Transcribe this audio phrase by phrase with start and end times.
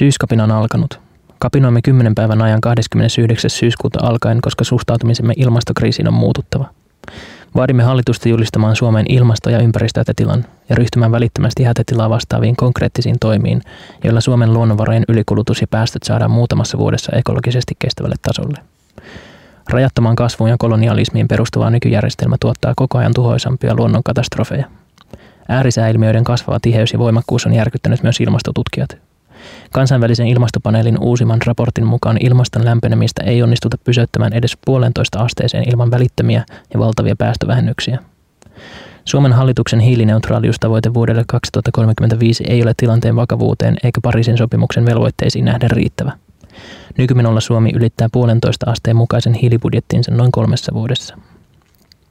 [0.00, 1.00] Syyskapina on alkanut.
[1.38, 3.50] Kapinoimme kymmenen päivän ajan 29.
[3.50, 6.68] syyskuuta alkaen, koska suhtautumisemme ilmastokriisiin on muututtava.
[7.54, 13.62] Vaadimme hallitusta julistamaan Suomeen ilmasto- ja ympäristöhätätilan ja ryhtymään välittömästi hätätilaa vastaaviin konkreettisiin toimiin,
[14.04, 18.58] joilla Suomen luonnonvarojen ylikulutus ja päästöt saadaan muutamassa vuodessa ekologisesti kestävälle tasolle.
[19.70, 24.66] Rajattomaan kasvuun ja kolonialismiin perustuva nykyjärjestelmä tuottaa koko ajan tuhoisampia luonnonkatastrofeja.
[25.48, 29.09] Äärisääilmiöiden kasvava tiheys ja voimakkuus on järkyttänyt myös ilmastotutkijat.
[29.72, 36.44] Kansainvälisen ilmastopaneelin uusimman raportin mukaan ilmaston lämpenemistä ei onnistuta pysäyttämään edes puolentoista asteeseen ilman välittömiä
[36.74, 37.98] ja valtavia päästövähennyksiä.
[39.04, 46.12] Suomen hallituksen hiilineutraaliustavoite vuodelle 2035 ei ole tilanteen vakavuuteen eikä Pariisin sopimuksen velvoitteisiin nähden riittävä.
[46.98, 51.16] Nykymenolla Suomi ylittää puolentoista asteen mukaisen hiilibudjettinsa noin kolmessa vuodessa.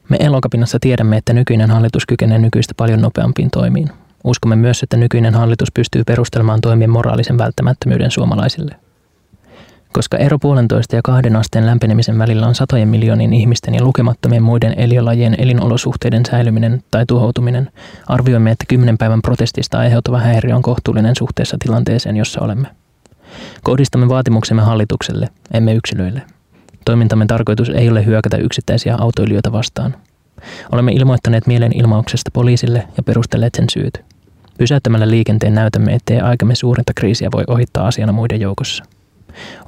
[0.09, 3.89] Me Elokapinassa tiedämme, että nykyinen hallitus kykenee nykyistä paljon nopeampiin toimiin.
[4.23, 8.75] Uskomme myös, että nykyinen hallitus pystyy perustelemaan toimien moraalisen välttämättömyyden suomalaisille.
[9.93, 14.73] Koska ero puolentoista ja kahden asteen lämpenemisen välillä on satojen miljoonien ihmisten ja lukemattomien muiden
[14.77, 17.71] eliölajien elinolosuhteiden säilyminen tai tuhoutuminen,
[18.07, 22.67] arvioimme, että kymmenen päivän protestista aiheutuva häiriö on kohtuullinen suhteessa tilanteeseen, jossa olemme.
[23.63, 26.21] Kohdistamme vaatimuksemme hallitukselle, emme yksilöille.
[26.85, 29.95] Toimintamme tarkoitus ei ole hyökätä yksittäisiä autoilijoita vastaan.
[30.71, 34.01] Olemme ilmoittaneet mielenilmauksesta poliisille ja perustelleet sen syyt.
[34.57, 38.83] Pysäyttämällä liikenteen näytämme, ettei aikamme suurinta kriisiä voi ohittaa asiana muiden joukossa.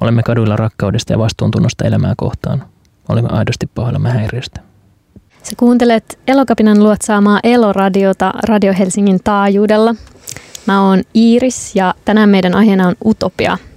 [0.00, 2.64] Olemme kaduilla rakkaudesta ja vastuuntunnosta elämää kohtaan.
[3.08, 4.60] Olemme aidosti pahoillamme häiriöstä.
[5.42, 9.94] Sä kuuntelet Elokapinan luotsaamaa Eloradiota Radio Helsingin taajuudella.
[10.66, 13.58] Mä oon Iiris ja tänään meidän aiheena on Utopia–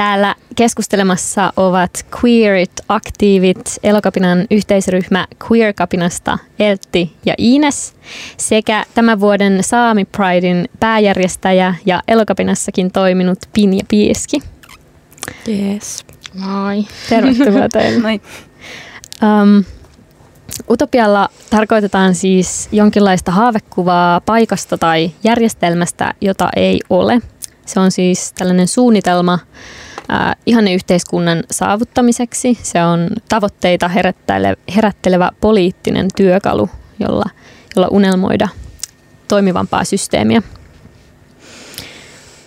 [0.00, 7.94] Täällä keskustelemassa ovat queerit, aktiivit, Elokapinan yhteisryhmä Queer-kapinasta Eltti ja Ines
[8.36, 14.40] sekä tämän vuoden Saami Pridein pääjärjestäjä ja Elokapinassakin toiminut Pinja Pieski.
[15.48, 16.04] Yes.
[16.34, 16.84] Moi.
[17.08, 18.00] Tervetuloa teille.
[18.02, 18.20] Moi.
[19.22, 19.64] Um,
[20.70, 27.20] Utopialla tarkoitetaan siis jonkinlaista haavekuvaa paikasta tai järjestelmästä, jota ei ole–
[27.70, 29.38] se on siis tällainen suunnitelma
[30.12, 32.58] äh, ihanneyhteiskunnan saavuttamiseksi.
[32.62, 33.90] Se on tavoitteita
[34.76, 36.68] herättelevä, poliittinen työkalu,
[37.00, 37.24] jolla,
[37.76, 38.48] jolla unelmoida
[39.28, 40.42] toimivampaa systeemiä.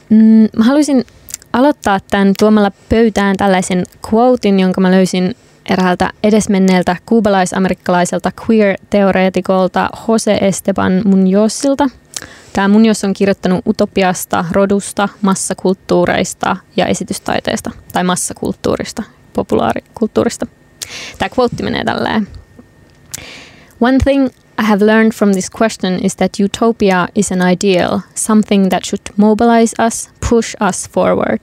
[0.09, 1.05] Mm, mä haluaisin
[1.53, 5.35] aloittaa tämän tuomalla pöytään tällaisen quotein, jonka mä löysin
[5.69, 11.89] eräältä edesmenneeltä kuubalais-amerikkalaiselta queer-teoreetikolta Jose Esteban Munozilta–
[12.53, 19.03] Tämä Munjos on kirjoittanut utopiasta, rodusta, massakulttuureista ja esitystaiteesta, tai massakulttuurista,
[19.33, 20.47] populaarikulttuurista.
[21.17, 22.27] Tämä quote menee tälleen.
[23.81, 24.29] One thing
[24.61, 29.01] I have learned from this question is that utopia is an ideal, something that should
[29.17, 31.39] mobilize us, push us forward.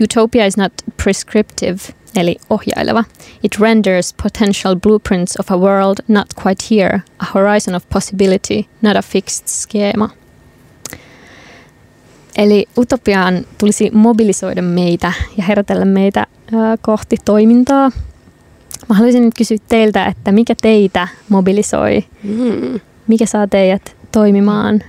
[0.00, 0.72] Utopia is not
[1.02, 1.78] prescriptive,
[2.16, 3.04] eli ohjaileva.
[3.42, 8.96] It renders potential blueprints of a world not quite here, a horizon of possibility, not
[8.96, 10.08] a fixed schema.
[12.36, 16.26] Eli utopiaan tulisi mobilisoida meitä ja herätellä meitä
[16.82, 17.90] kohti toimintaa.
[18.88, 22.04] Mä haluaisin nyt kysyä teiltä, että mikä teitä mobilisoi?
[22.22, 22.80] Mm.
[23.06, 24.80] Mikä saa teidät toimimaan?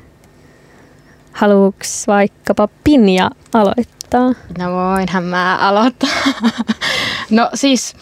[1.32, 4.34] Haluuks vaikkapa Pinja aloittaa?
[4.58, 6.10] No voinhan mä aloittaa.
[7.34, 7.96] no siis,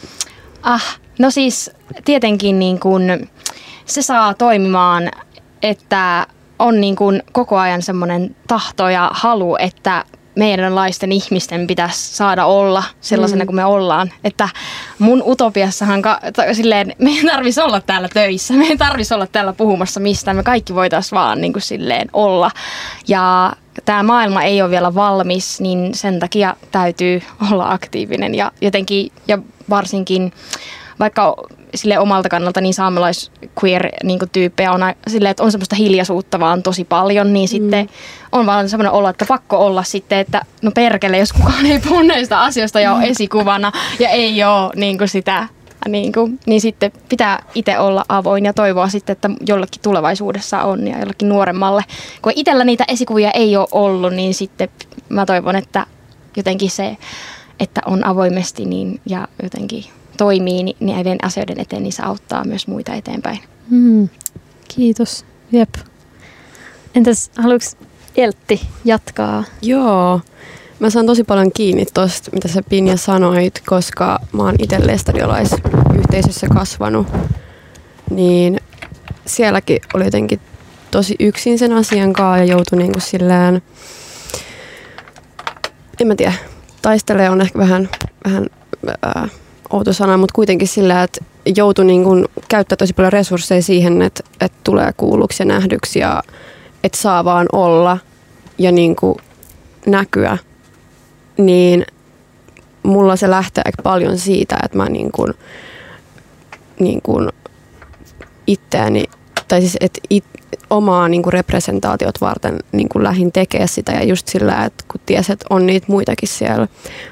[0.63, 1.71] ah, no siis
[2.05, 3.01] tietenkin niin kun
[3.85, 5.11] se saa toimimaan,
[5.61, 6.27] että
[6.59, 10.05] on niin kuin koko ajan semmoinen tahto ja halu, että
[10.35, 13.47] meidänlaisten ihmisten pitäisi saada olla sellaisena mm.
[13.47, 14.11] kuin me ollaan.
[14.23, 14.49] Että
[14.99, 19.27] mun utopiassahan ka- t- silleen, me ei tarvitsisi olla täällä töissä, me ei tarvitsisi olla
[19.27, 22.51] täällä puhumassa mistään, me kaikki voitaisiin vaan niin kuin silleen olla.
[23.07, 23.53] Ja
[23.85, 27.21] tämä maailma ei ole vielä valmis, niin sen takia täytyy
[27.51, 29.37] olla aktiivinen ja jotenkin, ja
[29.69, 30.33] varsinkin
[31.01, 31.35] vaikka
[31.75, 33.31] sille omalta kannalta niin saamelais
[33.63, 37.51] queer niin tyyppejä on sille, että on semmoista hiljaisuutta vaan tosi paljon, niin mm.
[37.51, 37.89] sitten
[38.31, 42.01] on vaan semmoinen olo, että pakko olla sitten, että no perkele, jos kukaan ei puhu
[42.01, 43.11] näistä asioista ja ole mm.
[43.11, 45.47] esikuvana ja ei ole niin kuin sitä
[45.87, 50.87] niin, kuin, niin sitten pitää itse olla avoin ja toivoa sitten, että jollekin tulevaisuudessa on
[50.87, 51.84] ja jollekin nuoremmalle.
[52.22, 54.70] Kun itsellä niitä esikuvia ei ole ollut, niin sitten
[55.09, 55.85] mä toivon, että
[56.37, 56.97] jotenkin se,
[57.59, 59.85] että on avoimesti niin, ja jotenkin
[60.22, 63.40] toimii niin näiden asioiden eteen, niin se auttaa myös muita eteenpäin.
[63.70, 64.09] Mm,
[64.76, 65.26] kiitos.
[65.52, 65.70] Jep.
[66.96, 67.70] Entäs haluatko
[68.16, 69.44] Eltti jatkaa?
[69.62, 70.22] Joo.
[70.79, 76.47] Mä saan tosi paljon kiinni tuosta, mitä sä Pinja sanoit, koska mä oon itse lestadiolaisyhteisössä
[76.53, 77.08] kasvanut.
[78.09, 78.59] Niin
[79.26, 80.40] sielläkin oli jotenkin
[80.91, 83.62] tosi yksin sen asian kanssa ja joutui niinku silleen
[86.00, 86.34] en mä tiedä,
[86.82, 87.90] taistelee on ehkä vähän,
[88.26, 88.50] vähän
[89.02, 89.28] ää,
[89.72, 91.26] outo sana, mutta kuitenkin sillä, että
[91.56, 96.23] joutui niin kuin käyttää tosi paljon resursseja siihen, että, että tulee kuulluksi ja nähdyksi ja
[96.84, 97.97] että saa vaan olla
[98.58, 99.16] ja niin kuin
[99.85, 100.38] näkyä,
[101.38, 101.85] niin
[102.84, 105.34] mulla se lähtee aika paljon siitä, että mä niin kuin,
[106.79, 107.29] niin kuin
[108.47, 109.03] itseäni,
[109.51, 110.23] tai siis että it,
[110.69, 115.01] omaa niin kuin representaatiot varten niin kuin lähin tekee sitä ja just sillä, että kun
[115.05, 116.67] ties, että on niitä muitakin siellä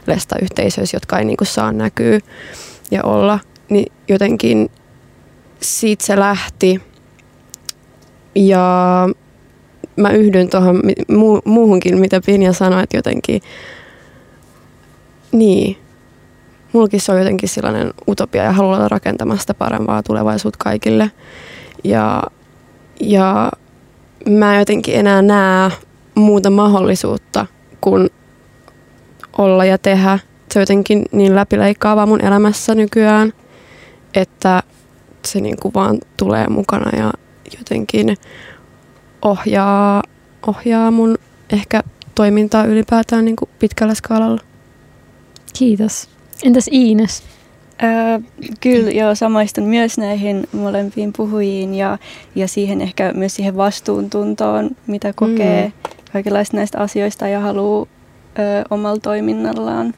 [0.07, 2.19] lesta-yhteisöissä, jotka ei niin kuin saa näkyä
[2.91, 3.39] ja olla,
[3.69, 4.69] niin jotenkin
[5.61, 6.81] siitä se lähti
[8.35, 9.09] ja
[9.95, 10.81] mä yhdyn tuohon
[11.11, 13.41] mu- muuhunkin, mitä Pinja sanoi, että jotenkin
[15.31, 15.77] niin,
[16.73, 21.11] mulkin se on jotenkin sellainen utopia ja haluaa olla rakentamasta parempaa tulevaisuutta kaikille.
[21.83, 22.23] Ja,
[22.99, 23.51] ja
[24.29, 25.71] mä jotenkin enää näe
[26.15, 27.45] muuta mahdollisuutta
[27.81, 28.09] kuin
[29.37, 30.19] olla ja tehdä.
[30.51, 33.33] Se on jotenkin niin läpileikkaavaa mun elämässä nykyään,
[34.13, 34.63] että
[35.25, 37.11] se niin kuin vaan tulee mukana ja
[37.57, 38.17] jotenkin
[39.21, 40.03] ohjaa,
[40.47, 41.17] ohjaa mun
[41.49, 41.81] ehkä
[42.15, 44.41] toimintaa ylipäätään niin kuin pitkällä skaalalla.
[45.57, 46.09] Kiitos.
[46.43, 47.23] Entäs Iines?
[47.83, 48.19] Öö,
[48.61, 51.97] kyllä, joo, samaistun myös näihin molempiin puhujiin ja,
[52.35, 55.91] ja siihen ehkä myös siihen vastuuntuntoon, mitä kokee mm.
[56.13, 57.85] kaikenlaista näistä asioista ja haluaa
[58.39, 59.93] ö, omalla toiminnallaan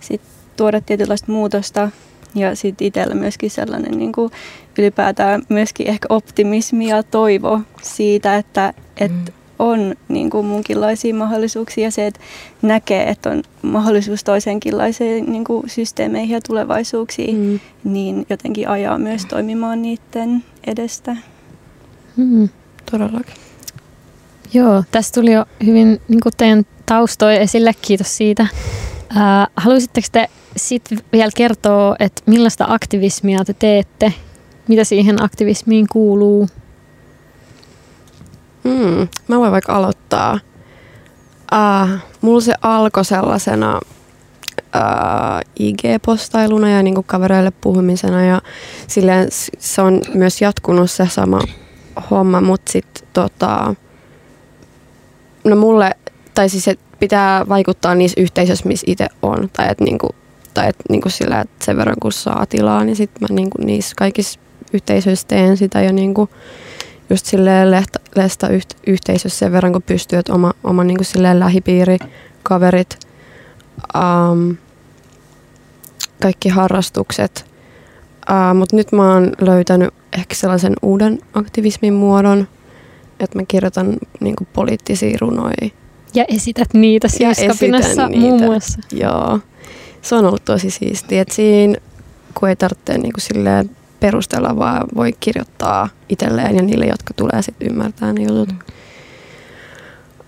[0.00, 0.20] sit
[0.56, 1.90] tuoda tietynlaista muutosta.
[2.34, 4.30] Ja sitten itsellä myöskin sellainen niin kuin
[4.78, 11.84] ylipäätään myöskin ehkä optimismi ja toivo siitä, että, että mm on niin kuin munkinlaisia mahdollisuuksia
[11.84, 12.20] ja se, että
[12.62, 17.60] näkee, että on mahdollisuus toisenkinlaisiin niin kuin systeemeihin ja tulevaisuuksiin, mm.
[17.84, 21.16] niin jotenkin ajaa myös toimimaan niiden edestä.
[22.16, 22.48] Mm.
[22.90, 23.34] Todellakin.
[24.54, 28.42] Joo, tässä tuli jo hyvin niin kuin teidän taustoja esille, kiitos siitä.
[28.42, 34.12] Äh, haluaisitteko te sitten vielä kertoa, että millaista aktivismia te teette?
[34.68, 36.48] Mitä siihen aktivismiin kuuluu?
[38.64, 40.40] Hmm, mä voin vaikka aloittaa.
[41.52, 43.80] Uh, mulla se alkoi sellaisena
[44.76, 48.42] uh, IG-postailuna ja niinku kavereille puhumisena ja
[48.86, 49.28] silleen
[49.58, 51.40] se on myös jatkunut se sama
[52.10, 53.74] homma, mutta sitten tota,
[55.44, 55.90] no mulle,
[56.34, 60.08] tai siis että pitää vaikuttaa niissä yhteisöissä, missä itse on, tai että niinku,
[60.54, 63.94] tai et niinku sillä, että sen verran kun saa tilaa, niin sitten mä niinku niissä
[63.98, 64.40] kaikissa
[64.72, 66.28] yhteisöissä teen sitä ja niinku,
[67.10, 71.06] just silleen lehta, lesta yht, yhteisössä sen verran, kun pystyy, että oma, oma niin kuin
[71.06, 71.98] silleen lähipiiri,
[72.42, 72.98] kaverit,
[73.94, 74.56] um,
[76.22, 77.46] kaikki harrastukset.
[78.30, 82.48] Uh, Mutta nyt mä oon löytänyt ehkä sellaisen uuden aktivismin muodon,
[83.20, 85.70] että mä kirjoitan niin kuin poliittisia runoja.
[86.14, 88.80] Ja esität niitä syyskapinassa muun muassa.
[88.92, 89.40] Joo.
[90.02, 91.76] Se on ollut tosi siistiä, että siinä
[92.34, 93.70] kun ei tarvitse niin kuin silleen
[94.04, 98.48] perustella, vaan voi kirjoittaa itselleen ja niille, jotka tulee sitten ymmärtää ne jutut.
[98.48, 98.58] Mm.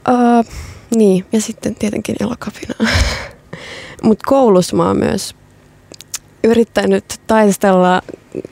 [0.09, 0.47] Uh,
[0.97, 2.75] niin, ja sitten tietenkin elokapina.
[4.03, 5.37] Mutta koulussa mä oon myös
[6.45, 8.03] yrittänyt taistella
[8.37, 8.43] ö,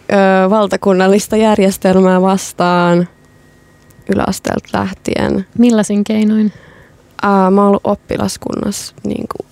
[0.50, 3.08] valtakunnallista järjestelmää vastaan
[4.14, 5.46] yläasteelta lähtien.
[5.58, 6.52] Millaisin keinoin?
[7.24, 9.48] Uh, mä oon ollut oppilaskunnassa niin kuin,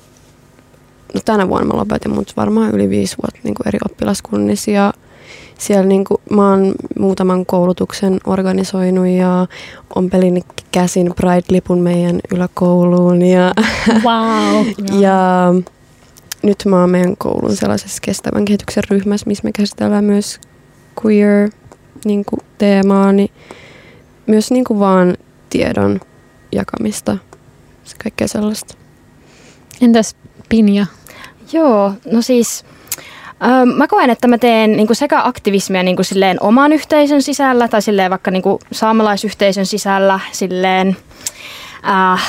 [1.15, 4.93] no tänä vuonna mä lopetin, mutta varmaan yli viisi vuotta niin kuin eri oppilaskunnissa ja
[5.63, 9.47] siellä niin kuin, mä oon muutaman koulutuksen organisoinut ja
[9.97, 10.43] on pelin
[10.73, 13.23] käsin Pride-lipun meidän yläkouluun.
[13.23, 13.53] Ja,
[14.05, 14.67] wow.
[15.01, 15.49] ja
[16.43, 20.41] nyt mä oon meidän koulun sellaisessa kestävän kehityksen ryhmässä, missä me käsitellään myös
[21.05, 21.51] queer
[22.05, 23.31] niin kuin, teemaa, niin
[24.27, 25.17] myös niin kuin vaan
[25.51, 26.01] tiedon
[26.53, 27.19] jakamista,
[28.03, 28.75] kaikkea sellaista.
[29.81, 30.17] Entäs
[30.49, 30.87] Pinja?
[31.53, 32.65] Joo, no siis
[33.77, 37.69] mä koen, että mä teen niin kuin sekä aktivismia niin kuin silleen oman yhteisön sisällä
[37.69, 40.97] tai silleen vaikka niin kuin saamelaisyhteisön sisällä silleen,
[41.89, 42.23] äh,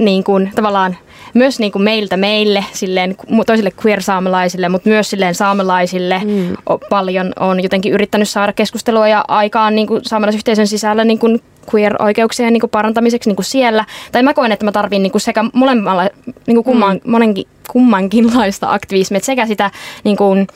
[0.00, 0.96] niin kuin, tavallaan
[1.34, 6.56] myös niin kuin meiltä meille, silleen, toisille queer-saamelaisille, mutta myös silleen saamelaisille mm.
[6.90, 11.40] paljon on jotenkin yrittänyt saada keskustelua ja aikaan niin kuin saamelaisyhteisön sisällä niin kuin
[11.74, 13.84] queer-oikeuksien niin kuin parantamiseksi niin kuin siellä.
[14.12, 16.02] Tai mä koen, että mä tarvin niin kuin sekä molemmalla,
[16.46, 17.10] niin kuin kumman, mm.
[17.10, 19.70] monenkin, kummankinlaista aktivismia, että sekä sitä
[20.04, 20.46] niin kuin,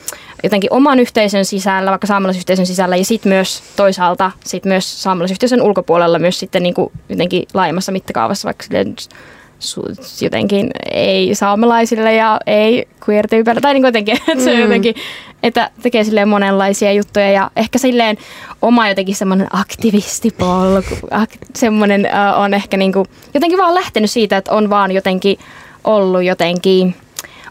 [0.42, 6.18] jotenkin oman yhteisön sisällä, vaikka saamelaisyhteisön sisällä, ja sitten myös toisaalta sit myös saamelaisyhteisön ulkopuolella
[6.18, 8.64] myös sitten niin kuin jotenkin laajemmassa mittakaavassa, vaikka
[10.20, 14.60] jotenkin ei saamelaisille ja ei queer-tyypeille, tai niin jotenkin, että se mm.
[14.60, 14.94] jotenkin,
[15.42, 18.18] että tekee silleen monenlaisia juttuja ja ehkä silleen
[18.62, 24.36] oma jotenkin semmoinen aktivistipolku, ak, semmoinen uh, on ehkä niin kuin, jotenkin vaan lähtenyt siitä,
[24.36, 25.38] että on vaan jotenkin
[25.84, 26.94] ollut jotenkin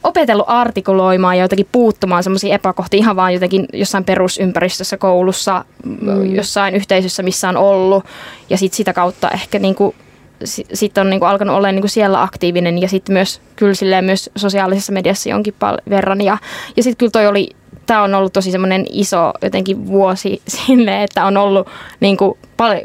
[0.03, 6.35] opetellut artikuloimaan ja jotenkin puuttumaan semmoisiin epäkohtiin ihan vaan jotenkin jossain perusympäristössä, koulussa, mm.
[6.35, 8.05] jossain yhteisössä, missä on ollut.
[8.50, 9.95] Ja sitten sitä kautta ehkä niinku,
[10.44, 15.30] sitten on niinku alkanut olla niinku siellä aktiivinen ja sitten myös kyllä myös sosiaalisessa mediassa
[15.30, 15.56] jonkin
[15.89, 16.22] verran.
[16.22, 16.38] Ja,
[16.77, 17.50] ja sitten kyllä toi oli
[17.86, 21.68] tämä on ollut tosi semmoinen iso jotenkin vuosi sille, että on ollut
[22.00, 22.38] niin kuin,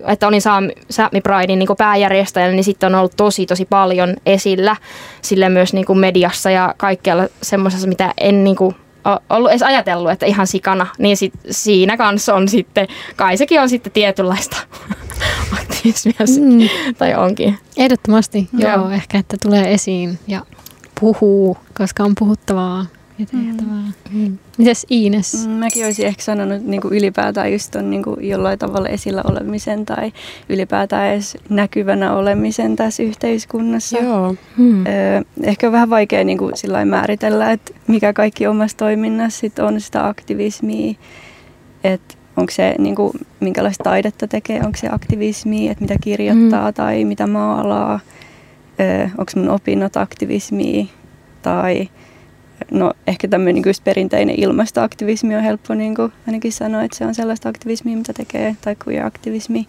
[0.06, 4.76] että olin Saami, Saami Pridein niin pääjärjestäjänä, niin sitten on ollut tosi tosi paljon esillä
[5.22, 8.76] sille myös niin kuin mediassa ja kaikkialla semmoisessa, mitä en niin kuin,
[9.30, 13.68] ollut edes ajatellut, että ihan sikana, niin sit siinä kanssa on sitten, kai sekin on
[13.68, 14.56] sitten tietynlaista
[15.52, 16.94] aktivismia mm.
[16.98, 17.58] tai onkin.
[17.76, 18.72] Ehdottomasti, joo.
[18.72, 20.46] joo, ehkä että tulee esiin ja
[21.00, 22.86] puhuu, koska on puhuttavaa
[23.32, 23.56] Mm.
[24.12, 24.38] Mm.
[24.58, 25.46] Mites Iines?
[25.46, 29.22] Mm, mäkin olisin ehkä sanonut niin kuin ylipäätään just ton, niin kuin jollain tavalla esillä
[29.24, 30.12] olemisen tai
[30.48, 33.98] ylipäätään edes näkyvänä olemisen tässä yhteiskunnassa.
[33.98, 34.34] Joo.
[34.56, 34.84] Hmm.
[35.42, 40.06] ehkä on vähän vaikea niin kuin määritellä, että mikä kaikki omassa toiminnassa sit on sitä
[40.06, 40.94] aktivismia.
[41.84, 46.74] Että onko se, niin kuin, minkälaista taidetta tekee, onko se aktivismi, että mitä kirjoittaa hmm.
[46.74, 48.00] tai mitä maalaa,
[49.18, 50.84] onko mun opinnot aktivismia
[51.42, 51.88] tai
[52.70, 57.14] no ehkä tämmöinen niin perinteinen ilmastoaktivismi on helppo niin kuin ainakin sanoa, että se on
[57.14, 59.66] sellaista aktivismia, mitä tekee, tai queer-aktivismi.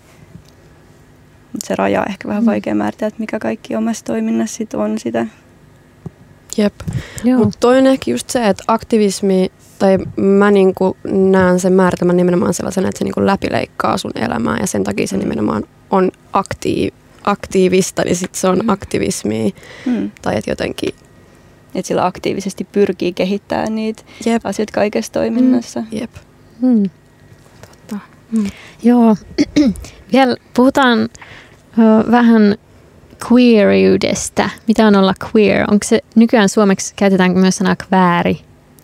[1.53, 2.47] Mutta se raja on ehkä vähän mm.
[2.47, 5.25] vaikea määrittää, että mikä kaikki omassa toiminnassa sit on sitä.
[6.57, 6.73] Jep.
[7.37, 12.53] Mutta toi on ehkä just se, että aktivismi, tai mä niinku näen sen määritelmän nimenomaan
[12.53, 15.19] sellaisena, että se niinku läpileikkaa sun elämää ja sen takia se mm.
[15.19, 16.93] nimenomaan on aktiiv,
[17.23, 18.69] aktiivista, niin sit se on mm.
[18.69, 19.55] aktivismi.
[19.85, 20.11] Mm.
[20.21, 20.95] Tai että jotenkin
[21.75, 24.45] että sillä aktiivisesti pyrkii kehittämään niitä Jep.
[24.45, 25.79] asioita kaikessa toiminnassa.
[25.79, 25.87] Mm.
[25.91, 26.11] Jep.
[26.61, 26.89] Mm.
[27.61, 27.99] Totta.
[28.31, 28.45] Mm.
[28.83, 29.15] Joo.
[30.13, 32.55] Vielä puhutaan uh, vähän
[33.31, 34.49] queeriydestä.
[34.67, 35.65] Mitä on olla queer?
[35.71, 38.41] Onko se nykyään suomeksi, käytetäänkö myös sanaa kvääri?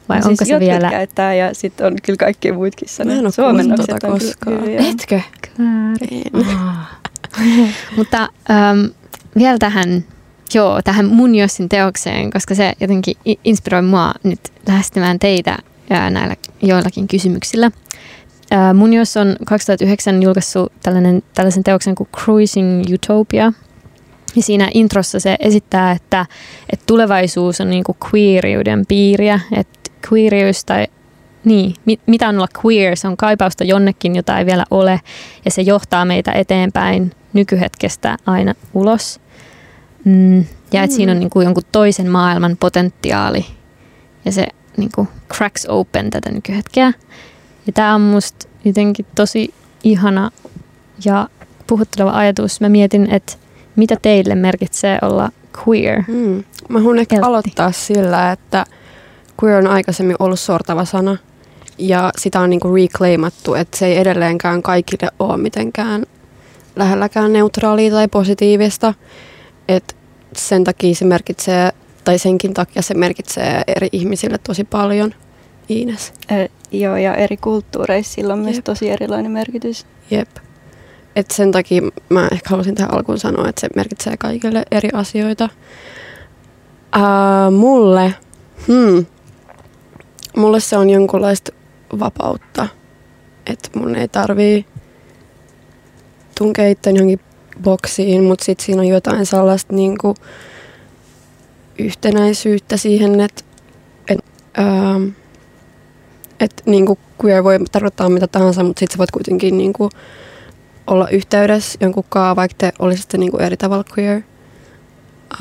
[0.09, 0.89] Vai no onko siis se vielä?
[0.89, 3.13] käyttää ja sitten on kyllä kaikki muutkin sanat.
[3.13, 4.59] Mä en Suomennokset tota koskaan.
[4.59, 5.21] Kyllä, Etkö?
[5.41, 6.23] Kvääri.
[7.97, 8.89] Mutta um,
[9.37, 10.03] vielä tähän
[10.53, 15.57] Joo, tähän mun Jossin teokseen, koska se jotenkin inspiroi mua nyt lähestymään teitä
[15.89, 17.71] näillä joillakin kysymyksillä.
[18.73, 23.53] Mun Jos on 2009 julkaissut tällainen, tällaisen teoksen kuin Cruising Utopia.
[24.37, 26.25] Ja siinä introssa se esittää, että,
[26.69, 29.39] että tulevaisuus on niin kuin queeriuden piiriä.
[29.51, 30.87] Että queerius tai
[31.45, 35.01] niin, mit, mitä on olla queer, se on kaipausta jonnekin, jota ei vielä ole.
[35.45, 39.19] Ja se johtaa meitä eteenpäin nykyhetkestä aina ulos.
[40.03, 40.39] Mm,
[40.71, 40.95] ja että mm.
[40.95, 41.19] siinä on mm.
[41.19, 43.45] niin kuin jonkun toisen maailman potentiaali
[44.25, 46.93] ja se niin kuin cracks open tätä nykyhetkeä.
[47.67, 49.53] Ja tämä on musta jotenkin tosi
[49.83, 50.31] ihana
[51.05, 51.29] ja
[51.67, 52.61] puhutteleva ajatus.
[52.61, 53.33] Mä mietin, että
[53.77, 55.29] mitä teille merkitsee olla
[55.67, 56.03] queer?
[56.07, 56.43] Mm.
[56.69, 57.27] Mä haluan ehkä Eltti.
[57.27, 58.65] aloittaa sillä, että
[59.43, 61.17] queer on aikaisemmin ollut sortava sana
[61.77, 66.05] ja sitä on niinku reclaimattu, että se ei edelleenkään kaikille ole mitenkään
[66.75, 68.93] lähelläkään neutraalia tai positiivista.
[69.67, 69.93] Että
[70.35, 71.71] sen takia se merkitsee,
[72.03, 75.13] tai senkin takia se merkitsee eri ihmisille tosi paljon.
[75.69, 76.13] Iines.
[76.31, 78.45] Äh, joo, ja eri kulttuureissa sillä on Jep.
[78.45, 79.85] myös tosi erilainen merkitys.
[80.11, 80.29] Jep.
[81.17, 85.49] Et sen takia mä ehkä halusin tähän alkuun sanoa, että se merkitsee kaikille eri asioita.
[86.95, 88.13] Uh, mulle,
[88.67, 89.05] hmm,
[90.35, 91.51] mulle se on jonkunlaista
[91.99, 92.67] vapautta.
[93.45, 94.65] Että mun ei tarvii
[96.37, 97.19] tunkea itse johonkin
[97.63, 100.15] boksiin, mutta sitten siinä on jotain sellaista niin kuin
[101.79, 103.43] yhtenäisyyttä siihen, että
[104.09, 104.19] et,
[104.59, 105.07] ähm,
[106.39, 109.91] et, niin kuin queer voi tarkoittaa mitä tahansa, mutta sitten sä voit kuitenkin niin kuin
[110.87, 114.21] olla yhteydessä jonkun kaa, vaikka te olisitte niin kuin eri tavalla queer.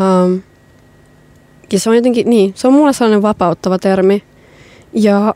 [0.01, 0.43] Um,
[1.73, 4.23] ja se on jotenkin, niin, se on mulle sellainen vapauttava termi.
[4.93, 5.35] Ja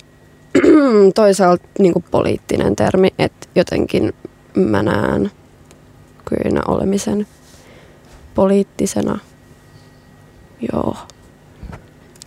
[1.15, 4.13] toisaalta niin kuin poliittinen termi, että jotenkin
[4.55, 5.31] mä näen
[6.33, 7.27] queerinä olemisen
[8.35, 9.19] poliittisena.
[10.73, 10.97] Joo.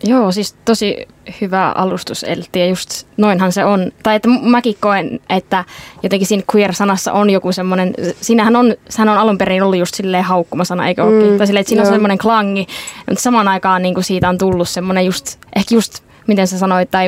[0.03, 1.07] Joo, siis tosi
[1.41, 3.91] hyvä alustus Eltti ja just noinhan se on.
[4.03, 5.65] Tai että mäkin koen, että
[6.03, 10.23] jotenkin siinä queer-sanassa on joku semmoinen, siinähän on, sehän on alun perin ollut just silleen
[10.23, 11.87] haukkumasana, eikö mm, Tai silleen, että siinä joo.
[11.87, 12.67] on semmoinen klangi,
[13.09, 16.91] mutta samaan aikaan niin kuin siitä on tullut semmoinen just, ehkä just miten sä sanoit,
[16.91, 17.07] tai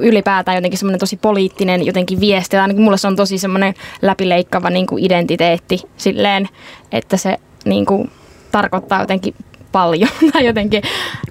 [0.00, 2.56] ylipäätään jotenkin semmoinen tosi poliittinen jotenkin viesti.
[2.56, 6.48] Tai ainakin mulle se on tosi semmoinen läpileikkava niin kuin identiteetti silleen,
[6.92, 8.10] että se niin kuin,
[8.52, 9.34] tarkoittaa jotenkin
[9.72, 10.82] paljon tai jotenkin.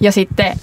[0.01, 0.59] Ja sitten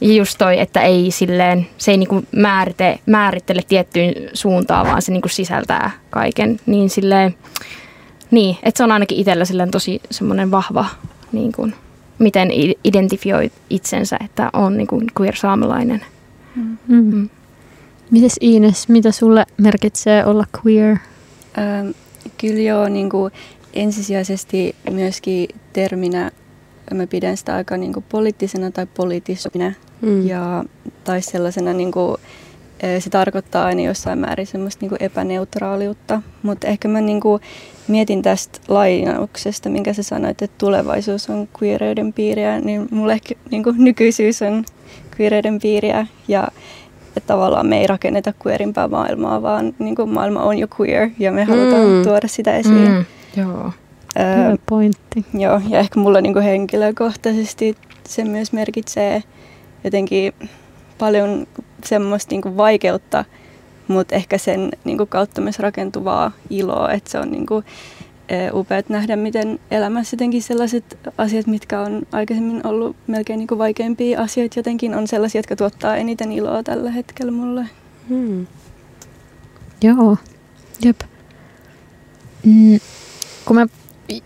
[0.00, 5.28] just toi, että ei silleen, se ei niinku määrite, määrittele tiettyyn suuntaan, vaan se niinku
[5.28, 6.60] sisältää kaiken.
[6.66, 7.34] Niin silleen,
[8.30, 10.86] niin, että se on ainakin itsellä silleen tosi semmoinen vahva
[11.32, 11.74] niin kuin,
[12.18, 12.48] miten
[12.84, 16.04] identifioi itsensä, että on niin kuin queer-saamelainen.
[16.56, 16.76] Mm.
[16.88, 17.28] Mm.
[18.10, 20.96] Mites Ines, mitä sulle merkitsee olla queer?
[21.58, 21.88] Ähm,
[22.38, 23.32] kyllä joo, niin kuin
[23.72, 26.30] ensisijaisesti myöskin terminä
[26.94, 30.26] mä pidän sitä aika niin kuin poliittisena tai poliittisena mm.
[30.26, 30.64] ja,
[31.04, 32.16] tai sellaisena niin kuin,
[32.98, 37.42] se tarkoittaa aina jossain määrin semmoista niin kuin epäneutraaliutta, mutta ehkä mä niin kuin
[37.88, 43.62] mietin tästä lainauksesta, minkä sä sanoit, että tulevaisuus on queereiden piiriä, niin mulle ehkä niin
[43.62, 44.64] kuin nykyisyys on
[45.18, 46.48] queereiden piiriä ja
[47.16, 51.32] että tavallaan me ei rakenneta queerimpää maailmaa, vaan niin kuin maailma on jo queer ja
[51.32, 52.02] me halutaan mm.
[52.02, 52.88] tuoda sitä esiin.
[52.88, 53.04] Mm.
[53.36, 53.72] Joo.
[54.18, 55.24] Hyvä pointti.
[55.34, 57.76] Joo, ja ehkä mulla niin kuin henkilökohtaisesti
[58.08, 59.22] se myös merkitsee
[59.84, 60.32] jotenkin
[60.98, 61.46] paljon
[61.84, 63.24] semmoista niin kuin vaikeutta,
[63.88, 67.64] mutta ehkä sen niin kuin kautta myös rakentuvaa iloa, että se on niin kuin,
[68.52, 74.20] upeat nähdä, miten elämässä jotenkin sellaiset asiat, mitkä on aikaisemmin ollut melkein niin kuin vaikeimpia
[74.20, 77.68] asioita, jotenkin on sellaisia, jotka tuottaa eniten iloa tällä hetkellä mulle.
[78.08, 78.46] Hmm.
[79.82, 80.16] Joo,
[80.84, 81.00] jep.
[82.44, 82.78] Mm,
[83.44, 83.66] kun me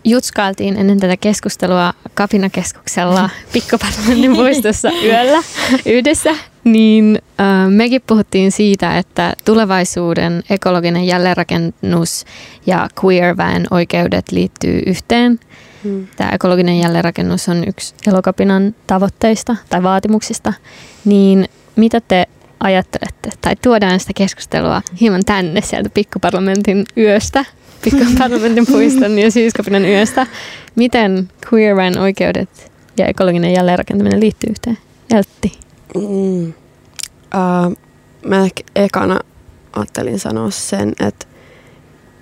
[0.03, 5.43] jutskailtiin ennen tätä keskustelua kapinakeskuksella Pikkuparlamentin puistossa yöllä
[5.85, 12.25] yhdessä, niin äh, mekin puhuttiin siitä, että tulevaisuuden ekologinen jälleenrakennus
[12.65, 15.39] ja queer-väen oikeudet liittyy yhteen.
[15.83, 16.07] Hmm.
[16.15, 20.53] Tämä ekologinen jälleenrakennus on yksi elokapinan tavoitteista tai vaatimuksista.
[21.05, 22.25] Niin mitä te
[22.59, 23.29] ajattelette?
[23.41, 27.45] Tai tuodaan sitä keskustelua hieman tänne sieltä Pikkuparlamentin yöstä
[27.83, 30.27] pitkän parlamentin puiston ja syyskapinan yöstä.
[30.75, 34.77] Miten queer oikeudet ja ekologinen jälleenrakentaminen liittyy yhteen?
[35.13, 35.59] Eltti.
[35.95, 36.47] Mm.
[36.49, 37.77] Uh,
[38.25, 39.19] mä ehkä ekana
[39.73, 41.25] ajattelin sanoa sen, että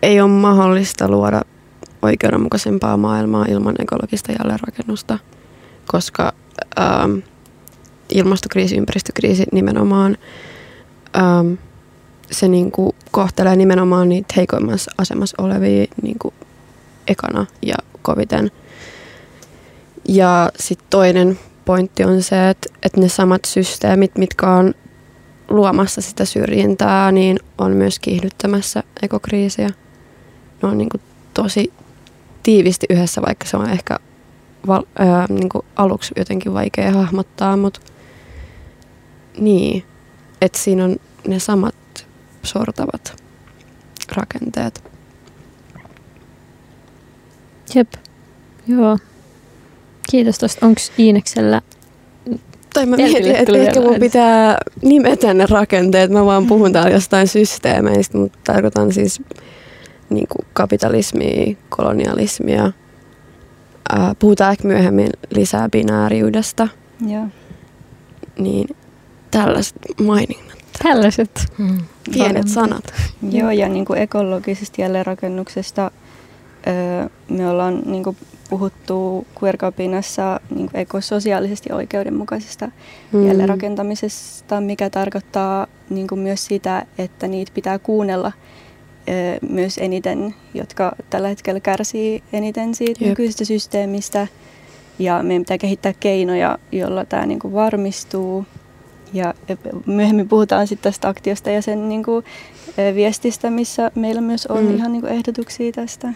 [0.01, 1.41] ei ole mahdollista luoda
[2.01, 5.19] oikeudenmukaisempaa maailmaa ilman ekologista jälleenrakennusta,
[5.87, 6.33] koska
[7.05, 7.21] um,
[8.09, 10.17] ilmastokriisi, ympäristökriisi nimenomaan
[11.17, 11.57] um,
[12.31, 16.33] se niin kuin kohtelee nimenomaan niitä heikoimmassa asemassa olevia niin kuin
[17.07, 18.51] ekana ja koviten.
[20.07, 24.73] Ja sitten toinen pointti on se, että, että ne samat systeemit, mitkä on
[25.49, 29.69] luomassa sitä syrjintää, niin on myös kiihdyttämässä ekokriisiä.
[30.61, 31.01] Ne on niin kuin
[31.33, 31.73] tosi
[32.43, 33.99] tiivisti yhdessä, vaikka se on ehkä
[34.67, 37.79] val, ää, niin kuin aluksi jotenkin vaikea hahmottaa, mutta
[39.37, 39.83] niin,
[40.41, 40.95] että siinä on
[41.27, 41.75] ne samat
[42.47, 43.23] sortavat
[44.15, 44.83] rakenteet.
[47.75, 47.93] Jep,
[48.67, 48.97] joo.
[50.12, 50.65] Kiitos tuosta.
[50.65, 51.62] Onko Iineksellä
[52.77, 56.12] tai mä mietin, että ehkä mun pitää nimetä ne rakenteet.
[56.12, 59.21] Mä vaan puhun täällä jostain systeemeistä, mutta tarkoitan siis
[60.10, 62.71] niin kuin kapitalismia, kolonialismia.
[64.19, 66.67] puhutaan ehkä myöhemmin lisää binääriydesta.
[67.07, 67.27] Joo.
[68.39, 68.67] Niin
[69.31, 70.46] tällaiset maininnat.
[70.83, 71.45] Tällaiset.
[71.57, 71.77] Hmm.
[72.13, 72.93] Pienet sanat.
[73.31, 75.91] Joo, ja niin kuin ekologisesta jälleenrakennuksesta
[77.29, 78.17] me ollaan niin kuin
[78.49, 82.71] puhuttu queerkapinassa niin ekososiaalisesti oikeudenmukaisesta
[83.11, 83.27] mm.
[83.27, 88.31] jälleenrakentamisesta, mikä tarkoittaa niin kuin myös sitä, että niitä pitää kuunnella
[89.49, 93.09] myös eniten, jotka tällä hetkellä kärsii eniten siitä Jep.
[93.09, 94.27] nykyisestä systeemistä.
[94.99, 98.45] Ja meidän pitää kehittää keinoja, joilla tämä niin kuin varmistuu.
[99.13, 99.34] Ja
[99.86, 102.26] myöhemmin puhutaan sitten tästä aktiosta ja sen niin kuin,
[102.96, 104.76] viestistä, missä meillä myös on mm.
[104.76, 106.13] ihan niin kuin ehdotuksia tästä.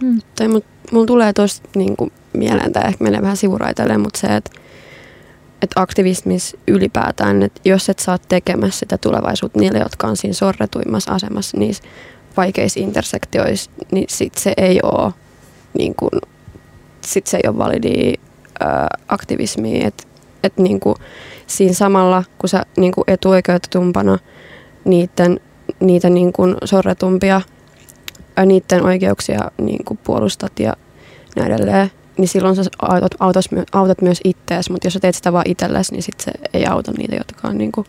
[0.00, 0.18] Mm.
[0.36, 4.36] Tai mut, mulla tulee tuosta niin kuin, mieleen, tai ehkä menee vähän sivuraiteille, mutta se,
[4.36, 4.50] että
[5.62, 11.12] että aktivismis ylipäätään, että jos et saa tekemässä sitä tulevaisuutta niille, jotka on siinä sorretuimmassa
[11.12, 11.82] asemassa niissä
[12.36, 15.12] vaikeissa intersektioissa, niin sit se ei ole
[15.78, 16.10] niin kuin,
[17.00, 18.14] sit se ei ole validi
[19.08, 20.04] aktivismi, että
[20.42, 20.96] et, niin kuin,
[21.46, 24.18] siinä samalla, kun sä niin kuin etuoikeutetumpana
[24.84, 25.40] niiden,
[25.80, 27.40] niitä niin kuin sorretumpia,
[28.36, 30.76] ää, niiden oikeuksia niin kuin puolustat ja
[31.36, 35.32] näin edelleen, niin silloin sä autat, autas, autat myös ittees, mutta jos sä teet sitä
[35.32, 37.86] vaan itsellesi, niin sit se ei auta niitä, jotka on niin kuin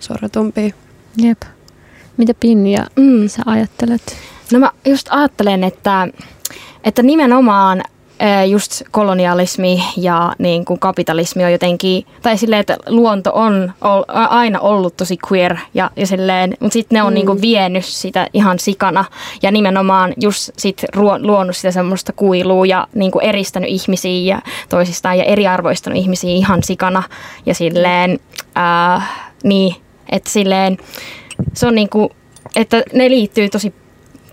[0.00, 0.74] sorretumpia.
[1.16, 1.42] Jep.
[2.16, 3.28] Mitä Pinja mm.
[3.28, 4.16] sä ajattelet?
[4.52, 6.08] No mä just ajattelen, että,
[6.84, 7.82] että nimenomaan
[8.46, 13.72] just kolonialismi ja niin kuin kapitalismi on jotenkin, tai silleen, että luonto on
[14.28, 17.14] aina ollut tosi queer ja, ja silleen, mutta sitten ne on mm.
[17.14, 19.04] niin kuin vienyt sitä ihan sikana
[19.42, 20.84] ja nimenomaan just sit
[21.22, 26.62] luonut sitä semmoista kuilua ja niin kuin eristänyt ihmisiä ja toisistaan ja eriarvoistanut ihmisiä ihan
[26.62, 27.02] sikana
[27.46, 28.18] ja silleen,
[28.58, 29.10] äh,
[29.44, 29.74] niin,
[30.12, 30.76] että silleen
[31.54, 32.10] se on niin kuin,
[32.56, 33.74] että ne liittyy tosi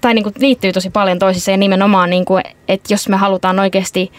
[0.01, 3.59] tai niin kuin liittyy tosi paljon toisissaan ja nimenomaan, niin kuin, että jos me halutaan
[3.59, 4.11] oikeasti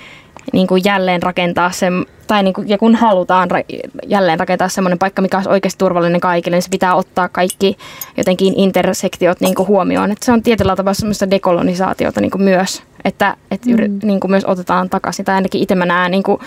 [0.52, 4.98] niin kuin jälleen rakentaa sen, tai niin kuin, ja kun halutaan ra- jälleen rakentaa semmoinen
[4.98, 7.76] paikka, mikä olisi oikeasti turvallinen kaikille, niin se pitää ottaa kaikki
[8.16, 10.12] jotenkin intersektiot niin kuin huomioon.
[10.12, 13.98] Että se on tietyllä tavalla semmoista dekolonisaatiota niin kuin myös, että, että mm.
[14.02, 16.40] niin kuin myös otetaan takaisin, tai ainakin itse mä näen niin kuin,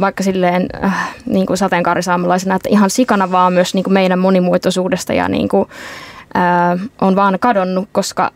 [0.00, 5.12] vaikka silleen äh, niin kuin sateenkaarisaamelaisena, että ihan sikana vaan myös niin kuin meidän monimuotoisuudesta
[5.12, 5.68] ja niin kuin,
[6.36, 8.30] äh, on vaan kadonnut, koska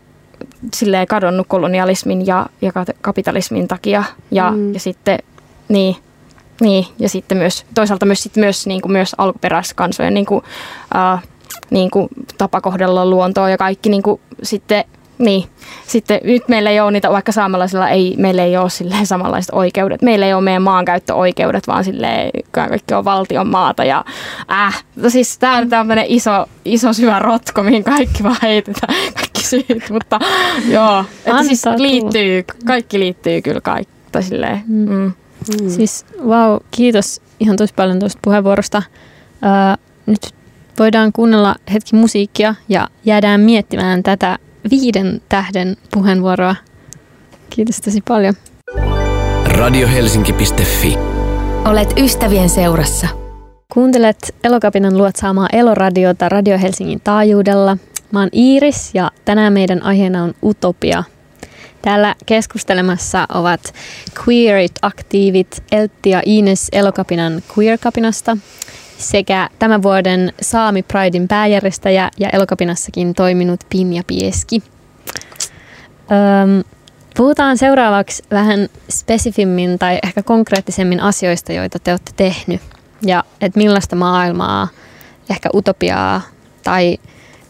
[0.73, 4.73] silleen kadonnut kolonialismin ja, ja kapitalismin takia ja, mm.
[4.73, 5.19] ja sitten
[5.69, 5.95] niin,
[6.61, 10.43] niin, ja sitten myös toisaalta myös, sitten myös, niin kuin myös alkuperäiskansojen niin kuin,
[10.95, 11.23] äh,
[11.69, 14.83] niin kuin tapa kohdella luontoa ja kaikki niin kuin, sitten
[15.17, 15.49] niin.
[15.87, 20.01] Sitten nyt meillä ei ole niitä, vaikka saamelaisilla ei, meillä ei ole silleen samanlaiset oikeudet.
[20.01, 23.83] Meillä ei ole meidän maankäyttöoikeudet, vaan silleen kaikki on valtion maata.
[23.83, 24.05] Ja
[24.51, 29.43] äh, no siis tämä on tämmöinen iso, iso syvä rotko, mihin kaikki vaan heitetään, kaikki
[29.43, 29.89] syyt.
[29.89, 30.19] Mutta
[30.67, 33.93] joo, että siis liittyy, kaikki liittyy kyllä kaikki.
[34.21, 34.89] Silleen, mm.
[34.89, 35.11] Mm.
[35.61, 35.69] Mm.
[35.69, 38.83] Siis wow, kiitos ihan tosi paljon tuosta puheenvuorosta.
[39.27, 40.35] Uh, nyt
[40.79, 44.37] voidaan kuunnella hetki musiikkia ja jäädään miettimään tätä
[44.69, 46.55] viiden tähden puheenvuoroa.
[47.49, 48.33] Kiitos tosi paljon.
[49.45, 50.97] Radiohelsinki.fi
[51.65, 53.07] Olet ystävien seurassa.
[53.73, 57.77] Kuuntelet Elokapinan luotsaamaa Eloradiota Radio Helsingin taajuudella.
[58.11, 61.03] Mä oon Iiris ja tänään meidän aiheena on Utopia.
[61.81, 63.73] Täällä keskustelemassa ovat
[64.19, 68.37] queerit-aktiivit Eltti ja Ines Elokapinan Queer-kapinasta
[69.03, 74.63] sekä tämän vuoden Saami Pridein pääjärjestäjä ja elokapinassakin toiminut Pinja Pieski.
[76.11, 76.63] Öm,
[77.17, 82.61] puhutaan seuraavaksi vähän spesifimmin tai ehkä konkreettisemmin asioista, joita te olette tehnyt.
[83.05, 84.67] Ja että millaista maailmaa,
[85.29, 86.21] ehkä utopiaa
[86.63, 86.97] tai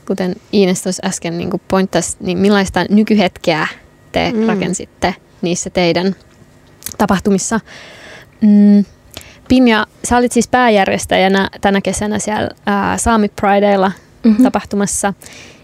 [0.08, 3.68] kuten Iines tuossa äsken niin pointtasi, niin millaista nykyhetkeä
[4.12, 4.48] te mm.
[4.48, 6.16] rakensitte niissä teidän
[6.98, 7.60] tapahtumissa.
[8.42, 8.86] Mm,
[9.48, 13.92] Pinja, sä olit siis pääjärjestäjänä tänä kesänä siellä ää, Saami Prideilla
[14.24, 14.44] mm-hmm.
[14.44, 15.14] tapahtumassa.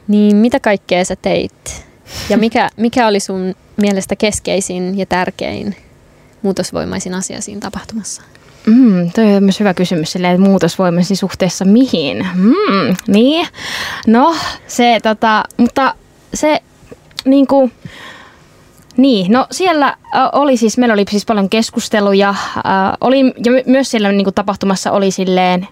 [0.08, 1.86] Niin mitä kaikkea sä teit?
[2.30, 5.76] Ja mikä, mikä oli sun mielestä keskeisin ja tärkein
[6.42, 8.22] muutosvoimaisin asia siinä tapahtumassa?
[8.66, 12.28] Mm, toi on myös hyvä kysymys, silleen, muutosvoimaisin suhteessa mihin?
[12.36, 13.48] Mm, niin,
[14.08, 14.36] no
[14.68, 15.96] se tota, mutta
[16.34, 16.62] se
[17.26, 17.72] niinku,
[19.00, 19.96] niin, no siellä äh,
[20.32, 22.30] oli siis, meillä oli siis paljon keskusteluja.
[22.30, 22.36] Äh,
[23.02, 25.68] oli, ja myös siellä niin kuin, tapahtumassa oli silleen,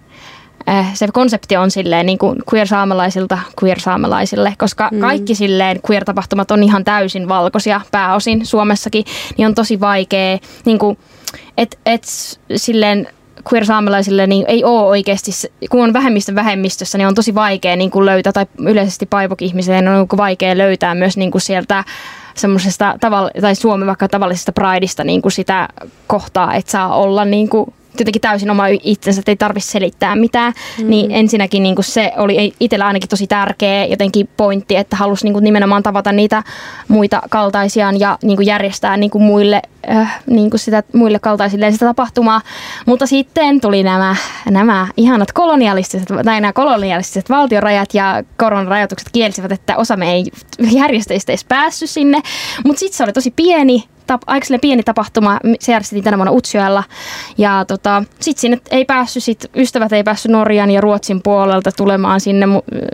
[0.70, 5.00] äh, se konsepti on silleen niin kuin queer-saamelaisilta queer-saamelaisille, koska mm.
[5.00, 9.06] kaikki silleen queer-tapahtumat on ihan täysin valkoisia pääosin Suomessakin,
[9.38, 10.98] niin on tosi vaikea, niin kuin,
[11.58, 12.04] et, et
[12.56, 13.08] silleen
[13.54, 15.32] queer-saamelaisille niin ei ole oikeasti,
[15.70, 20.08] kun on vähemmistön vähemmistössä, niin on tosi vaikea niin kuin löytää, tai yleisesti paivok-ihmiseen on
[20.18, 21.84] vaikea löytää myös niin kuin sieltä
[22.38, 22.95] semmoisesta
[23.41, 25.69] tai Suomen vaikka tavallisesta prideista niin kuin sitä
[26.08, 30.54] kohtaa, että saa olla niin kuin jotenkin täysin oma itsensä, että ei tarvitse selittää mitään.
[30.78, 30.90] Mm.
[30.90, 35.34] Niin ensinnäkin niin kuin se oli itsellä ainakin tosi tärkeä jotenkin pointti, että halusi niin
[35.34, 36.44] kuin nimenomaan tavata niitä
[36.88, 41.72] muita kaltaisiaan ja niin kuin järjestää niin kuin muille, äh, niin kuin sitä, muille kaltaisille
[41.72, 42.42] sitä tapahtumaa.
[42.86, 44.16] Mutta sitten tuli nämä,
[44.50, 50.26] nämä ihanat kolonialistiset, tai nämä kolonialistiset valtiorajat ja koronarajoitukset kielsivät, että osa me ei
[50.72, 52.22] järjestäjistä edes päässyt sinne.
[52.66, 56.84] Mutta sitten se oli tosi pieni tap, aika pieni tapahtuma, se järjestettiin tänä vuonna Utsjoella.
[57.38, 62.22] Ja tota, sitten sinne ei päässyt, sit ystävät ei päässyt Norjan ja Ruotsin puolelta tulemaan
[62.22, 62.46] sinne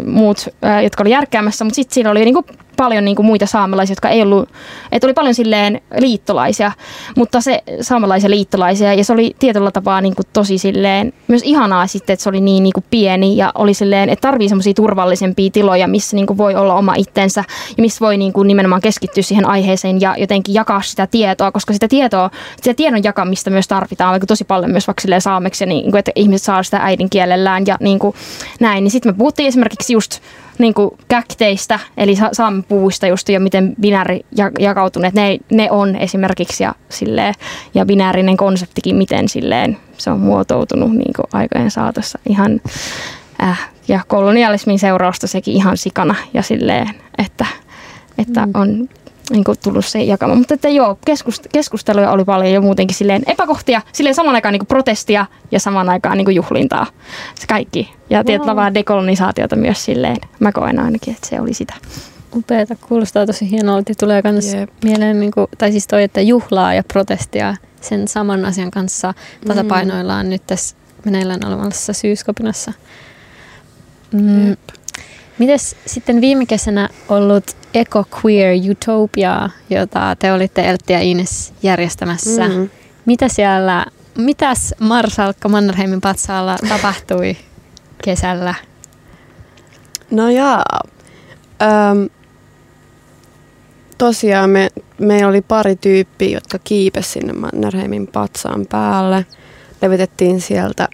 [0.06, 0.48] muut,
[0.84, 2.46] jotka oli järkkäämässä, mutta sitten siinä oli niinku
[2.78, 4.50] paljon niin kuin muita saamelaisia, jotka ei ollut,
[4.92, 6.72] että oli paljon silleen liittolaisia,
[7.18, 11.88] mutta se saamelaisia liittolaisia ja se oli tietyllä tapaa niin kuin tosi silleen myös ihanaa
[11.88, 15.50] sitten, että se oli niin, niin kuin pieni ja oli silleen, että tarvii semmoisia turvallisempia
[15.54, 17.44] tiloja, missä niin kuin voi olla oma itsensä
[17.78, 21.74] ja missä voi niin kuin nimenomaan keskittyä siihen aiheeseen ja jotenkin jakaa sitä tietoa, koska
[21.74, 26.00] sitä tietoa, sitä tiedon jakamista myös tarvitaan vaikka tosi paljon myös vaikka saameksi, niin kuin,
[26.00, 28.16] että ihmiset saa sitä äidinkielellään ja niin kuin
[28.60, 30.20] näin, niin sitten me puhuttiin esimerkiksi just
[30.58, 32.16] niin kuin käkteistä, eli
[32.68, 34.26] puuista just ja miten binääri
[34.60, 37.34] jakautuneet ne, ne on esimerkiksi ja, silleen,
[37.74, 42.62] ja binäärinen konseptikin, miten silleen se on muotoutunut niin kuin aikojen saatossa ihan
[43.44, 47.46] äh, ja kolonialismin seurausta sekin ihan sikana ja silleen, että,
[48.18, 48.52] että mm.
[48.54, 48.90] on
[49.30, 50.36] niin kuin tullut se jakama.
[50.36, 54.60] Mutta että joo, keskust- keskusteluja oli paljon jo muutenkin silleen epäkohtia, silleen saman aikaan niin
[54.60, 56.86] kuin protestia ja saman aikaan niin kuin juhlintaa.
[57.36, 57.94] Se kaikki.
[58.10, 60.18] Ja tietyllä tavalla dekolonisaatiota myös silleen.
[60.40, 61.74] Mä koen ainakin, että se oli sitä.
[62.36, 63.94] Upeeta, kuulostaa tosi hienolta.
[64.00, 64.70] Tulee myös yep.
[64.84, 69.14] mieleen, niin kuin, tai siis toi, että juhlaa ja protestia sen saman asian kanssa
[69.48, 70.30] tasapainoillaan mm.
[70.30, 72.74] nyt tässä meneillään olevassa syyskopinassa.
[74.12, 74.48] Mm.
[74.48, 74.60] Yep.
[75.38, 77.44] Mites sitten viime kesänä ollut
[77.74, 82.70] Eco Queer Utopia, jota te olitte Eltti ja Ines järjestämässä, mm.
[83.06, 83.86] Mitä siellä,
[84.18, 87.38] mitäs Marsalkka Mannerheimin patsaalla tapahtui
[88.04, 88.56] kesällä?
[90.12, 90.82] No jaa.
[91.62, 92.10] Öm,
[93.98, 99.26] tosiaan me, meillä oli pari tyyppiä, jotka kiipesi sinne Mannerheimin patsaan päälle.
[99.82, 100.88] Levitettiin sieltä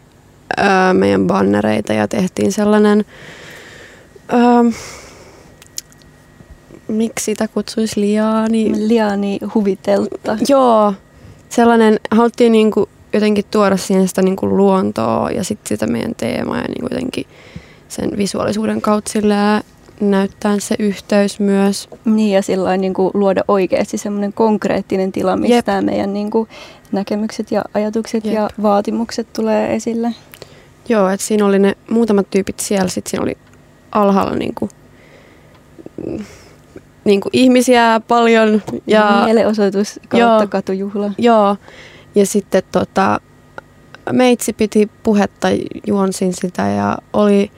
[0.59, 3.05] öö, meidän bannereita ja tehtiin sellainen,
[4.33, 4.71] öö,
[6.87, 8.71] miksi sitä kutsuisi liaani?
[8.87, 10.37] Liani huvitelta.
[10.47, 10.93] Joo,
[11.49, 16.67] sellainen, haluttiin niinku jotenkin tuoda siihen sitä niinku luontoa ja sitten sitä meidän teemaa ja
[16.67, 17.25] niinku jotenkin
[17.87, 19.61] sen visuaalisuuden kautta sillä
[20.01, 21.89] näyttää se yhteys myös.
[22.05, 25.55] Niin ja sillä niin kuin luoda oikeasti semmoinen konkreettinen tila, mistä.
[25.55, 25.85] Jep.
[25.85, 26.49] meidän niin kuin
[26.91, 28.33] näkemykset ja ajatukset Jep.
[28.33, 30.15] ja vaatimukset tulee esille.
[30.89, 33.37] Joo, että siinä oli ne muutamat tyypit siellä, sitten siinä oli
[33.91, 34.69] alhaalla niinku,
[36.07, 36.25] mm,
[37.05, 38.61] niinku ihmisiä paljon.
[38.87, 40.47] Ja, Mielenosoitus kautta Joo.
[40.49, 41.11] katujuhla.
[41.17, 41.57] Joo,
[42.15, 43.21] ja sitten tota,
[44.11, 45.47] meitsi piti puhetta,
[45.87, 47.51] juonsin sitä ja oli,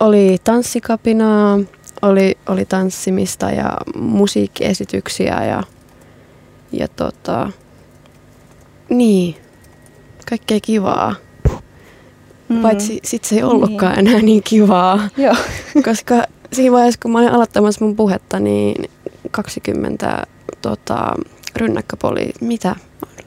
[0.00, 1.58] oli tanssikapinaa,
[2.02, 5.62] oli, oli tanssimista ja musiikkiesityksiä ja,
[6.72, 7.50] ja tota,
[8.88, 9.36] niin,
[10.28, 11.14] kaikkea kivaa.
[12.48, 12.62] Mm.
[12.62, 14.06] Paitsi sit se ei ollutkaan Niin.
[14.08, 15.34] enää niin kivaa, Joo.
[15.84, 16.14] koska
[16.52, 18.90] siinä vaiheessa kun mä olin aloittamassa mun puhetta, niin
[19.30, 20.26] 20
[20.62, 21.14] tota,
[21.56, 22.76] rynnäkköpoliisi, mitä?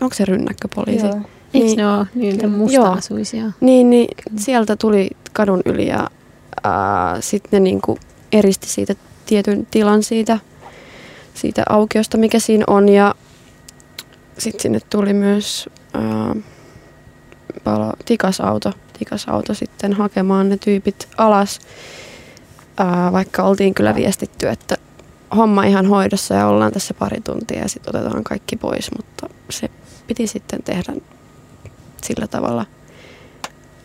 [0.01, 1.05] Onko se rynnäkköpoliisi?
[1.05, 1.15] Joo.
[1.53, 1.77] Eikö Niin.
[1.77, 2.57] ne ole niitä Joo.
[2.57, 3.51] musta-asuisia?
[3.61, 6.07] Niin, niin sieltä tuli kadun yli ja
[7.19, 7.97] sitten ne niinku
[8.31, 10.39] eristi siitä tietyn tilan siitä,
[11.33, 12.89] siitä aukiosta, mikä siinä on.
[12.89, 13.15] Ja
[14.37, 16.35] sitten sinne tuli myös ää,
[17.63, 21.59] palo, tikasauto, tikasauto sitten hakemaan ne tyypit alas.
[22.77, 24.77] Ää, vaikka oltiin kyllä viestitty, että
[25.35, 29.69] homma ihan hoidossa ja ollaan tässä pari tuntia ja sitten otetaan kaikki pois, mutta se
[30.07, 30.93] piti sitten tehdä
[32.03, 32.65] sillä tavalla.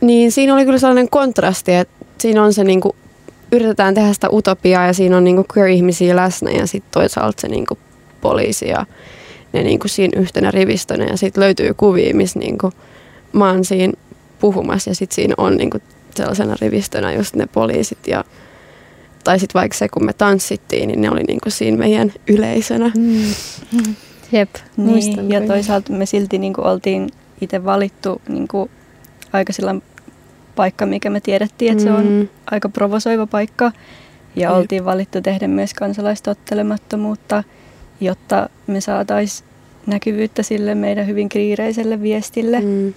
[0.01, 2.97] Niin siinä oli kyllä sellainen kontrasti, että siinä on se niinku,
[3.53, 7.79] yritetään tehdä sitä utopiaa ja siinä on niinku queer-ihmisiä läsnä ja sitten toisaalta se niinku
[8.21, 8.87] poliisi ja
[9.53, 12.73] ne niinku siinä yhtenä rivistönä ja sitten löytyy kuvia, missä niinku
[13.33, 13.93] mä oon siinä
[14.43, 15.79] puhumassa ja sitten siinä on niinku
[16.15, 18.25] sellaisena rivistönä just ne poliisit ja
[19.25, 22.93] tai sitten vaikka se, kun me tanssittiin, niin ne oli niinku siinä meidän yleisönä.
[22.97, 23.23] Mm.
[24.33, 25.55] Jep, muistan Niin, ja kyllä.
[25.55, 27.09] toisaalta me silti niin kuin oltiin
[27.41, 28.71] itse valittu niin kuin
[29.33, 29.83] aika sellainen
[30.57, 32.29] paikka, mikä me tiedettiin, että se on Mm.
[32.51, 33.73] aika provosoiva paikka.
[34.37, 34.59] Ja Jep.
[34.59, 37.45] oltiin valittu tehdä myös kansalaistottelemattomuutta,
[38.01, 39.49] jotta me saataisiin
[39.87, 42.61] näkyvyyttä sille meidän hyvin kiireiselle viestille.
[42.61, 42.95] Mm.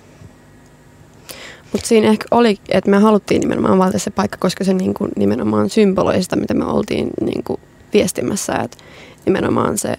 [1.75, 5.69] Mutta siinä ehkä oli, että me haluttiin nimenomaan valita se paikka, koska se niinku nimenomaan
[5.69, 7.59] symboloi sitä, mitä me oltiin niinku
[7.93, 8.53] viestimässä.
[8.53, 8.77] Et
[9.25, 9.95] nimenomaan se,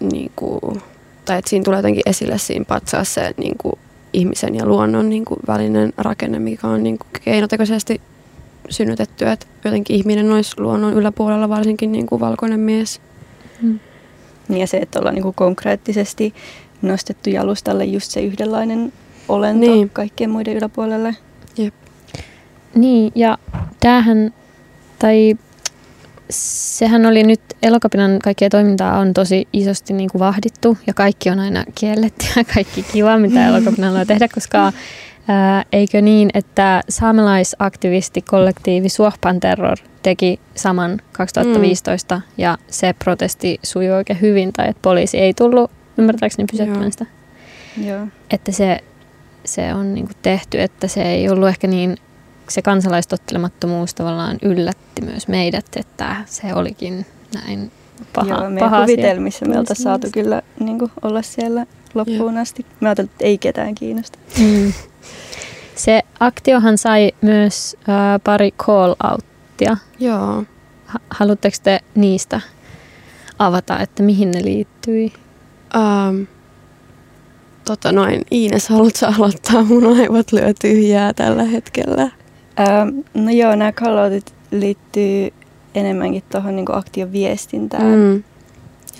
[0.00, 0.78] niinku,
[1.24, 3.78] tai että siinä tulee jotenkin esille siinä patsaassa se niinku,
[4.12, 8.00] ihmisen ja luonnon niinku, välinen rakenne, mikä on niinku, keinotekoisesti
[8.70, 13.00] synnytetty, että jotenkin ihminen olisi luonnon yläpuolella, varsinkin niinku, valkoinen mies.
[14.48, 16.34] Ja se, että ollaan niin kuin konkreettisesti
[16.82, 18.92] nostettu jalustalle just se yhdenlainen
[19.34, 19.90] olento Niin.
[19.90, 21.16] kaikkien muiden yläpuolelle.
[22.74, 23.38] Niin, ja
[23.80, 24.34] tämähän,
[24.98, 25.34] tai
[26.30, 31.40] sehän oli nyt, Elokapinan kaikkia toimintaa on tosi isosti niin kuin vahdittu, ja kaikki on
[31.40, 34.72] aina kielletty ja kaikki kiva, mitä Elokapina haluaa tehdä, koska
[35.28, 42.22] ää, eikö niin, että saamelaisaktivisti kollektiivi Suohpan Terror teki saman 2015, mm.
[42.38, 47.06] ja se protesti sujui oikein hyvin, tai että poliisi ei tullut ymmärtääkseni pysäyttämään sitä
[47.86, 48.06] Joo.
[48.30, 48.80] että se,
[49.44, 51.96] se on niin tehty, että se ei ollut ehkä niin,
[52.48, 57.70] se kansalaistottelemattomuus tavallaan yllätti myös meidät, että se olikin näin
[58.12, 58.96] paha, Joo, meidän paha asia.
[58.96, 62.66] kuvitelmissa me oltaisiin saatu kyllä niin kuin, olla siellä loppuun asti.
[62.80, 64.18] Mä ajattelin, että ei ketään kiinnosta.
[64.38, 64.72] Mm.
[65.74, 69.76] Se aktiohan sai myös äh, pari call-outtia.
[69.98, 70.44] Joo.
[70.86, 72.40] Ha- Haluatteko te niistä
[73.38, 75.12] avata, että mihin ne liittyi?
[75.74, 76.26] Um,
[77.70, 79.64] tota noin, Iines, haluatko aloittaa?
[79.64, 82.02] Mun aivot lyö tyhjää tällä hetkellä.
[82.60, 85.32] Ähm, no joo, nämä calloutit liittyy
[85.74, 87.98] enemmänkin tuohon niin aktion viestintään.
[87.98, 88.22] Mm.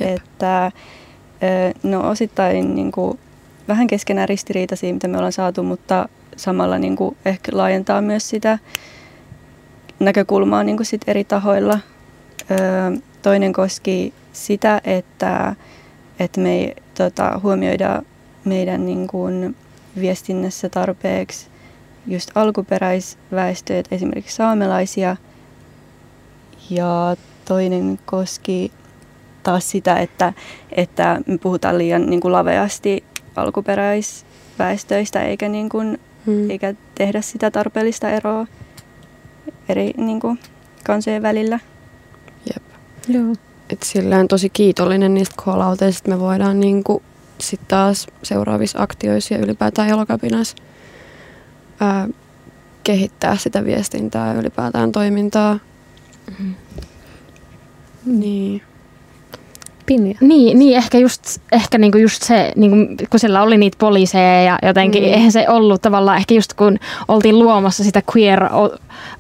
[0.01, 0.17] Jep.
[0.17, 3.19] Että ö, no osittain niin kuin,
[3.69, 8.59] vähän keskenään ristiriitaisia, mitä me ollaan saatu, mutta samalla niin kuin, ehkä laajentaa myös sitä
[10.01, 11.79] näkökulmaa niin kuin sit eri tahoilla.
[12.51, 15.57] Ö, toinen koski sitä, että,
[16.21, 18.03] että me ei tota, huomioida
[18.45, 19.57] meidän niin kuin,
[20.01, 21.47] viestinnässä tarpeeksi
[22.07, 25.17] just alkuperäisväestöjä, esimerkiksi saamelaisia.
[26.71, 28.73] Ja toinen koski
[29.43, 30.33] taas sitä, että,
[30.73, 33.05] että me puhutaan liian niin kuin laveasti
[33.37, 36.51] alkuperäisväestöistä eikä, niin kuin, Mm.
[36.51, 38.47] eikä tehdä sitä tarpeellista eroa
[39.69, 40.39] eri niin kuin,
[40.85, 41.59] kansojen välillä.
[43.09, 43.35] Joo.
[43.71, 47.03] Et silleen tosi kiitollinen niistä call että me voidaan niinku
[47.41, 50.57] sit taas seuraavissa aktioissa ja ylipäätään elokapinassa
[51.81, 52.09] ää,
[52.85, 55.59] kehittää sitä viestintää ja ylipäätään toimintaa.
[56.31, 56.55] Mm-hmm.
[58.05, 58.63] Niin.
[59.91, 60.15] Pinja.
[60.21, 61.23] Niin, niin ehkä just,
[61.53, 62.77] ehkä niinku just se, niinku,
[63.11, 65.09] kun siellä oli niitä poliiseja ja jotenkin, Mm.
[65.09, 68.45] eihän se ollut tavallaan, ehkä just kun oltiin luomassa sitä queer,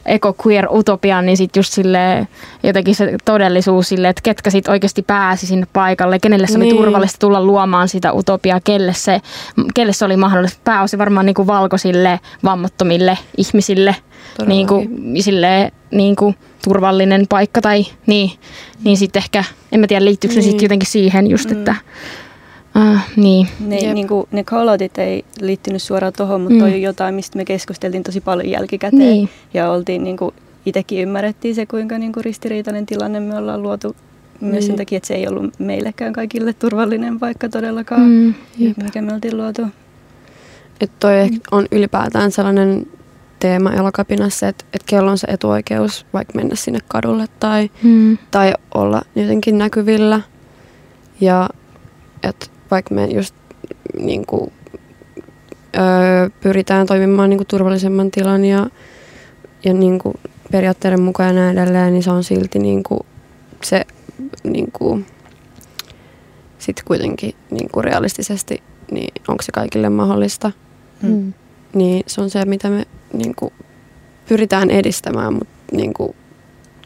[0.06, 2.28] eko queer utopiaa, niin sitten just sille
[2.62, 6.74] jotenkin se todellisuus sille, että ketkä sitten oikeasti pääsi sinne paikalle, kenelle se Niin.
[6.74, 9.20] oli turvallista tulla luomaan sitä utopiaa, kelle se,
[9.74, 10.60] kelle se oli mahdollista.
[10.64, 13.96] Pääosin varmaan niinku valkoisille, vammattomille ihmisille,
[14.46, 14.88] niin kuin,
[15.22, 18.30] silleen, niin kuin turvallinen paikka tai niin,
[18.84, 20.50] niin sitten ehkä, en mä tiedä liittyykö se Niin.
[20.50, 21.58] sitten jotenkin siihen just, Mm.
[21.58, 21.74] että
[22.76, 23.48] uh, niin.
[23.66, 23.94] Ne, Jep.
[23.94, 26.60] niin kuin, ne call-outit ei liittynyt suoraan tuohon, mutta Mm.
[26.60, 28.98] toi on jotain, mistä me keskusteltiin tosi paljon jälkikäteen.
[29.02, 29.28] Niin.
[29.54, 30.34] Ja oltiin niin kuin,
[30.66, 33.96] itsekin ymmärrettiin se, kuinka niin kuin ristiriitainen tilanne me ollaan luotu
[34.40, 34.62] myös Niin.
[34.62, 38.34] sen takia, että se ei ollut meillekään kaikille turvallinen paikka todellakaan, Mm.
[38.58, 38.76] Jep.
[38.76, 39.62] mikä me oltiin luotu.
[40.80, 42.86] Että toi ehkä on ylipäätään sellainen
[43.40, 48.18] teema elokapinassa, että, että kello on se etuoikeus vaikka mennä sinne kadulle tai, Mm.
[48.30, 50.20] tai olla jotenkin näkyvillä.
[51.20, 51.48] Ja
[52.22, 53.34] että vaikka me just
[53.98, 54.52] niin kuin,
[55.76, 58.66] öö, pyritään toimimaan niin kuin turvallisemman tilan ja,
[59.64, 60.14] ja niin kuin
[60.52, 63.00] periaatteiden mukaan ja näin edelleen, niin se on silti niin kuin
[63.64, 63.84] se
[64.44, 65.06] niin kuin,
[66.58, 70.52] sit kuitenkin niin kuin realistisesti, niin onko se kaikille mahdollista.
[71.02, 71.32] Mm.
[71.74, 73.52] Niin se on se, mitä me niin kuin,
[74.28, 76.16] pyritään edistämään, mutta niin kuin,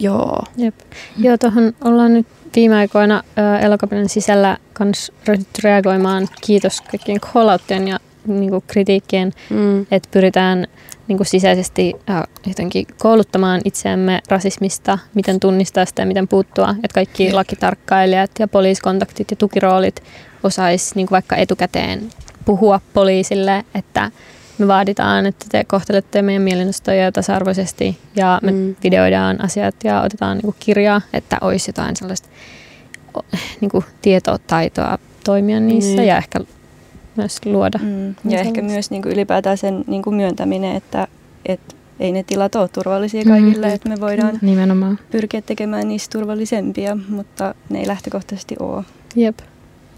[0.00, 0.42] joo.
[0.56, 0.74] Jep.
[1.18, 6.28] Joo, tuohon ollaan nyt viime aikoina ö, elokapinan sisällä kans ryhdytty reagoimaan.
[6.40, 9.86] Kiitos kaikkien callouttien ja niin kuin kritiikkien, Mm.
[9.90, 10.66] että pyritään
[11.08, 12.12] niin kuin sisäisesti ö,
[12.46, 16.70] jotenkin kouluttamaan itseämme rasismista, miten tunnistaa sitä ja miten puuttua.
[16.70, 20.02] Että kaikki lakitarkkailijat ja poliisikontaktit ja tukiroolit
[20.42, 22.08] osais niin kuin vaikka etukäteen
[22.44, 24.10] puhua poliisille, että
[24.58, 28.76] me vaaditaan, että te kohtelette meidän mielenostoja tasa-arvoisesti ja me Mm.
[28.84, 32.28] videoidaan asiat ja otetaan niin kuin kirjaa, että olisi jotain sellaista
[33.60, 36.08] niin kuin tietotaitoa toimia niissä Niin.
[36.08, 36.40] ja ehkä
[37.16, 37.78] myös luoda.
[37.82, 38.08] Mm.
[38.08, 41.06] Ja Niin ehkä myös niin kuin ylipäätään sen niin kuin myöntäminen, että,
[41.46, 43.28] että ei ne tilat ole turvallisia Mm.
[43.30, 44.98] kaikille, että me voidaan Nimenomaan.
[45.10, 48.84] pyrkiä tekemään niistä turvallisempia, mutta ne ei lähtökohtaisesti ole.
[49.16, 49.38] Jep,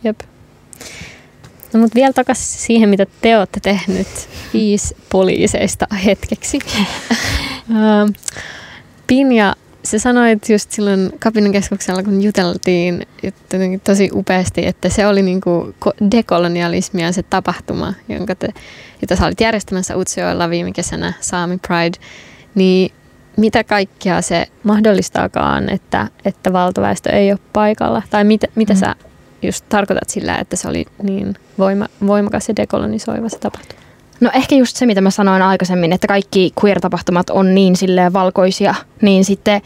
[0.04, 0.20] jep.
[1.76, 4.06] No mutta vielä takaisin siihen, mitä te olette tehnyt
[4.52, 6.58] viisi poliiseista hetkeksi.
[9.06, 15.22] Pinja, sä sanoit just silloin kapinan keskuksella, kun juteltiin jotenkin tosi upeasti, että se oli
[15.22, 18.48] niinku ko- dekolonialismia se tapahtuma, jonka te,
[19.02, 21.98] jota sä olit järjestämässä Utsjoella viime kesänä, Saami Pride.
[22.54, 22.92] Niin
[23.36, 28.02] mitä kaikkea se mahdollistaakaan, että, että valtaväestö ei ole paikalla?
[28.10, 28.78] Tai mitä, mitä Mm.
[28.78, 28.94] sä
[29.42, 33.80] just tarkoitat sillä, että se oli niin voima, voimakas ja dekolonisoiva se tapahtuma?
[34.20, 38.74] No ehkä just se, mitä mä sanoin aikaisemmin, että kaikki queer-tapahtumat on niin silleen valkoisia,
[39.02, 39.62] niin sitten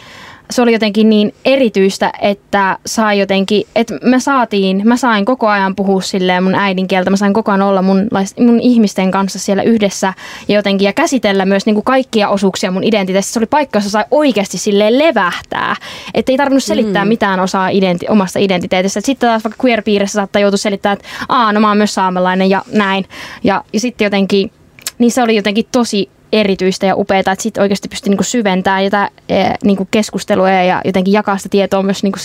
[0.50, 5.74] se oli jotenkin niin erityistä, että sai jotenkin, että me saatiin, mä sain koko ajan
[5.76, 8.08] puhua silleen mun äidinkieltä, mä sain koko ajan olla mun,
[8.46, 10.14] mun ihmisten kanssa siellä yhdessä
[10.48, 13.32] ja jotenkin ja käsitellä myös niin kuin kaikkia osuuksia mun identiteetistä.
[13.32, 15.76] Se oli paikka, jossa sai oikeasti silleen levähtää,
[16.14, 17.08] että ei tarvinnut selittää Mm.
[17.08, 18.98] mitään osaa identi- omasta identiteetistä.
[18.98, 22.50] Et Sitten taas vaikka queer-piirissä saattaa joutua selittämään, että Aa, no mä oon myös saamelainen
[22.50, 23.04] ja näin.
[23.44, 24.50] Ja, ja sitten jotenkin,
[24.98, 29.08] niin se oli jotenkin tosi erityistä ja upeaa, että sitten oikeasti pystyi niinku syventämään jotain
[29.28, 32.18] eh, niinku keskustelua ja jotenkin jakaa sitä tietoa myös niinku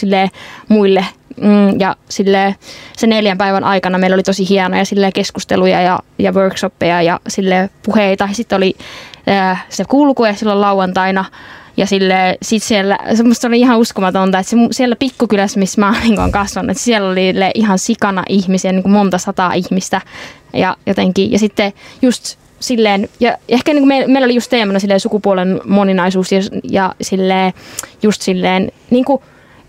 [0.69, 1.05] muille.
[1.41, 2.55] Mm, ja silleen,
[2.97, 7.69] se neljän päivän aikana meillä oli tosi hienoja silleen keskusteluja ja, ja workshoppeja ja silleen
[7.83, 8.29] puheita.
[8.31, 8.75] Sitten oli
[9.27, 11.25] eh, se kulku ja silloin lauantaina
[11.77, 12.97] ja sille, sit siellä,
[13.33, 17.09] se oli ihan uskomatonta, että se, siellä pikkukylässä, missä mä niin olen kasvanut, että siellä
[17.09, 20.01] oli ihan sikana ihmisiä, niin kuin monta sataa ihmistä.
[20.53, 22.37] Ja jotenkin, ja sitten just
[22.67, 26.95] silleen, ja ehkä niin kuin me, meillä oli just teemana silleen sukupuolen moninaisuus ja, ja
[27.01, 27.53] silleen,
[28.03, 29.21] just silleen, niin kuin,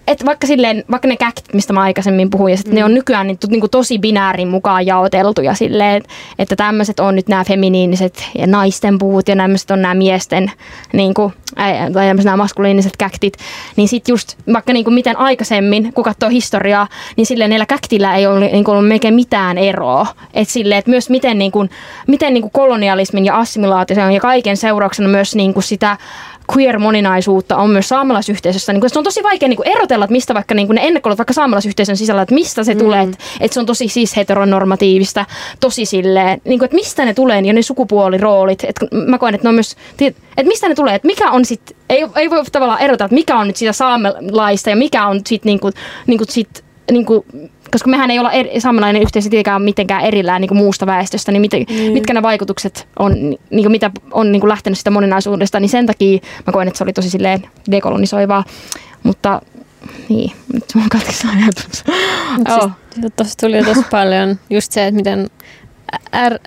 [0.07, 2.75] et vaikka, silleen, vaikka ne käkit, mistä mä aikaisemmin puhuin, ja sit mm.
[2.75, 6.03] ne on nykyään niin, niin kuin tosi binäärin mukaan jaoteltuja silleen,
[6.39, 10.51] että tämmöiset on nyt nämä feminiiniset ja naisten puut ja tämmöiset on nämä miesten
[10.93, 13.37] niin kuin, ää, tai tämmöiset nämä maskuliiniset käktit,
[13.77, 18.17] niin sitten just vaikka niin kuin miten aikaisemmin, kun katsoo historiaa, niin silleen niillä käktillä
[18.17, 20.07] ei ole niin kuin ollut melkein mitään eroa.
[20.35, 21.71] Että silleen, että myös miten, niin kuin,
[22.07, 25.97] miten niin kuin kolonialismin ja assimilaation ja kaiken seurauksena myös niin kuin sitä
[26.53, 28.73] queer-moninaisuutta on myös saamelaisyhteisössä.
[28.73, 31.19] Niin kuin, se on tosi vaikea niin erotella, että mistä vaikka niin kuin ne ennakkoluulot
[31.19, 32.79] vaikka saamelaisyhteisön sisällä, että mistä se mm.
[32.79, 35.25] tulee, että, että se on tosi siis heteronormatiivista,
[35.61, 38.65] tosi silleen, niin kuin, että mistä ne tulee ja ne sukupuoliroolit.
[38.65, 41.77] Että mä koen, että ne on myös, että mistä ne tulee, että mikä on sitten,
[41.89, 45.51] ei, ei voi tavallaan erotella, että mikä on nyt sitä saamelaista ja mikä on sitten
[45.51, 45.73] niin kuin,
[46.07, 47.25] niin kuin sit, niin kuin,
[47.73, 51.41] koska mehän ei olla eri, saamelainen yhteisö tietenkään mitenkään erillään niin kuin muusta väestöstä, niin,
[51.41, 51.93] miten, mm.
[51.93, 55.87] mitkä ne vaikutukset on, niin kuin mitä on niin kuin lähtenyt sitä moninaisuudesta, niin sen
[55.87, 58.45] takia mä koen, että se oli tosi silleen dekolonisoivaa.
[59.03, 59.43] Mutta
[60.09, 61.85] niin, nyt mun katkesi ajatus.
[62.51, 62.71] oh.
[62.95, 65.31] siis, tuossa tuli tosi paljon just se, että miten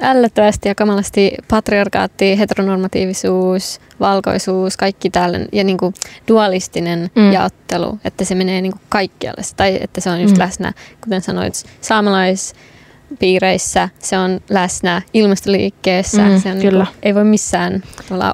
[0.02, 5.94] ällöttävästi ja kamalasti patriarkaatti, heteronormatiivisuus, valkoisuus, kaikki tällainen ja niin kuin
[6.28, 7.32] dualistinen mm.
[7.32, 9.42] jaottelu, että se menee niin kuin kaikkialle.
[9.58, 10.40] Tai että se on just mm.
[10.40, 10.74] läsnä,
[11.04, 16.28] kuten sanoit, saamelaispiireissä, se on läsnä ilmastoliikkeessä.
[16.28, 16.84] Mm, se on kyllä.
[16.84, 17.84] Niin kuin, ei voi missään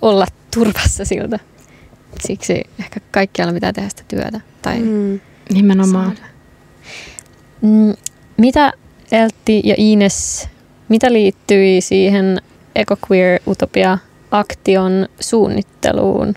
[0.01, 1.39] olla turvassa siltä.
[2.28, 4.41] Siksi ehkä kaikkialla pitää tehdä sitä työtä.
[4.61, 5.20] Tai mm.
[5.53, 6.18] Nimenomaan.
[7.61, 7.93] Mm,
[8.38, 8.74] mitä
[9.11, 10.49] Eltti ja Ines
[10.90, 12.42] mitä liittyi siihen
[12.76, 13.98] EcoQueer Utopia
[14.32, 16.34] aktion suunnitteluun?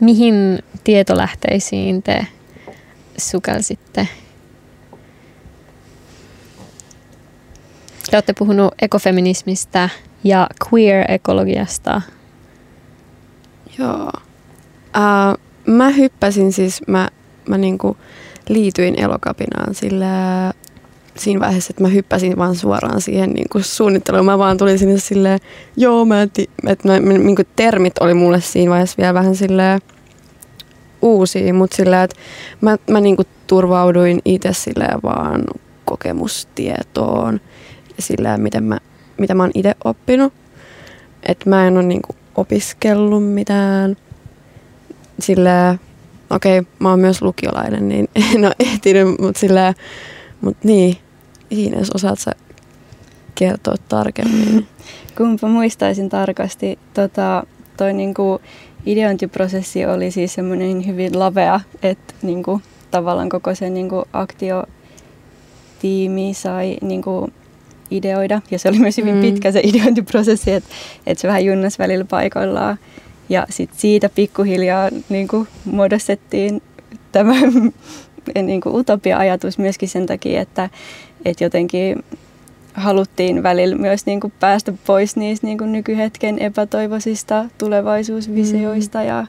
[0.00, 2.26] Mihin tietolähteisiin te
[3.18, 4.08] sukelsitte?
[8.10, 9.88] Te olette puhunut ekofeminismistä
[10.24, 12.02] ja queer-ekologiasta.
[13.78, 14.10] Joo.
[14.96, 17.08] Uh, mä hyppäsin siis, mä,
[17.48, 17.96] mä niinku
[18.48, 20.06] liityin elokapinaan sillä
[21.16, 24.24] siinä vaiheessa, että mä hyppäsin vaan suoraan siihen niin kuin suunnitteluun.
[24.24, 25.40] Mä vaan tulin sinne silleen,
[25.76, 29.80] joo, mä eti, että mä, niin kuin termit oli mulle siinä vaiheessa vielä vähän silleen
[31.02, 32.16] uusia, mutta silleen, että
[32.60, 35.44] mä, mä niin kuin turvauduin itse silleen vaan
[35.84, 37.40] kokemustietoon
[37.96, 38.78] ja silleen, miten mä,
[39.18, 40.32] mitä mä oon itse oppinut.
[41.22, 43.96] Että mä en ole niin kuin opiskellut mitään
[45.20, 45.80] silleen,
[46.30, 49.74] okei, okay, mä oon myös lukiolainen, niin en ole ehtinyt, mutta silleen,
[50.40, 50.96] mutta niin,
[51.54, 52.32] Ines, osaat sä
[53.34, 54.66] kertoa tarkemmin?
[55.18, 56.78] Kumpa muistaisin tarkasti.
[56.94, 57.46] Tota,
[57.76, 58.40] toi niinku
[58.86, 67.28] ideointiprosessi oli siis semmoinen hyvin lavea, että niinku, tavallaan koko se niinku aktiotiimi sai niinku,
[67.90, 68.40] ideoida.
[68.50, 69.20] Ja se oli myös hyvin mm.
[69.20, 70.68] pitkä se ideointiprosessi, että
[71.06, 72.78] et se vähän junnas välillä paikoillaan.
[73.28, 76.62] Ja sitten siitä pikkuhiljaa niin kuin, muodostettiin
[77.12, 77.34] tämä
[78.42, 80.70] niin kuin utopia-ajatus myöskin sen takia, että,
[81.24, 82.04] että jotenkin
[82.74, 89.06] haluttiin välillä myös niin kuin päästä pois niistä niin kuin nykyhetken epätoivoisista tulevaisuusvisioista mm.
[89.06, 89.26] ja,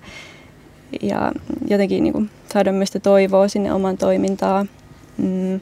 [1.02, 1.32] ja
[1.68, 4.70] jotenkin niin kuin saada myös toivoa sinne oman toimintaan.
[5.18, 5.54] Mm.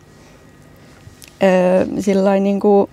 [1.43, 2.89] Öö, sillain niin kuin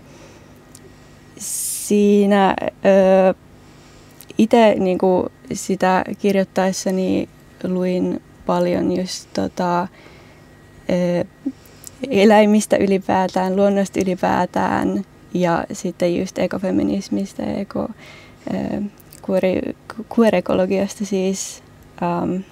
[1.39, 3.35] siinä öö,
[4.39, 7.29] itse niin kuin sitä kirjoittaessani
[7.65, 9.89] luin paljon just tota,
[12.11, 17.89] eläimistä ylipäätään, luonnosta ylipäätään ja sitten just ekofeminismistä ja eko,
[20.09, 21.63] kuorekologiasta siis,
[22.23, 22.43] um,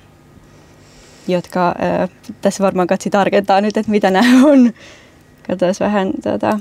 [1.28, 4.72] jotka uh, tässä varmaan katsi tarkentaa nyt, että mitä nämä on.
[5.46, 6.61] Katsotaan vähän, tuota,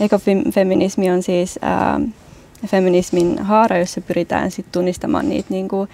[0.00, 2.08] ekofeminismi on siis uh,
[2.66, 5.88] feminismin haara, jossa pyritään sit tunnistamaan niitä niinku,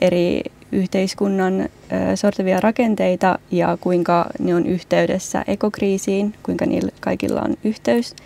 [0.00, 0.40] eri
[0.74, 1.68] yhteiskunnan
[2.14, 8.16] sortavia rakenteita ja kuinka ne on yhteydessä ekokriisiin, kuinka niillä kaikilla on yhteys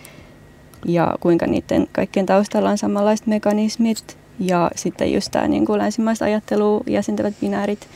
[0.85, 6.25] ja kuinka niiden kaikkien taustalla on samanlaiset mekanismit ja sitten just tämä niin kuin länsimaista
[6.25, 7.87] ajattelua jäsentävät binäärit,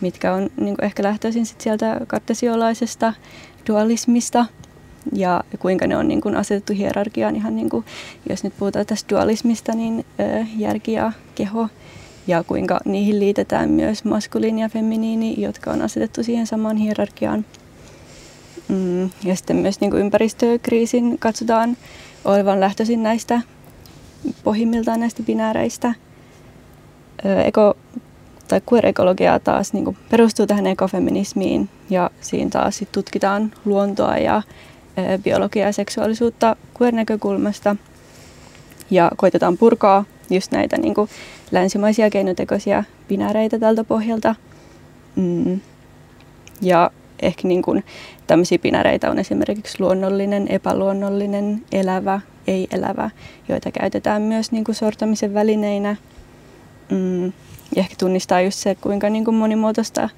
[0.00, 3.14] mitkä on niin kuin ehkä lähtöisin sit sieltä kartesiolaisesta
[3.68, 4.46] dualismista
[5.12, 7.84] ja kuinka ne on niin kuin asetettu hierarkiaan ihan niin kuin,
[8.28, 10.04] jos nyt puhutaan tästä dualismista, niin
[10.56, 11.68] järki ja keho
[12.26, 17.44] ja kuinka niihin liitetään myös maskuliini ja feminiini, jotka on asetettu siihen samaan hierarkiaan.
[18.68, 21.76] Mm, ja sitten myös niin kuin ympäristökriisin katsotaan
[22.24, 23.40] olevan lähtöisin näistä
[24.44, 25.94] pohjimmiltaan näistä binääreistä.
[27.44, 27.76] Eko,
[28.48, 34.42] tai queer-ekologia taas niin kuin perustuu tähän ekofeminismiin ja siinä taas sit tutkitaan luontoa ja
[35.22, 37.76] biologiaa ja seksuaalisuutta queer-näkökulmasta
[38.90, 41.08] ja koitetaan purkaa just näitä niin kuin
[41.54, 44.34] länsimaisia keinotekoisia binääreitä tältä pohjalta.
[45.16, 45.60] Mm.
[46.62, 46.90] Ja
[47.22, 47.84] ehkä niin kuin
[48.26, 53.10] tämmöisiä binääreitä on esimerkiksi luonnollinen, epäluonnollinen, elävä, ei-elävä,
[53.48, 55.96] joita käytetään myös niin kuin sortamisen välineinä.
[56.90, 57.24] Mm.
[57.76, 60.08] Ja ehkä tunnistaa just se, kuinka niin kuin monimuotoista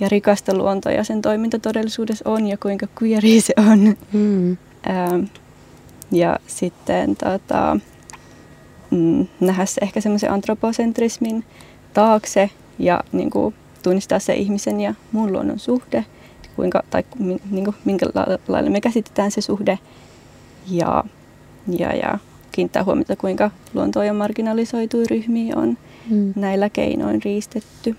[0.00, 3.96] ja rikasta luonto ja sen toiminta todellisuudessa on ja kuinka queeri se on.
[4.12, 4.56] Mm.
[4.90, 5.24] Ähm,
[6.12, 7.76] ja sitten tota,
[8.94, 11.44] mm, nähdä se ehkä semmoisen antroposentrismin
[11.94, 16.04] taakse ja niin kuin, tunnistaa se ihmisen ja muun luonnon suhde,
[16.56, 17.04] kuinka, tai
[17.50, 18.06] niin kuin, minkä
[18.48, 19.78] lailla me käsitetään se suhde
[20.70, 21.04] ja,
[21.78, 22.18] ja, ja
[22.52, 25.78] kiinnittää huomiota, kuinka luontoa ja marginalisoituja ryhmiä on
[26.10, 26.32] mm.
[26.36, 27.96] näillä keinoin riistetty.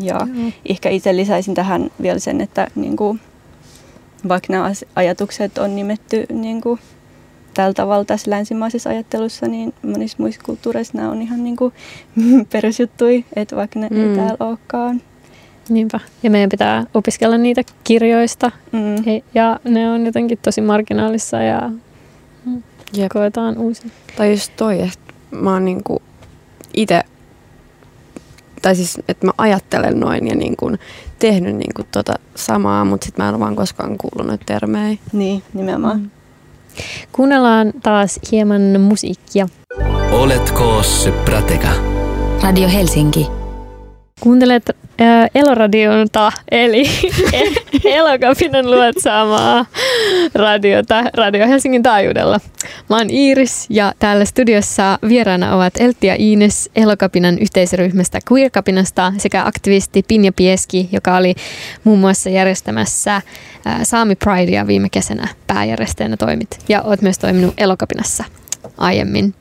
[0.00, 0.52] Ja mm.
[0.68, 3.20] ehkä itse lisäisin tähän vielä sen, että niin kuin,
[4.28, 6.80] vaikka nämä ajatukset on nimetty niin kuin,
[7.54, 11.74] tällä tavalla tässä länsimaisessa ajattelussa, niin monissa muissa kulttuureissa nämä on ihan niin kuin,
[12.52, 14.10] perusjuttui, että vaikka ne mm.
[14.10, 15.02] ei täällä olekaan.
[15.68, 16.00] Niinpä.
[16.22, 18.50] Ja meidän pitää opiskella niitä kirjoista.
[18.72, 19.22] Mm.
[19.34, 21.70] Ja ne on jotenkin tosi marginaalissa ja
[22.92, 23.12] Jep.
[23.12, 23.90] koetaan uusia.
[24.16, 26.02] Tai just toi, että mä oon niinku
[26.74, 27.02] itse,
[28.62, 30.70] tai siis, että mä ajattelen noin ja niinku
[31.18, 34.98] tehnyt niinku tota samaa, mutta sit mä en ole vaan koskaan kuullut noita termejä.
[35.12, 36.00] Niin, nimenomaan.
[36.00, 36.10] Mm.
[37.12, 39.48] Kuunnellaan taas hieman musiikkia.
[40.12, 41.68] Oletko se prateka?
[42.42, 43.26] Radio Helsinki.
[44.20, 46.84] Kuuntelet äh, Eloradiota, eli
[47.84, 49.66] Elokapinan luotsaamaa
[50.34, 52.40] radiota Radio Helsingin taajuudella.
[52.90, 59.46] Mä oon Iiris ja täällä studiossa vieraana ovat Eltti ja Iines Elokapinan yhteisryhmästä Queerkapinasta sekä
[59.46, 61.34] aktivisti Pinja Pieski, joka oli
[61.84, 63.22] muun muassa järjestämässä äh,
[63.82, 66.58] Saami Pridea viime kesänä pääjärjestäjänä toimit.
[66.68, 68.24] Ja oot myös toiminut Elokapinassa
[68.78, 69.34] aiemmin.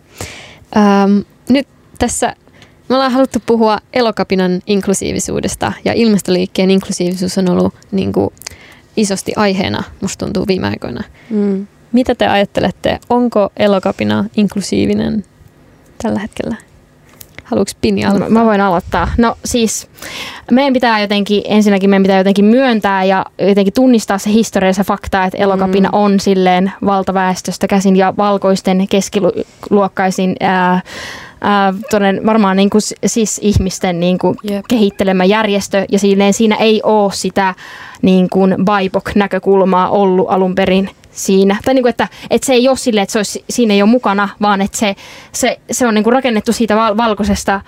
[0.77, 1.19] Ähm,
[1.49, 1.67] nyt
[1.99, 2.35] tässä
[2.89, 8.29] me ollaan haluttu puhua elokapinan inklusiivisuudesta ja ilmastoliikkeen inklusiivisuus on ollut niin kuin,
[8.97, 11.03] isosti aiheena, musta tuntuu viime aikoina.
[11.29, 11.67] Mm.
[11.91, 15.23] Mitä te ajattelette, onko elokapina inklusiivinen
[16.03, 16.55] tällä hetkellä?
[17.43, 18.29] Haluatko Pini aloittaa?
[18.29, 19.07] Mä voin aloittaa.
[19.17, 19.87] No siis
[20.51, 25.25] meidän pitää jotenkin, ensinnäkin meidän pitää jotenkin myöntää ja jotenkin tunnistaa se historia se fakta,
[25.25, 25.97] että elokapina mm.
[25.97, 30.81] on silleen valtaväestöstä käsin ja valkoisten keskiluokkaisin ää,
[31.91, 34.65] toden, varmaan niin kuin, siis ihmisten niin kuin yep.
[34.67, 37.55] kehittelemä järjestö ja silleen, siinä ei ole sitä
[38.01, 41.57] niin kuin BIPOC-näkökulmaa ollut alun perin siinä.
[41.65, 43.89] Tai niin kuin, että, että se ei ole silleen, että se olisi, siinä ei ole
[43.89, 44.95] mukana, vaan että se,
[45.31, 47.61] se, se on niin kuin rakennettu siitä val- valkoisesta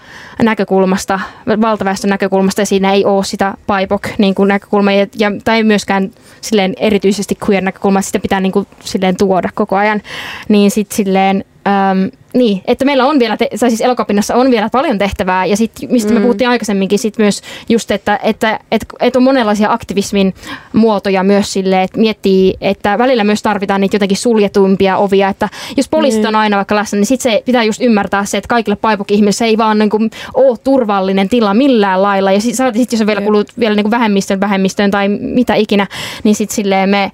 [0.43, 1.19] näkökulmasta,
[1.61, 6.11] valtaväestön näkökulmasta, ja siinä ei ole sitä BIPOC niin kuin näkökulmaa, ja, ja, tai myöskään
[6.41, 10.01] silleen erityisesti queer-näkökulmaa, sitä pitää niin kuin, silleen tuoda koko ajan.
[10.49, 14.97] Niin sitten silleen, äm, niin, että meillä on vielä, te- siis elokapinnassa on vielä paljon
[14.97, 16.15] tehtävää ja sit, mistä mm.
[16.15, 20.33] me puhuttiin aikaisemminkin sit myös just, että, että, että, että on monenlaisia aktivismin
[20.73, 25.89] muotoja myös sille, että miettii, että välillä myös tarvitaan niitä jotenkin suljetuimpia ovia, että jos
[25.89, 26.27] poliisit mm.
[26.27, 29.57] on aina vaikka läsnä, niin sitten se pitää just ymmärtää se, että kaikille paipokihmisille ei
[29.57, 33.47] vaan niin kuin ole turvallinen tila millään lailla ja sitten sit, jos on vielä kulut
[33.59, 35.87] vielä niin kuin vähemmistön vähemmistöön tai mitä ikinä,
[36.23, 37.11] niin sitten silleen me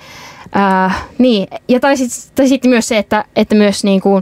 [0.56, 4.16] Äh, niin, ja tai sitten sit myös se, että, että myös, niinku,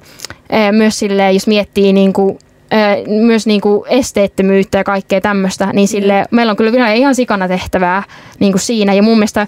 [0.53, 2.39] äh, myös silleen, jos miettii niinku,
[2.73, 6.35] äh, myös niinku esteettömyyttä ja kaikkea tämmöistä, niin sille, mm.
[6.35, 8.03] meillä on kyllä vielä ihan sikana tehtävää
[8.39, 8.93] niinku siinä.
[8.93, 9.47] Ja mun mielestä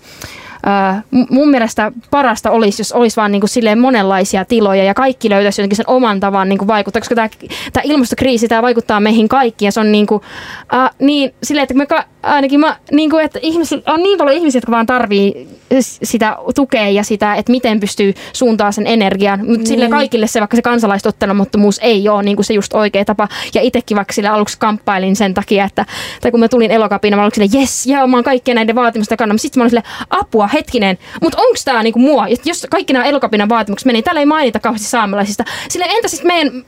[1.29, 5.61] mun mielestä parasta olisi, jos olisi vaan niin kuin silleen monenlaisia tiloja ja kaikki löytäisi
[5.61, 7.29] jotenkin sen oman tavan niin kuin vaikuttaa, koska tämä,
[7.73, 10.21] tämä ilmastokriisi tämä vaikuttaa meihin kaikkiin ja se on niin, kuin,
[10.73, 14.37] äh, niin silleen, että me ka, ainakin mä, niin kuin, että ihmiset, on niin paljon
[14.37, 15.47] ihmisiä, jotka vaan tarvii
[15.81, 19.65] sitä tukea ja sitä, että miten pystyy suuntaa sen energian, mutta mm.
[19.65, 23.27] sille kaikille se, vaikka se kansalaistottelemattomuus ei ole niin kuin se just oikea tapa.
[23.53, 25.85] Ja itsekin vaikka sille aluksi kamppailin sen takia, että
[26.21, 29.17] tai kun mä tulin elokapina, mä olin silleen, jes, ja mä oon kaikkien näiden vaatimusten
[29.27, 32.27] mutta sitten mä olin silleen, apua, hetkinen, mutta onko tämä niinku mua?
[32.45, 35.43] Jos kaikki nämä elokapinan vaatimukset meni, täällä ei mainita kauheasti saamelaisista.
[35.69, 36.63] Sille entä sitten meidän,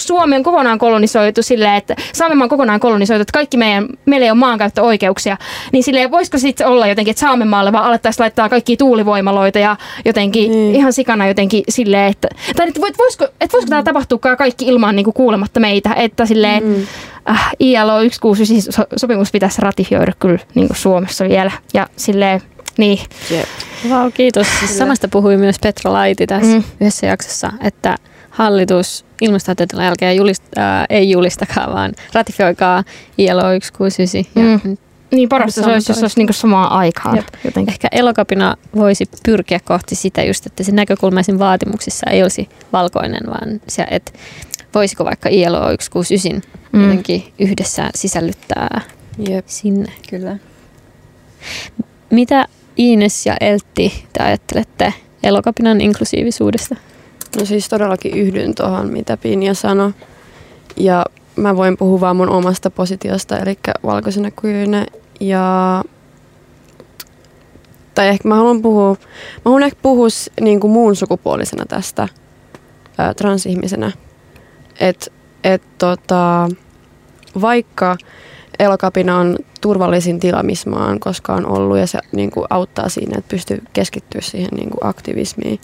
[0.00, 4.30] Suomi on kokonaan kolonisoitu silleen, että Saamemaa on kokonaan kolonisoitu, että kaikki meidän, meillä ei
[4.30, 5.36] ole maankäyttöoikeuksia.
[5.72, 10.50] Niin silleen, voisiko sitten olla jotenkin, että Saamemaalle vaan alettaisiin laittaa kaikki tuulivoimaloita ja jotenkin
[10.50, 10.74] mm.
[10.74, 13.70] ihan sikana jotenkin silleen, että, tai että voisiko, että voisiko mm.
[13.70, 16.86] tämä tapahtua kaikki ilman niin kuin kuulematta meitä, että silleen, mm
[17.30, 21.50] äh, ILO 169 sopimus pitäisi ratifioida kyllä niin kuin Suomessa vielä.
[21.74, 22.40] Ja silleen,
[22.78, 22.98] niin.
[23.30, 23.48] Yep.
[23.90, 24.46] Vau, kiitos.
[24.58, 26.64] Siis samasta puhui myös Petra Laiti tässä mm.
[26.80, 27.96] yhdessä jaksossa, että
[28.30, 32.84] hallitus ilmastohätätilan jälkeen julist, äh, ei julistakaan, vaan ratifioikaa
[33.18, 34.60] ILO 169.
[34.64, 34.76] Mm.
[35.10, 37.22] Ja niin parasta se olisi, jos olisi niin samaan aikaan.
[37.44, 37.72] Jotenkin.
[37.72, 43.60] Ehkä elokapina voisi pyrkiä kohti sitä just, että se näkökulmaisin vaatimuksissa ei olisi valkoinen, vaan
[43.68, 44.12] se, että
[44.74, 46.82] voisiko vaikka ILO 169 mm.
[46.82, 48.80] jotenkin yhdessä sisällyttää
[49.28, 49.44] Jep.
[49.48, 49.92] sinne.
[50.10, 50.36] Kyllä.
[52.10, 52.46] Mitä
[52.78, 56.76] Iines ja Eltti te ajattelette elokapinan inklusiivisuudesta?
[57.38, 59.92] No siis todellakin yhdyn tuohon, mitä Pinja sanoi.
[60.76, 61.04] Ja
[61.36, 64.86] mä voin puhua vaan mun omasta positiosta, eli valkoisena queerinä.
[65.20, 65.84] Ja
[67.94, 70.08] tai ehkä mä haluan puhua, mä haluan ehkä puhua
[70.40, 72.08] niin kuin muun sukupuolisena tästä
[72.98, 73.92] ää, transihmisenä.
[74.80, 75.06] Että
[75.44, 76.48] et, tota,
[77.40, 77.96] vaikka
[78.58, 83.18] elokapina on turvallisin tila, missä mä oon koskaan ollut ja se niin kuin auttaa siinä,
[83.18, 85.60] että pystyy keskittyä siihen niin kuin aktivismiin,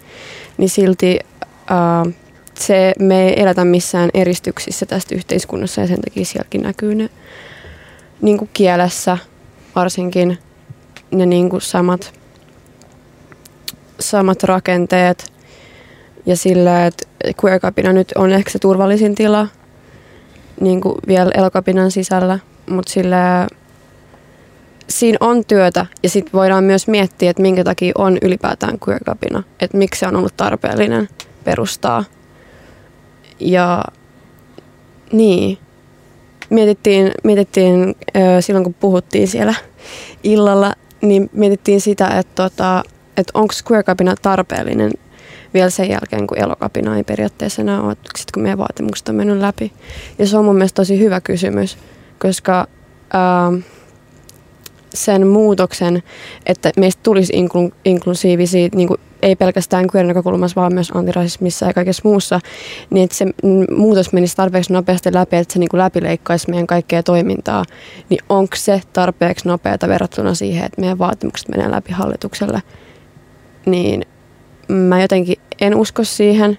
[0.59, 1.19] niin silti
[1.51, 2.13] uh,
[2.55, 7.11] se, me ei elätä missään eristyksissä tästä yhteiskunnassa ja sen takia sielläkin näkyy ne
[8.23, 9.19] niin kuin kielessä
[9.75, 10.39] varsinkin
[11.11, 12.13] ne niin kuin samat,
[14.01, 15.33] samat rakenteet
[16.27, 17.07] ja sillä, että
[17.45, 17.61] queer
[17.93, 19.49] nyt on ehkä se turvallisin tila
[20.61, 22.39] niin kuin vielä elokapinan sisällä,
[22.71, 23.47] mutta sillä
[24.89, 29.01] siinä on työtä ja sitten voidaan myös miettiä, että minkä takia on ylipäätään queer
[29.61, 31.09] että miksi se on ollut tarpeellinen
[31.45, 32.05] perustaa.
[33.41, 33.85] Ja
[35.13, 35.59] niin,
[36.51, 37.97] mietittiin, mietittiin
[38.41, 39.55] silloin kun puhuttiin siellä
[40.23, 42.83] illalla, niin mietittiin sitä, että, tota,
[43.17, 43.85] että onko queer
[44.23, 44.91] tarpeellinen
[45.55, 49.39] vielä sen jälkeen, kun elokapina ei periaatteessa enää ole, sit kun meidän vaatimukset on mennyt
[49.39, 49.73] läpi.
[50.19, 51.79] Ja se on mun mielestä tosi hyvä kysymys,
[52.19, 52.67] koska
[53.13, 53.53] ää,
[54.95, 56.03] sen muutoksen,
[56.47, 61.75] että meistä tulisi inklu, inklusiivisia, niin kuin ei pelkästään queer näkökulmassa, vaan myös antirasismissa ja
[61.75, 62.41] kaikessa muussa,
[62.91, 63.27] niin että se
[63.77, 67.65] muutos menisi tarpeeksi nopeasti läpi, että se niin kuin läpileikkaisi meidän kaikkea toimintaa,
[68.09, 72.63] niin onko se tarpeeksi nopeata verrattuna siihen, että meidän vaatimukset menee läpi hallitukselle,
[73.67, 74.05] niin
[74.73, 76.59] mä jotenkin en usko siihen.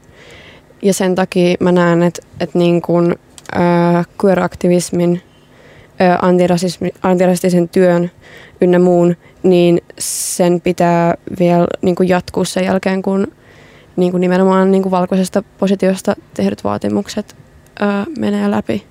[0.82, 3.16] Ja sen takia mä näen, että, että niin kuin,
[3.56, 5.22] äh, queer-aktivismin,
[6.02, 6.18] äh,
[7.02, 8.12] antirasistisen työn
[8.62, 13.28] ynnä muun, niin sen pitää vielä niin kuin jatkuu sen jälkeen, kun
[13.96, 17.36] niin kuin nimenomaan niin kuin valkoisesta positiosta tehdyt vaatimukset
[17.82, 18.84] äh, menee läpi.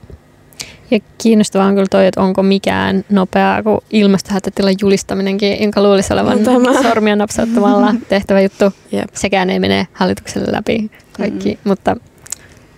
[0.90, 6.42] Ja kiinnostavaa on kyllä toi, että onko mikään nopeaa kuin ilmastohätätilan julistaminenkin, jonka luulisi olevan
[6.44, 8.64] no, sormia napsauttamalla tehtävä juttu.
[8.92, 9.10] Yep.
[9.14, 11.68] Sekään ei mene hallitukselle läpi kaikki, mm.
[11.68, 11.96] mutta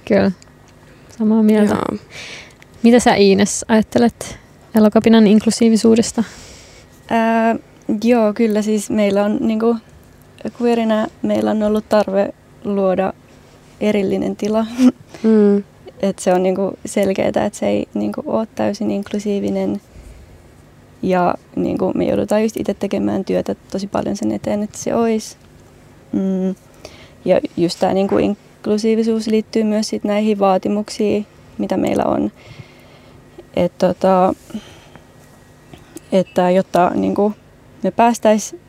[0.05, 0.31] kyllä
[1.19, 1.75] samaa mieltä.
[1.75, 1.99] Joo.
[2.83, 4.39] Mitä sä Iines ajattelet
[4.75, 6.25] elokapinan inklusiivisuudesta?
[7.11, 7.57] Ää,
[8.05, 9.77] joo, kyllä siis meillä on niinku,
[10.61, 12.35] queerinä meillä on ollut tarve
[12.65, 13.13] luoda
[13.81, 14.67] erillinen tila.
[15.23, 15.63] Mm
[16.03, 19.80] että se on niinku selkeää, että se ei niinku ole täysin inklusiivinen.
[21.03, 25.36] Ja niinku me joudutaan just itse tekemään työtä tosi paljon sen eteen, että se olisi.
[26.12, 26.55] Mm.
[27.24, 31.26] Ja just tämä niinku inklusiivisuus liittyy myös sit näihin vaatimuksiin,
[31.59, 32.32] mitä meillä on.
[33.57, 34.34] Et tota,
[36.12, 37.32] että jotta niinku
[37.82, 38.61] me päästäisiin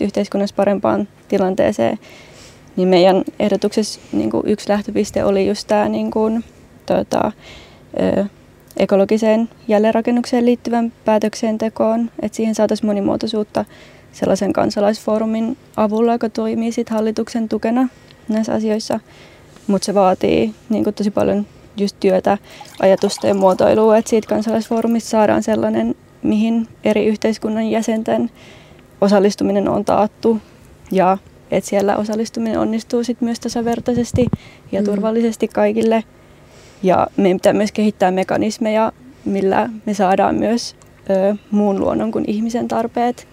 [0.00, 1.98] yhteiskunnassa parempaan tilanteeseen,
[2.76, 6.44] niin meidän ehdotuksessa niin kuin yksi lähtöpiste oli just tämä niin kuin,
[6.86, 7.32] tuota,
[8.00, 8.24] ö,
[8.76, 13.64] ekologiseen jälleenrakennukseen liittyvän päätöksentekoon, että siihen saataisiin monimuotoisuutta
[14.12, 17.88] sellaisen kansalaisfoorumin avulla, joka toimii sit hallituksen tukena
[18.28, 19.00] näissä asioissa.
[19.66, 22.38] Mutta se vaatii niin tosi paljon just työtä,
[22.80, 28.30] ajatusten muotoilua, että siitä kansalaisfoorumista saadaan sellainen, mihin eri yhteiskunnan jäsenten
[29.00, 30.40] osallistuminen on taattu
[30.92, 31.18] ja
[31.50, 34.26] että siellä osallistuminen onnistuu sit myös tasavertaisesti
[34.72, 34.84] ja mm.
[34.84, 36.04] turvallisesti kaikille–
[36.82, 38.92] ja meidän pitää myös kehittää mekanismeja,
[39.24, 40.76] millä me saadaan myös
[41.10, 43.28] ö, muun luonnon kuin ihmisen tarpeet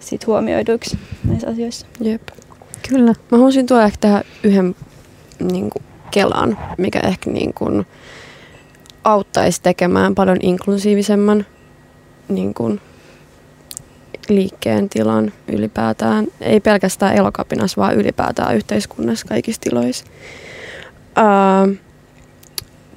[0.00, 1.86] sit huomioiduiksi näissä asioissa.
[2.00, 2.22] Jep.
[2.88, 3.14] Kyllä.
[3.30, 4.76] Mä haluaisin tuoda ehkä tähän yhden
[5.52, 7.86] niin kuin, kelan, mikä ehkä niin kuin,
[9.04, 11.46] auttaisi tekemään paljon inklusiivisemman
[12.28, 12.80] niin kuin,
[14.28, 16.26] liikkeen tilan ylipäätään.
[16.40, 20.04] Ei pelkästään elokapinassa, vaan ylipäätään yhteiskunnassa kaikissa tiloissa.
[21.18, 21.76] Uh,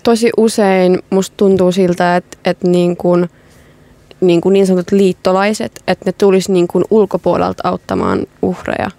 [0.10, 3.30] tosi usein musta tuntuu siltä, että, että niin, kuin,
[4.22, 8.92] niin, niin sanotut liittolaiset, että ne tulisi niin kuin ulkopuolelta auttamaan uhreja,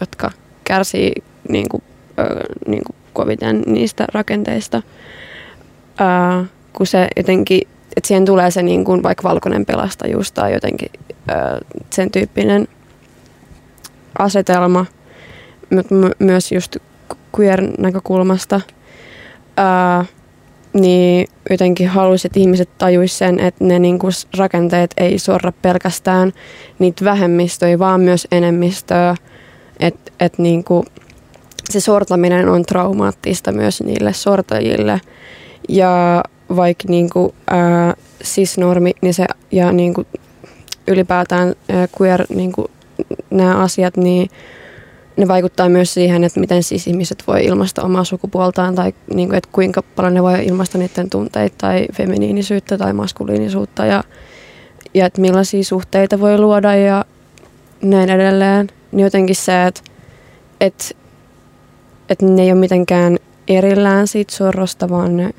[0.00, 0.30] jotka
[0.64, 1.12] kärsii
[1.48, 1.82] niin kuin,
[2.66, 4.82] niin kuin koviten niistä rakenteista.
[5.98, 7.60] Ää, kun se jotenkin,
[7.96, 10.90] että siihen tulee se niin kuin vaikka valkoinen pelastajuus tai jotenkin
[11.28, 11.58] ää,
[11.90, 12.68] sen tyyppinen
[14.18, 14.86] asetelma,
[15.70, 16.76] mutta myös just
[17.38, 18.60] queer-näkökulmasta.
[19.56, 20.04] Ää,
[20.80, 24.08] niin jotenkin haluaisin, että ihmiset tajuisivat sen, että ne niinku
[24.38, 26.32] rakenteet ei sorra pelkästään
[26.78, 29.14] niitä vähemmistöjä, vaan myös enemmistöä.
[29.80, 30.84] Että et niinku,
[31.70, 35.00] se sortaminen on traumaattista myös niille sortajille.
[35.68, 36.22] Ja
[36.56, 40.06] vaikka niinku, ää, cis-normi niin se, ja niinku,
[40.88, 42.70] ylipäätään ää, queer niinku,
[43.30, 44.28] nämä asiat, niin
[45.16, 49.38] ne vaikuttaa myös siihen, että miten siis ihmiset voi ilmaista omaa sukupuoltaan tai niin kuin,
[49.38, 54.04] että kuinka paljon ne voi ilmaista niiden tunteita tai feminiinisyyttä tai maskuliinisuutta ja,
[54.94, 57.04] ja että millaisia suhteita voi luoda ja
[57.82, 58.68] näin edelleen.
[58.92, 59.80] Niin jotenkin se, että,
[60.60, 60.84] että,
[62.08, 65.30] että ne ei ole mitenkään erillään siitä sorrosta, vaan ne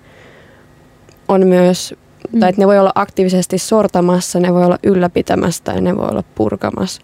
[1.28, 1.95] on myös
[2.32, 2.39] mm.
[2.39, 6.23] tai että ne voi olla aktiivisesti sortamassa, ne voi olla ylläpitämässä ja ne voi olla
[6.36, 7.01] purkamassa.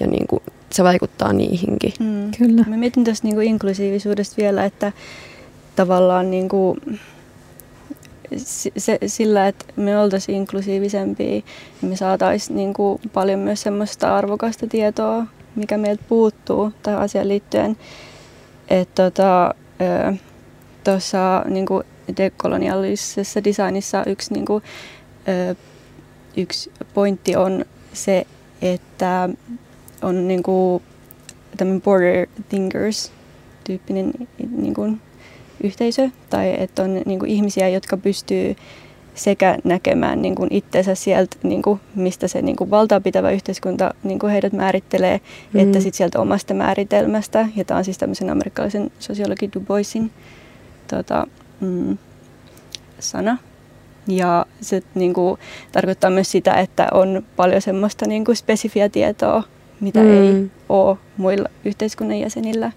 [0.00, 1.92] Ja niin kuin, se vaikuttaa niihinkin.
[2.00, 2.30] Mm.
[2.38, 2.64] Kyllä.
[2.68, 4.92] Mä mietin tästä niin kuin inklusiivisuudesta vielä, että
[5.76, 6.80] tavallaan niin kuin,
[8.76, 11.44] se, sillä, että me oltaisiin inklusiivisempia, niin
[11.82, 17.76] me saataisiin niin kuin paljon myös semmoista arvokasta tietoa, mikä meiltä puuttuu tähän asiaan liittyen.
[18.68, 19.54] Että tota,
[20.84, 21.66] tuossa niin
[22.16, 24.62] dekolonialisessa designissa yksi, niin kuin,
[25.28, 25.54] ö,
[26.36, 28.26] yksi pointti on se,
[28.62, 29.28] että
[30.02, 30.82] on niin kuin,
[31.56, 33.12] tämmöinen border thinkers
[33.64, 34.12] tyyppinen
[34.56, 35.00] niin kuin,
[35.64, 38.56] yhteisö tai että on niin kuin, ihmisiä, jotka pystyy
[39.14, 44.18] sekä näkemään niin kuin itsensä sieltä, niin kuin, mistä se niin kuin valtaapitävä yhteiskunta niin
[44.18, 45.20] kuin heidät määrittelee,
[45.52, 45.60] mm.
[45.60, 47.48] että sitten sieltä omasta määritelmästä.
[47.56, 50.10] Ja tämä on siis tämmöisen amerikkalaisen sosiologi Du Boisin
[50.88, 51.26] tota,
[51.60, 51.98] mm,
[52.98, 53.38] sana.
[54.08, 55.40] Ja se niin kuin,
[55.72, 59.42] tarkoittaa myös sitä, että on paljon semmoista niin kuin spesifiä tietoa,
[59.80, 60.10] mitä mm.
[60.10, 62.72] ei ole muilla yhteiskunnan jäsenillä.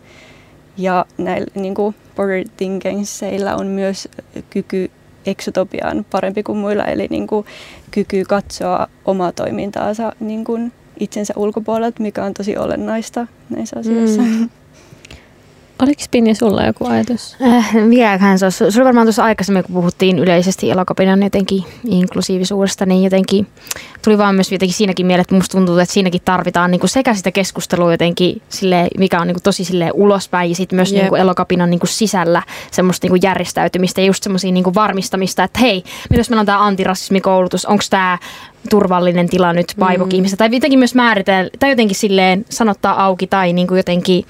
[0.78, 4.08] Ja näillä niin kuin border thinkingsillä on myös
[4.50, 4.92] kyky
[5.26, 7.46] eksotopiaan parempi kuin muilla, eli niin kuin
[7.92, 14.22] kyky katsoa omaa toimintaansa niin kuin itsensä ulkopuolelta, mikä on tosi olennaista näissä asioissa.
[14.22, 14.50] Mm.
[15.82, 17.36] Oliko Pinni sulla joku ajatus?
[17.42, 18.58] Äh, vieläkään se olisi.
[18.58, 23.48] Se oli varmaan tuossa aikaisemmin, kun puhuttiin yleisesti elokapinan jotenkin inklusiivisuudesta, niin jotenkin
[24.04, 27.14] tuli vaan myös jotenkin siinäkin mieleen, että musta tuntuu, että siinäkin tarvitaan niin kuin sekä
[27.14, 31.02] sitä keskustelua jotenkin, sille, mikä on niin kuin tosi sille ulospäin, ja sitten myös yep.
[31.02, 35.44] niin kuin elokapinan niin kuin sisällä semmoista niin kuin järjestäytymistä ja just semmoisia niin varmistamista,
[35.44, 38.18] että hei, jos meillä on tämä antirasismikoulutus, onko tämä
[38.70, 40.38] turvallinen tila nyt paivokiimistä, mm.
[40.38, 44.26] tai jotenkin myös määritellä, tai jotenkin silleen sanottaa auki, tai niin kuin jotenkin,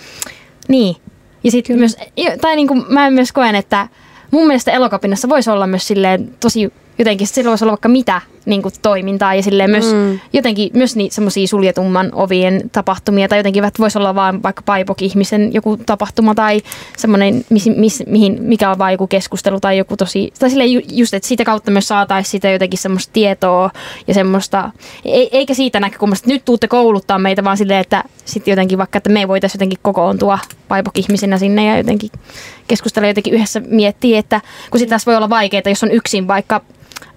[0.68, 0.96] niin,
[1.44, 1.98] ja sitten myös,
[2.42, 3.88] tai niin kuin mä myös koen, että
[4.32, 8.62] mun mielestä elokapinnassa voisi olla myös silleen tosi jotenkin, sillä voisi olla vaikka mitä niin
[8.62, 10.20] kuin, toimintaa ja silleen myös mm.
[10.34, 15.54] jotenkin myös niin, semmoisia suljetumman ovien tapahtumia tai jotenkin että voisi olla vaan vaikka paipok-ihmisen
[15.54, 16.62] joku tapahtuma tai
[16.98, 21.14] semmoinen, mis, mis, mihin, mikä on vaan joku keskustelu tai joku tosi, tai silleen just,
[21.14, 23.72] että siitä kautta myös saataisiin sitä jotenkin semmoista tietoa
[24.08, 24.72] ja semmoista,
[25.32, 29.10] eikä siitä näkökulmasta, että nyt tuutte kouluttaa meitä, vaan silleen, että sitten jotenkin vaikka, että
[29.10, 32.10] me voitaisiin jotenkin kokoontua paipok-ihmisenä sinne ja jotenkin
[32.68, 34.42] keskustella jotenkin yhdessä miettiä, että
[34.72, 36.62] kun sitten tässä voi olla vaikeaa, jos on yksin vaikka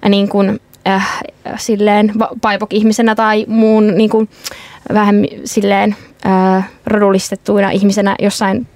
[0.08, 1.20] niin kuin, äh,
[1.56, 4.28] silleen paipok-ihmisenä tai muun niin kuin,
[4.92, 5.96] vähän silleen
[6.26, 8.66] äh, rodullistettuina ihmisenä jossain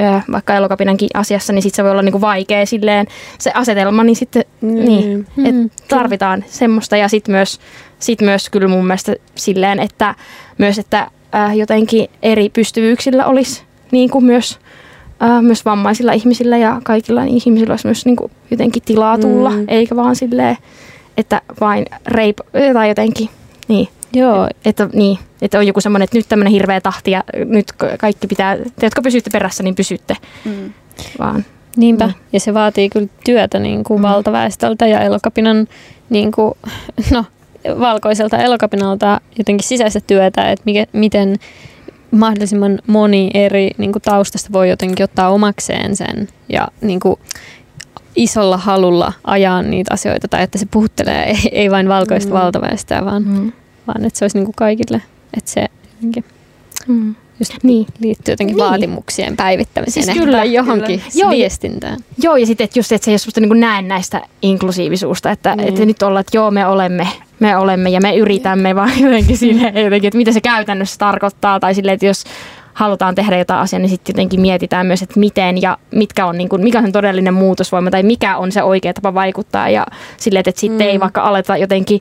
[0.00, 3.06] äh, vaikka elokapinankin asiassa, niin sitten se voi olla niin kuin vaikea silleen
[3.38, 4.74] se asetelma, niin sitten mm.
[4.74, 6.52] niin, mm, et tarvitaan kyllä.
[6.52, 7.60] semmoista ja sitten myös,
[7.98, 10.14] sit myös kyllä mun mielestä silleen, että
[10.58, 14.58] myös, että äh, jotenkin eri pystyvyyksillä olisi niin kuin myös
[15.22, 19.64] äh, myös vammaisilla ihmisillä ja kaikilla ihmisillä olisi myös niin kuin jotenkin tilaa tulla, mm.
[19.68, 20.56] eikä vaan silleen,
[21.16, 22.38] että vain reip
[22.72, 23.28] tai jotenkin,
[23.68, 23.88] niin.
[24.12, 24.48] Joo.
[24.64, 27.66] Että, niin, että on joku semmoinen, että nyt tämmöinen hirveä tahti ja nyt
[27.98, 30.16] kaikki pitää, te jotka pysytte perässä, niin pysytte.
[30.44, 30.72] Mm.
[31.18, 31.44] Vaan,
[31.76, 32.16] Niinpä, niin.
[32.32, 34.02] ja se vaatii kyllä työtä niin kuin mm.
[34.02, 35.68] valtaväestöltä ja elokapinan
[36.10, 36.54] niin kuin,
[37.12, 37.24] no,
[37.78, 41.36] valkoiselta elokapinalta jotenkin sisäistä työtä, että mikä, miten
[42.10, 47.18] mahdollisimman moni eri niin kuin taustasta voi jotenkin ottaa omakseen sen ja niin kuin,
[48.16, 52.38] isolla halulla ajaa niitä asioita tai että se puhuttelee ei, ei vain valkoista mm.
[52.38, 53.52] valtaväestöä, vaan, mm.
[53.86, 55.02] vaan että se olisi niin kuin kaikille.
[55.36, 56.24] Että se jotenkin
[56.88, 57.14] mm.
[57.38, 57.86] just niin.
[58.00, 58.64] liittyy jotenkin niin.
[58.64, 61.30] vaatimuksien päivittämiseen siis kyllä, tai johonkin kyllä.
[61.30, 61.98] viestintään.
[62.22, 65.56] Joo, ja sitten että just, että se ei ole semmoista niin näen näistä inklusiivisuutta, että,
[65.56, 65.68] niin.
[65.68, 67.08] että nyt ollaan, että joo, me olemme
[67.40, 71.60] me olemme ja me yritämme vaan jotenkin sille, jotenkin, että mitä se käytännössä tarkoittaa.
[71.60, 72.24] Tai silleen, että jos
[72.74, 76.48] halutaan tehdä jotain asiaa, niin sitten jotenkin mietitään myös, että miten ja mitkä on, niin
[76.48, 79.68] kuin, mikä on todellinen muutosvoima tai mikä on se oikea tapa vaikuttaa.
[79.68, 80.90] Ja silleen, että sitten mm.
[80.90, 82.00] ei vaikka aleta jotenkin,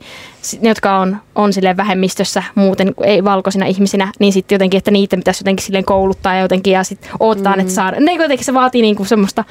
[0.62, 5.18] ne jotka on, on silleen vähemmistössä muuten, ei valkoisina ihmisinä, niin sitten jotenkin, että niitä
[5.18, 7.60] pitäisi jotenkin silleen kouluttaa ja jotenkin ja sitten odottaa, mm.
[7.60, 8.00] että saada.
[8.00, 9.44] Ne jotenkin se vaatii niin kuin semmoista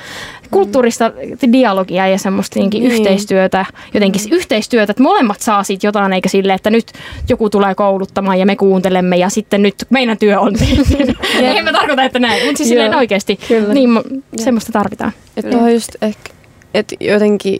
[0.51, 1.13] kulttuurista
[1.53, 2.83] dialogia ja semmoista niin.
[2.83, 4.37] yhteistyötä, jotenkin mm.
[4.37, 6.93] yhteistyötä, että molemmat saa siitä jotain, eikä silleen, että nyt
[7.29, 10.55] joku tulee kouluttamaan ja me kuuntelemme ja sitten nyt meidän työ on.
[11.41, 13.39] Ei mä tarkoita, että näin, mutta siis silleen oikeasti.
[13.49, 13.75] Kyllä.
[13.75, 13.91] Niin,
[14.37, 15.13] semmoista tarvitaan.
[15.37, 16.31] Että on just ehkä,
[16.75, 17.59] että jotenkin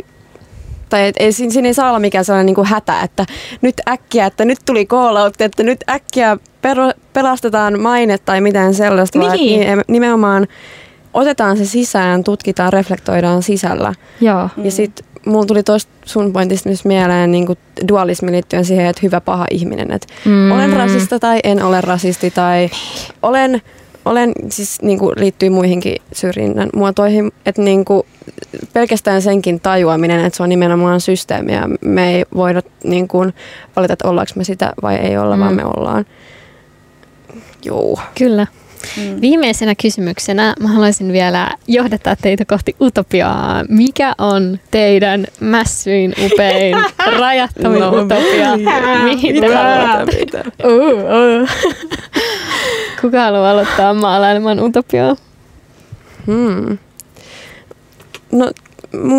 [0.95, 3.27] tai et, ei, siinä ei saa olla mikään sellainen niin kuin hätä, että
[3.63, 8.75] nyt äkkiä, että nyt tuli call out, että nyt äkkiä pero, pelastetaan maine tai mitään
[8.75, 9.67] sellaista, niin.
[9.67, 10.47] vaan nimenomaan
[11.15, 13.95] otetaan se sisään, tutkitaan, reflektoidaan sisällä.
[14.21, 14.49] Joo.
[14.65, 19.01] Ja sitten mulla tuli tuosta sun pointista myös mieleen niin kuin dualismi liittyen siihen, että
[19.03, 19.91] hyvä paha ihminen.
[19.91, 20.53] Että mm.
[20.53, 22.71] olen rasista tai en ole rasisti tai
[23.23, 23.63] olen
[24.05, 28.07] olen siis niin kuin liittyy muihinkin syrjinnän muotoihin, että niin kuin
[28.73, 31.69] pelkästään senkin tajuaminen, että se on nimenomaan systeemiä.
[31.81, 33.35] Me ei voida niin kuin
[33.77, 35.41] valita, että ollaanko me sitä vai ei olla, mm.
[35.41, 36.07] vaan me ollaan.
[37.65, 38.01] Joo.
[38.19, 38.47] Kyllä.
[38.97, 39.21] Mm.
[39.21, 43.65] Viimeisenä kysymyksenä mä haluaisin vielä johdattaa teitä kohti utopiaa.
[43.69, 46.77] Mikä on teidän mässyin upein,
[47.21, 48.57] rajattomin no, utopia?
[49.05, 50.73] Mihin te uh,
[51.43, 51.49] uh.
[53.01, 55.17] Kuka haluaa aloittaa maalailemaan utopiaa?
[56.27, 56.79] Hmm.
[58.35, 58.53] No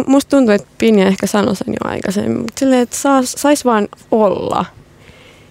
[0.07, 3.87] musta tuntuu, että Pinja ehkä sanoi sen jo aikaisemmin, mutta silleen, että sais, sais vaan
[4.11, 4.65] olla.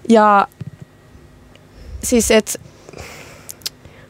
[0.08, 0.48] Ja
[2.02, 2.58] siis, että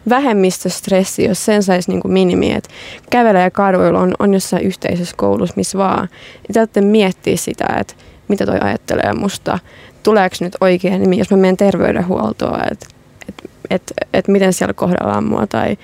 [0.09, 2.71] vähemmistöstressi, jos sen saisi niin minimiin, että
[3.11, 6.09] kävellä ja kaduilla on, on jossain yhteisössä koulussa, missä vaan.
[6.53, 7.95] Täytyy miettiä sitä, että
[8.29, 9.59] mitä toi ajattelee musta,
[10.03, 12.87] tuleeko nyt oikein nimi, jos mä menen terveydenhuoltoon, että
[13.29, 13.35] et,
[13.71, 15.47] et, et miten siellä kohdellaan mua.
[15.47, 15.77] Tai,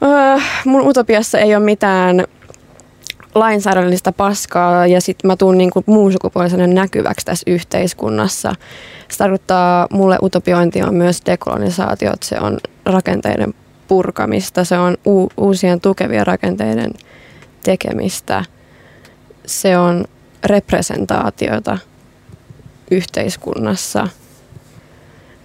[0.00, 2.24] uh, mun utopiassa ei ole mitään
[3.38, 8.52] lainsäädännöllistä paskaa ja sitten mä tuun niinku muun sukupuolisena näkyväksi tässä yhteiskunnassa.
[9.08, 13.54] Se tarkoittaa, mulle utopiointi on myös dekolonisaatio, se on rakenteiden
[13.88, 16.90] purkamista, se on u- uusien tukevien rakenteiden
[17.62, 18.44] tekemistä,
[19.46, 20.04] se on
[20.44, 21.78] representaatiota
[22.90, 24.08] yhteiskunnassa.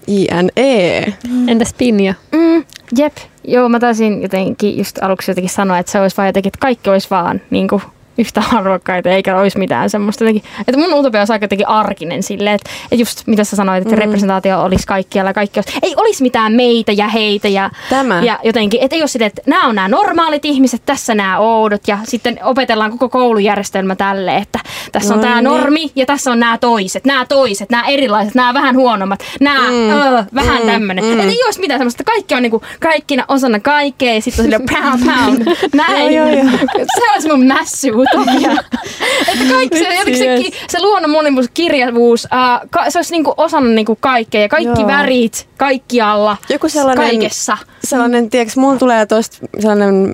[0.07, 1.13] INE.
[1.47, 2.13] Entäs Pinja?
[2.31, 2.63] Mm,
[2.97, 3.17] jep.
[3.43, 6.89] Joo, mä taisin jotenkin just aluksi jotenkin sanoa, että se olisi vaan jotenkin, että kaikki
[6.89, 7.81] olisi vaan niin kuin
[8.17, 10.25] yhtä arvokkaita eikä olisi mitään semmoista.
[10.67, 13.95] Että mun utopia on aika jotenkin arkinen silleen, että, että just mitä sä sanoit, että
[13.95, 13.99] mm.
[14.01, 18.21] representaatio olisi kaikkialla, kaikki olisi, ei olisi mitään meitä ja heitä ja, Tämä.
[18.23, 21.87] ja jotenkin, että ei ole sitä, että nämä on nämä normaalit ihmiset, tässä nämä oudot
[21.87, 24.59] ja sitten opetellaan koko koulujärjestelmä tälle, että
[24.91, 25.43] tässä on no tämä niin.
[25.43, 29.89] normi ja tässä on nämä toiset, nämä toiset, nämä erilaiset, nämä vähän huonommat, nämä mm.
[29.89, 30.67] öö, vähän mm.
[30.67, 31.05] tämmöinen.
[31.05, 31.11] Mm.
[31.11, 34.81] Että ei olisi mitään semmoista, kaikki on niinku kaikkina osana kaikkea ja sitten on silleen
[34.81, 36.13] pound pound, näin.
[36.15, 36.57] joo, joo, joo.
[36.95, 38.51] Se olisi mun mässy utopia.
[39.31, 43.67] että kaikki se, jotenkin se, se luonnon monimuus, kirjavuus, uh, ka, se olisi niinku osana
[43.67, 44.87] niinku kaikkea ja kaikki Joo.
[44.87, 47.57] värit kaikkialla, Joku sellainen, kaikessa.
[47.83, 50.13] Sellainen, tiedätkö, mulla tulee tosta sellainen,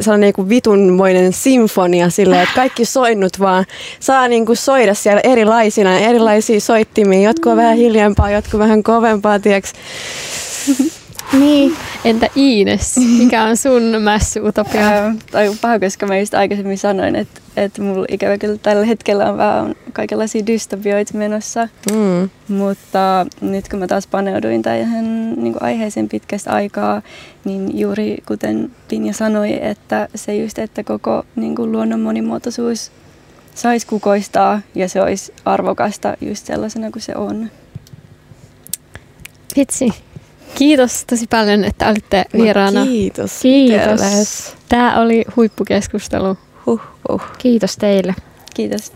[0.00, 3.64] sellainen niinku vitunmoinen sinfonia silleen, että kaikki soinnut vaan
[4.00, 7.28] saa niinku soida siellä erilaisina, erilaisia soittimia.
[7.28, 9.78] Jotkut on vähän hiljempaa, jotkut vähän kovempaa, tiedätkö.
[11.38, 11.76] Niin.
[12.04, 15.14] Entä Iines, mikä on sun mässyutopia?
[15.30, 19.38] tai paha, koska mä just aikaisemmin sanoin, että, että mulla ikävä kyllä tällä hetkellä on
[19.38, 21.68] vähän kaikenlaisia dystopioita menossa.
[21.92, 22.30] Mm.
[22.48, 27.02] Mutta nyt kun mä taas paneuduin tähän niin aiheeseen pitkästä aikaa,
[27.44, 32.92] niin juuri kuten Pinja sanoi, että se just, että koko niin kuin luonnon monimuotoisuus
[33.54, 37.50] saisi kukoistaa ja se olisi arvokasta just sellaisena kuin se on.
[39.56, 39.90] Vitsi,
[40.54, 42.80] Kiitos tosi paljon, että olitte vieraana.
[42.80, 43.40] No, kiitos.
[43.42, 44.54] Kiitos.
[44.68, 46.38] Tämä oli huippukeskustelu.
[46.66, 47.22] Huh, huh.
[47.38, 48.14] Kiitos teille.
[48.54, 48.92] Kiitos.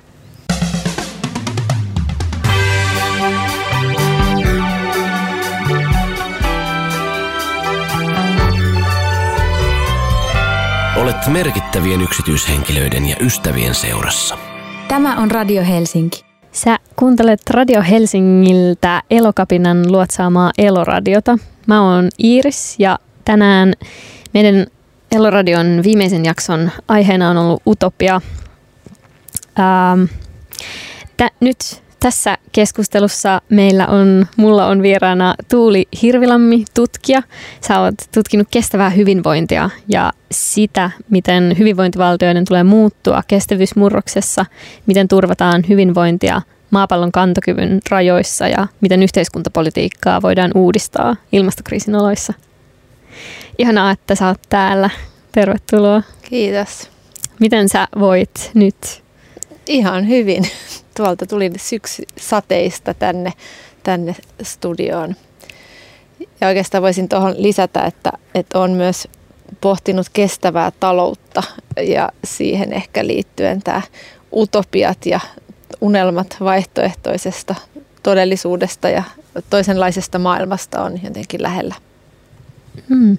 [10.97, 14.39] Olet merkittävien yksityishenkilöiden ja ystävien seurassa.
[14.89, 16.28] Tämä on Radio Helsinki.
[16.53, 21.39] Sä kuuntelet Radio Helsingiltä Elokapinan luotsaamaa Eloradiota.
[21.67, 23.73] Mä oon Iiris ja tänään
[24.35, 24.67] meidän
[25.13, 28.21] Eloradion viimeisen jakson aiheena on ollut Utopia.
[29.59, 30.05] Ähm,
[31.17, 37.23] tä, nyt tässä keskustelussa meillä on, mulla on vieraana Tuuli Hirvilammi, tutkija.
[37.61, 44.47] Sä oot tutkinut kestävää hyvinvointia ja sitä, miten hyvinvointivaltioiden tulee muuttua kestävyysmurroksessa,
[44.87, 52.33] miten turvataan hyvinvointia maapallon kantokyvyn rajoissa ja miten yhteiskuntapolitiikkaa voidaan uudistaa ilmastokriisin oloissa.
[53.59, 54.91] Ihanaa, että sä oot täällä.
[55.33, 56.03] Tervetuloa.
[56.23, 56.91] Kiitos.
[57.41, 59.03] Miten sä voit nyt?
[59.67, 60.45] Ihan hyvin
[60.99, 63.33] tuolta tuli syksy sateista tänne,
[63.83, 65.17] tänne studioon.
[66.41, 69.09] Ja oikeastaan voisin tuohon lisätä, että, että on myös
[69.61, 71.43] pohtinut kestävää taloutta
[71.77, 73.83] ja siihen ehkä liittyen tämä
[74.33, 75.21] utopiat ja
[75.81, 77.55] unelmat vaihtoehtoisesta
[78.03, 79.03] todellisuudesta ja
[79.51, 81.75] toisenlaisesta maailmasta on jotenkin lähellä.
[82.89, 83.19] Mm.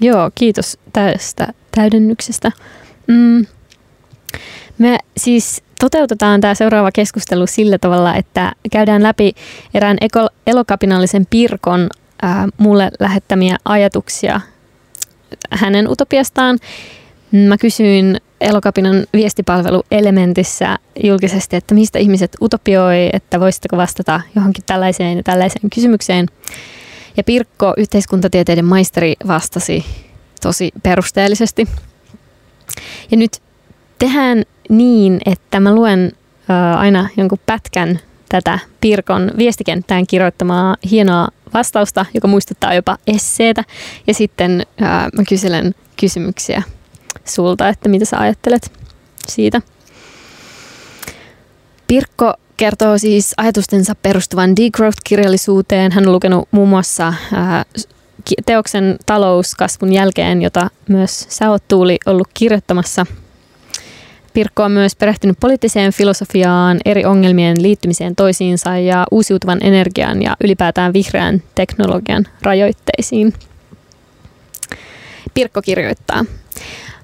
[0.00, 2.52] Joo, kiitos tästä täydennyksestä.
[3.06, 3.46] Mm.
[4.78, 9.32] Me siis toteutetaan tämä seuraava keskustelu sillä tavalla, että käydään läpi
[9.74, 9.96] erään
[10.46, 11.88] elokapinallisen Pirkon
[12.22, 14.40] ää, mulle lähettämiä ajatuksia
[15.50, 16.58] hänen utopiastaan.
[17.32, 25.16] Mä kysyin Elokapinan viestipalvelu Elementissä julkisesti, että mistä ihmiset utopioi, että voisitteko vastata johonkin tällaiseen
[25.16, 26.26] ja tällaiseen kysymykseen.
[27.16, 29.84] Ja Pirkko, yhteiskuntatieteiden maisteri, vastasi
[30.42, 31.68] tosi perusteellisesti.
[33.10, 33.42] Ja nyt
[34.00, 36.12] tehdään niin, että mä luen
[36.76, 43.64] aina jonkun pätkän tätä Pirkon viestikenttään kirjoittamaa hienoa vastausta, joka muistuttaa jopa esseetä.
[44.06, 46.62] Ja sitten ää, mä kyselen kysymyksiä
[47.24, 48.72] sulta, että mitä sä ajattelet
[49.28, 49.62] siitä.
[51.86, 55.92] Pirkko kertoo siis ajatustensa perustuvan degrowth-kirjallisuuteen.
[55.92, 57.64] Hän on lukenut muun muassa ää,
[58.46, 63.06] teoksen talouskasvun jälkeen, jota myös sä oot Tuuli ollut kirjoittamassa–
[64.32, 70.92] Pirkko on myös perehtynyt poliittiseen filosofiaan, eri ongelmien liittymiseen toisiinsa ja uusiutuvan energian ja ylipäätään
[70.92, 73.32] vihreän teknologian rajoitteisiin.
[75.34, 76.24] Pirkko kirjoittaa.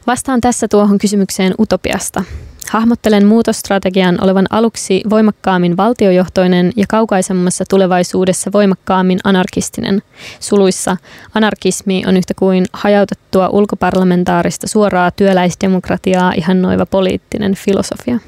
[0.06, 2.24] Vastaan tässä tuohon kysymykseen utopiasta.
[2.70, 10.02] Hahmottelen muutosstrategian olevan aluksi voimakkaammin valtiojohtoinen ja kaukaisemmassa tulevaisuudessa voimakkaammin anarkistinen.
[10.40, 10.96] Suluissa
[11.34, 18.18] anarkismi on yhtä kuin hajautettua ulkoparlamentaarista suoraa työläisdemokratiaa ihannoiva poliittinen filosofia.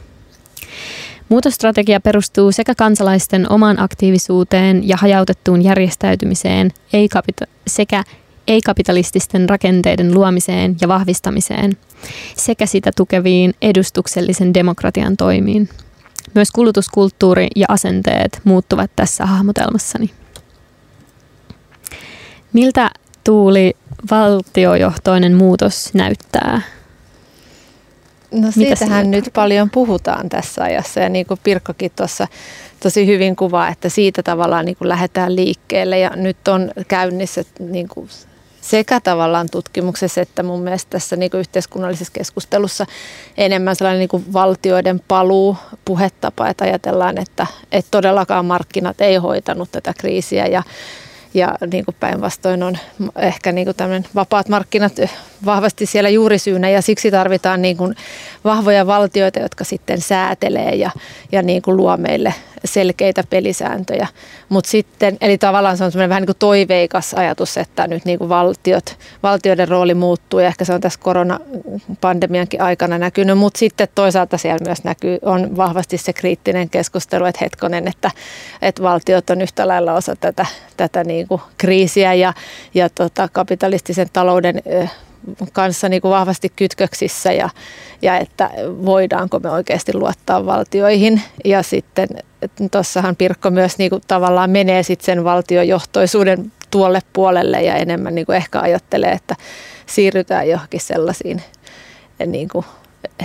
[1.28, 8.04] Muutosstrategia perustuu sekä kansalaisten omaan aktiivisuuteen ja hajautettuun järjestäytymiseen ei kapita- sekä
[8.46, 11.76] ei-kapitalististen rakenteiden luomiseen ja vahvistamiseen
[12.36, 15.68] sekä sitä tukeviin edustuksellisen demokratian toimiin.
[16.34, 20.10] Myös kulutuskulttuuri ja asenteet muuttuvat tässä hahmotelmassani.
[22.52, 22.90] Miltä
[23.24, 23.76] tuuli
[24.10, 26.62] valtiojohtoinen muutos näyttää?
[28.30, 32.28] No siitähän nyt paljon puhutaan tässä ajassa ja niin kuin Pirkkokin tuossa
[32.80, 37.88] tosi hyvin kuvaa, että siitä tavallaan niin kuin lähdetään liikkeelle ja nyt on käynnissä niin
[37.88, 38.08] kuin
[38.60, 42.86] sekä tavallaan tutkimuksessa että mun mielestä tässä niin kuin yhteiskunnallisessa keskustelussa
[43.36, 49.72] enemmän sellainen niin kuin valtioiden paluu puhetapa, että ajatellaan, että, että todellakaan markkinat ei hoitanut
[49.72, 50.62] tätä kriisiä ja
[51.34, 52.78] ja niin kuin päinvastoin on
[53.16, 54.92] ehkä niin kuin vapaat markkinat
[55.44, 57.94] vahvasti siellä juurisyynä ja siksi tarvitaan niin kuin
[58.44, 60.90] vahvoja valtioita, jotka sitten säätelee ja,
[61.32, 62.34] ja niin kuin luo meille
[62.64, 64.06] selkeitä pelisääntöjä.
[64.48, 68.28] Mut sitten, eli tavallaan se on vähän niin kuin toiveikas ajatus, että nyt niin kuin
[68.28, 74.38] valtiot, valtioiden rooli muuttuu ja ehkä se on tässä koronapandemiankin aikana näkynyt, mutta sitten toisaalta
[74.38, 78.10] siellä myös näkyy, on vahvasti se kriittinen keskustelu, että hetkonen, että,
[78.62, 82.32] että valtiot on yhtä lailla osa tätä, tätä niin kuin kriisiä ja,
[82.74, 84.62] ja tota kapitalistisen talouden
[85.52, 87.50] kanssa niin kuin vahvasti kytköksissä ja,
[88.02, 88.50] ja että
[88.84, 91.22] voidaanko me oikeasti luottaa valtioihin.
[91.44, 92.08] Ja sitten
[92.70, 98.26] tuossahan Pirkko myös niin kuin tavallaan menee sitten sen valtiojohtoisuuden tuolle puolelle ja enemmän niin
[98.26, 99.36] kuin ehkä ajattelee, että
[99.86, 101.42] siirrytään johonkin sellaisiin
[102.26, 102.64] niin kuin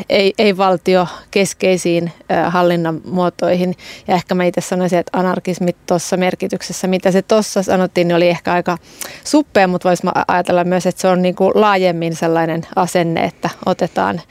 [0.10, 2.12] ei, ei valtio keskeisiin
[2.48, 3.76] hallinnan muotoihin.
[4.08, 8.30] Ja ehkä mä itse sanoisin, että anarkismi tuossa merkityksessä, mitä se tuossa sanottiin, niin oli
[8.30, 8.78] ehkä aika
[9.24, 14.22] suppea, mutta voisi ajatella myös, että se on niin kuin laajemmin sellainen asenne, että otetaan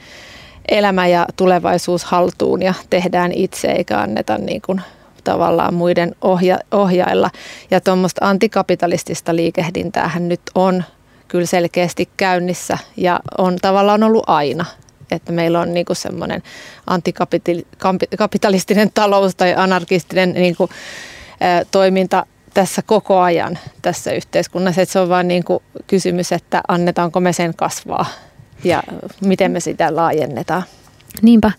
[0.69, 4.81] elämä ja tulevaisuus haltuun ja tehdään itse eikä anneta niin kuin
[5.23, 7.29] tavallaan muiden ohja, ohjailla.
[7.71, 10.83] Ja tuommoista antikapitalistista liikehdintäähän nyt on
[11.27, 14.65] kyllä selkeästi käynnissä ja on tavallaan ollut aina
[15.13, 16.43] että meillä on niin semmoinen
[16.87, 20.69] antikapitalistinen talous tai anarkistinen niin kuin,
[21.41, 24.81] ä, toiminta tässä koko ajan tässä yhteiskunnassa.
[24.81, 25.43] Että se on vain niin
[25.87, 28.05] kysymys, että annetaanko me sen kasvaa
[28.63, 28.83] ja
[29.21, 30.63] miten me sitä laajennetaan.
[31.21, 31.51] Niinpä.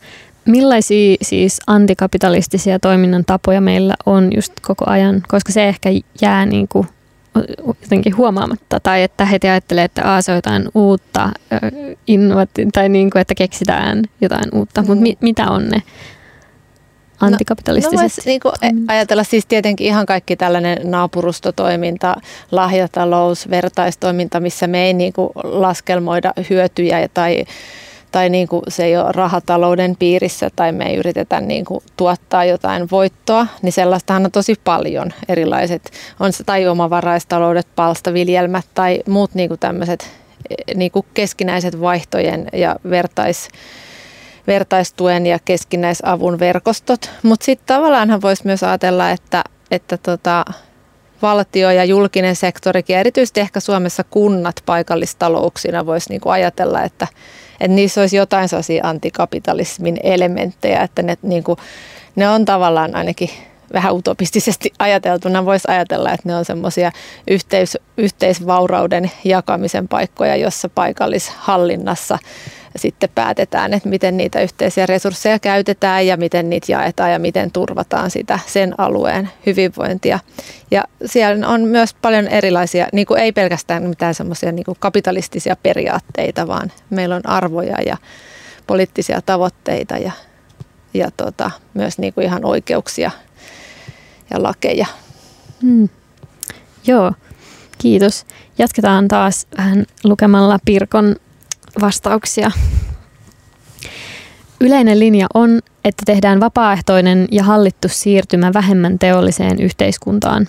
[0.44, 5.88] Millaisia siis antikapitalistisia toiminnan tapoja meillä on just koko ajan, koska se ehkä
[6.20, 6.88] jää niin kuin
[7.82, 11.30] jotenkin huomaamatta tai että heti ajattelee, että Aa, se on jotain uutta
[12.06, 14.86] innovati- tai niin kuin, että keksitään jotain uutta, mm.
[14.86, 15.82] mutta mi- mitä on ne
[17.20, 17.96] antikapitalistiset?
[17.96, 18.52] No, no niin kuin
[18.88, 22.16] ajatella siis tietenkin ihan kaikki tällainen naapurustotoiminta,
[22.50, 27.44] lahjatalous, vertaistoiminta, missä me ei niin kuin laskelmoida hyötyjä tai
[28.14, 32.44] tai niin kuin se ei ole rahatalouden piirissä tai me ei yritetä niin kuin tuottaa
[32.44, 35.90] jotain voittoa, niin sellaistahan on tosi paljon erilaiset,
[36.20, 40.10] on se tai omavaraistaloudet, palstaviljelmät tai muut niin kuin tämmöiset
[40.74, 43.48] niin kuin keskinäiset vaihtojen ja vertais,
[44.46, 47.10] vertaistuen ja keskinäisavun verkostot.
[47.22, 50.44] Mutta sitten tavallaanhan voisi myös ajatella, että, että tota,
[51.22, 57.06] valtio ja julkinen sektorikin, ja erityisesti ehkä Suomessa kunnat paikallistalouksina voisi niinku ajatella, että,
[57.60, 61.58] että niissä olisi jotain sellaisia antikapitalismin elementtejä, että ne, niin kuin,
[62.16, 63.30] ne on tavallaan ainakin
[63.72, 66.92] vähän utopistisesti ajateltuna voisi ajatella, että ne on semmoisia
[67.30, 72.18] yhteis, yhteisvaurauden jakamisen paikkoja, jossa paikallishallinnassa
[72.76, 78.10] sitten päätetään, että miten niitä yhteisiä resursseja käytetään ja miten niitä jaetaan ja miten turvataan
[78.10, 80.18] sitä sen alueen hyvinvointia.
[80.70, 86.46] Ja siellä on myös paljon erilaisia, niin kuin ei pelkästään mitään semmoisia niin kapitalistisia periaatteita,
[86.46, 87.96] vaan meillä on arvoja ja
[88.66, 90.12] poliittisia tavoitteita ja,
[90.94, 93.10] ja tota, myös niin kuin ihan oikeuksia
[94.30, 94.86] ja lakeja.
[95.62, 95.88] Hmm.
[96.86, 97.12] Joo,
[97.78, 98.26] kiitos.
[98.58, 101.16] Jatketaan taas vähän lukemalla Pirkon
[101.80, 102.50] vastauksia.
[104.60, 110.48] Yleinen linja on, että tehdään vapaaehtoinen ja hallittu siirtymä vähemmän teolliseen yhteiskuntaan.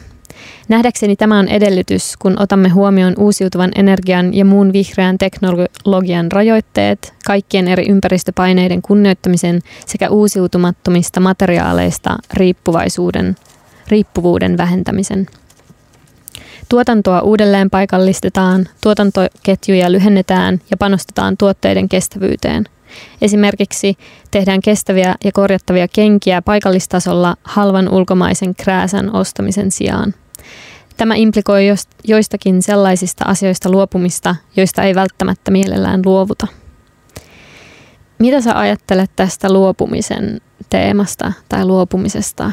[0.67, 7.67] Nähdäkseni tämä on edellytys, kun otamme huomioon uusiutuvan energian ja muun vihreän teknologian rajoitteet, kaikkien
[7.67, 13.35] eri ympäristöpaineiden kunnioittamisen sekä uusiutumattomista materiaaleista riippuvaisuuden,
[13.87, 15.27] riippuvuuden vähentämisen.
[16.69, 22.65] Tuotantoa uudelleen paikallistetaan, tuotantoketjuja lyhennetään ja panostetaan tuotteiden kestävyyteen.
[23.21, 23.97] Esimerkiksi
[24.31, 30.13] tehdään kestäviä ja korjattavia kenkiä paikallistasolla halvan ulkomaisen krääsän ostamisen sijaan.
[30.97, 31.65] Tämä implikoi
[32.03, 36.47] joistakin sellaisista asioista luopumista, joista ei välttämättä mielellään luovuta.
[38.19, 42.51] Mitä sä ajattelet tästä luopumisen teemasta tai luopumisesta?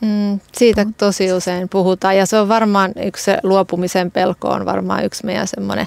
[0.00, 2.16] Mm, siitä tosi usein puhutaan.
[2.16, 5.86] Ja se on varmaan yksi se luopumisen pelko on varmaan yksi meidän semmoinen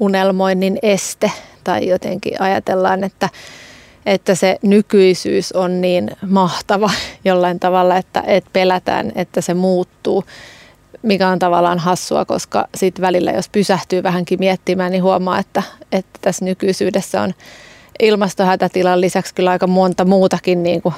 [0.00, 1.32] unelmoinnin este.
[1.64, 3.28] Tai jotenkin ajatellaan, että,
[4.06, 6.90] että se nykyisyys on niin mahtava
[7.24, 10.24] jollain tavalla, että, että pelätään, että se muuttuu,
[11.02, 15.62] mikä on tavallaan hassua, koska sitten välillä jos pysähtyy vähänkin miettimään, niin huomaa, että,
[15.92, 17.34] että tässä nykyisyydessä on
[18.00, 20.94] ilmastohätätilan lisäksi kyllä aika monta muutakin niin kuin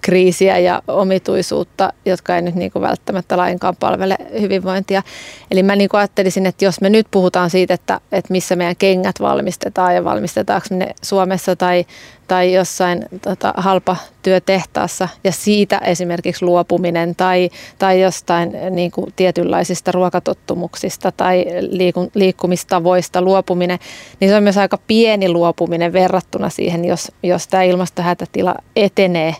[0.00, 5.02] kriisiä ja omituisuutta, jotka ei nyt niin kuin välttämättä lainkaan palvele hyvinvointia.
[5.50, 8.76] Eli mä niin kuin ajattelisin, että jos me nyt puhutaan siitä, että, että missä meidän
[8.76, 11.86] kengät valmistetaan ja valmistetaanko ne Suomessa tai,
[12.28, 19.92] tai jossain tota, halpa työtehtaassa ja siitä esimerkiksi luopuminen tai, tai jostain niin kuin tietynlaisista
[19.92, 23.78] ruokatottumuksista tai liikun, liikkumistavoista luopuminen,
[24.20, 29.34] niin se on myös aika pieni luopuminen verrattuna siihen, jos, jos tämä ilmastohätätila etenee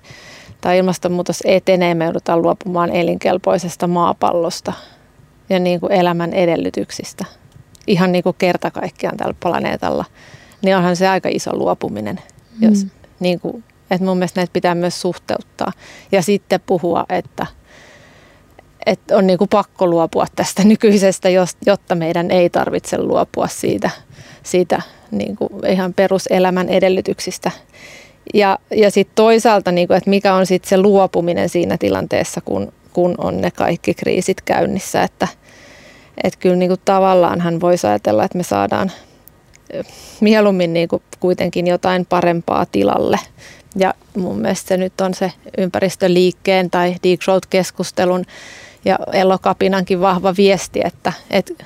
[0.61, 4.73] tai ilmastonmuutos etenee, me joudutaan luopumaan elinkelpoisesta maapallosta
[5.49, 7.25] ja niin kuin elämän edellytyksistä.
[7.87, 10.05] Ihan niin kuin kerta kaikkiaan tällä planeetalla.
[10.63, 12.21] Niin onhan se aika iso luopuminen.
[12.61, 12.91] Jos, mm.
[13.21, 15.73] niin kuin, että mun mielestä näitä pitää myös suhteuttaa.
[16.13, 17.47] Ja sitten puhua, että,
[18.87, 21.29] että on niin kuin pakko luopua tästä nykyisestä,
[21.67, 23.91] jotta meidän ei tarvitse luopua siitä,
[24.43, 27.51] siitä niin kuin ihan peruselämän edellytyksistä.
[28.35, 32.73] Ja, ja sitten toisaalta, niin kuin, että mikä on sitten se luopuminen siinä tilanteessa, kun,
[32.93, 35.03] kun on ne kaikki kriisit käynnissä.
[35.03, 35.29] Että,
[36.25, 38.93] että kyllä niin kuin tavallaan hän voisi ajatella, että me saadaan
[40.21, 43.19] mieluummin niin kuin kuitenkin jotain parempaa tilalle.
[43.77, 48.25] Ja mun mielestä se nyt on se ympäristöliikkeen tai degrowth-keskustelun
[48.85, 51.65] ja Elokapinankin vahva viesti, että, että,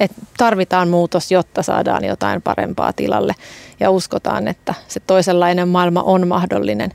[0.00, 3.34] että tarvitaan muutos, jotta saadaan jotain parempaa tilalle.
[3.80, 6.92] Ja uskotaan, että se toisenlainen maailma on mahdollinen.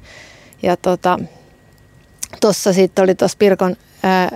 [0.64, 1.18] Ja tuossa
[2.40, 4.32] tota, sitten oli tuossa Pirkon ää,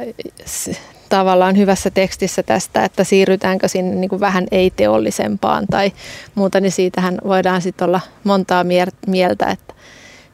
[1.10, 5.92] tavallaan hyvässä tekstissä tästä, että siirrytäänkö sinne niin kuin vähän ei-teollisempaan tai
[6.36, 8.66] muuta, niin siitähän voidaan sitten olla montaa
[9.08, 9.74] mieltä, että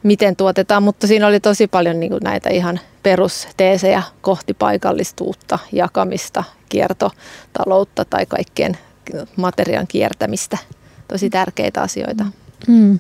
[0.04, 6.44] miten tuotetaan, mutta siinä oli tosi paljon niin kuin näitä ihan perusteesejä kohti paikallistuutta, jakamista,
[6.70, 8.78] kiertotaloutta tai kaikkien
[9.36, 10.58] materiaan kiertämistä.
[11.08, 12.26] Tosi tärkeitä asioita.
[12.68, 13.00] Mm.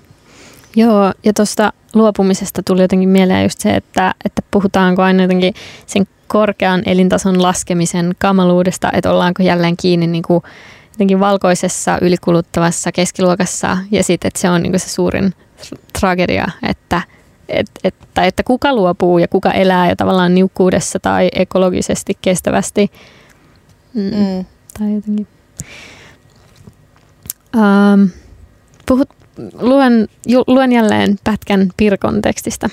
[0.75, 5.53] Joo, ja tuosta luopumisesta tuli jotenkin mieleen just se, että, että puhutaanko aina jotenkin
[5.85, 10.43] sen korkean elintason laskemisen kamaluudesta, että ollaanko jälleen kiinni niin kuin
[10.91, 15.33] jotenkin valkoisessa ylikuluttavassa keskiluokassa ja sitten, että se on niin kuin se suurin
[15.99, 17.01] tragedia, että,
[17.49, 22.91] et, että, että kuka luopuu ja kuka elää ja tavallaan niukkuudessa tai ekologisesti kestävästi.
[23.93, 24.01] Mm.
[24.01, 24.45] Mm.
[24.79, 25.27] Tai jotenkin.
[27.55, 28.09] Um,
[28.85, 29.09] puhut,
[29.61, 30.07] luen,
[30.47, 32.69] luen jälleen pätkän Pirkon tekstistä.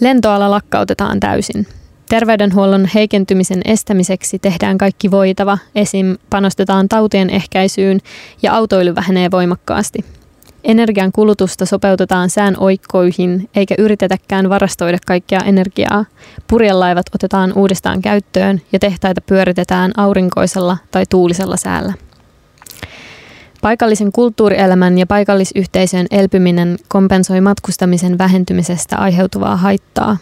[0.00, 1.66] Lentoala lakkautetaan täysin.
[2.08, 6.16] Terveydenhuollon heikentymisen estämiseksi tehdään kaikki voitava, esim.
[6.30, 8.00] panostetaan tautien ehkäisyyn
[8.42, 10.04] ja autoilu vähenee voimakkaasti.
[10.64, 16.04] Energian kulutusta sopeutetaan sään oikkoihin eikä yritetäkään varastoida kaikkea energiaa.
[16.48, 21.92] Purjelaivat otetaan uudestaan käyttöön ja tehtaita pyöritetään aurinkoisella tai tuulisella säällä.
[23.62, 30.16] Paikallisen kulttuurielämän ja paikallisyhteisön elpyminen kompensoi matkustamisen vähentymisestä aiheutuvaa haittaa.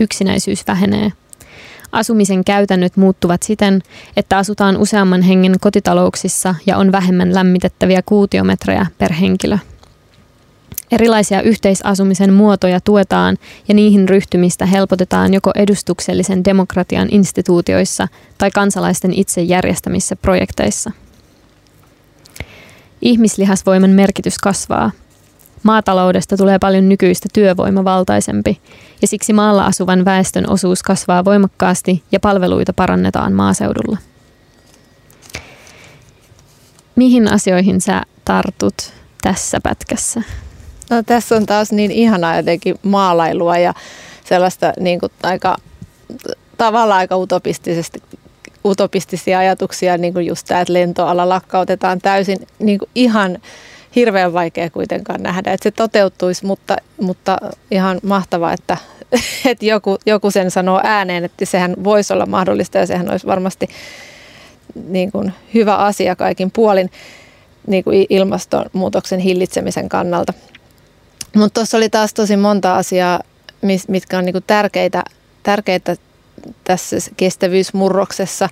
[0.00, 1.12] Yksinäisyys vähenee.
[1.92, 3.82] Asumisen käytännöt muuttuvat siten,
[4.16, 9.58] että asutaan useamman hengen kotitalouksissa ja on vähemmän lämmitettäviä kuutiometrejä per henkilö.
[10.92, 13.36] Erilaisia yhteisasumisen muotoja tuetaan
[13.68, 18.08] ja niihin ryhtymistä helpotetaan joko edustuksellisen demokratian instituutioissa
[18.38, 20.90] tai kansalaisten itse järjestämissä projekteissa.
[23.04, 24.90] Ihmislihasvoiman merkitys kasvaa.
[25.62, 28.60] Maataloudesta tulee paljon nykyistä työvoimavaltaisempi
[29.02, 33.98] ja siksi maalla asuvan väestön osuus kasvaa voimakkaasti ja palveluita parannetaan maaseudulla.
[36.96, 40.22] Mihin asioihin sä tartut tässä pätkässä?
[40.90, 43.74] No tässä on taas niin ihanaa jotenkin maalailua ja
[44.24, 45.56] sellaista niin kuin aika
[46.58, 48.02] tavallaan aika utopistisesti
[48.64, 53.38] utopistisia ajatuksia, niin kuin just tämä, että lentoala lakkautetaan täysin, niin kuin ihan
[53.96, 57.38] hirveän vaikea kuitenkaan nähdä, että se toteutuisi, mutta, mutta
[57.70, 58.76] ihan mahtavaa, että,
[59.50, 63.68] että joku, joku sen sanoo ääneen, että sehän voisi olla mahdollista ja sehän olisi varmasti
[64.88, 66.90] niin kuin hyvä asia kaikin puolin
[67.66, 70.32] niin kuin ilmastonmuutoksen hillitsemisen kannalta.
[71.36, 73.20] Mutta tuossa oli taas tosi monta asiaa,
[73.88, 75.04] mitkä on niinku tärkeitä,
[75.42, 75.96] tärkeitä
[76.64, 78.48] tässä kestävyysmurroksessa.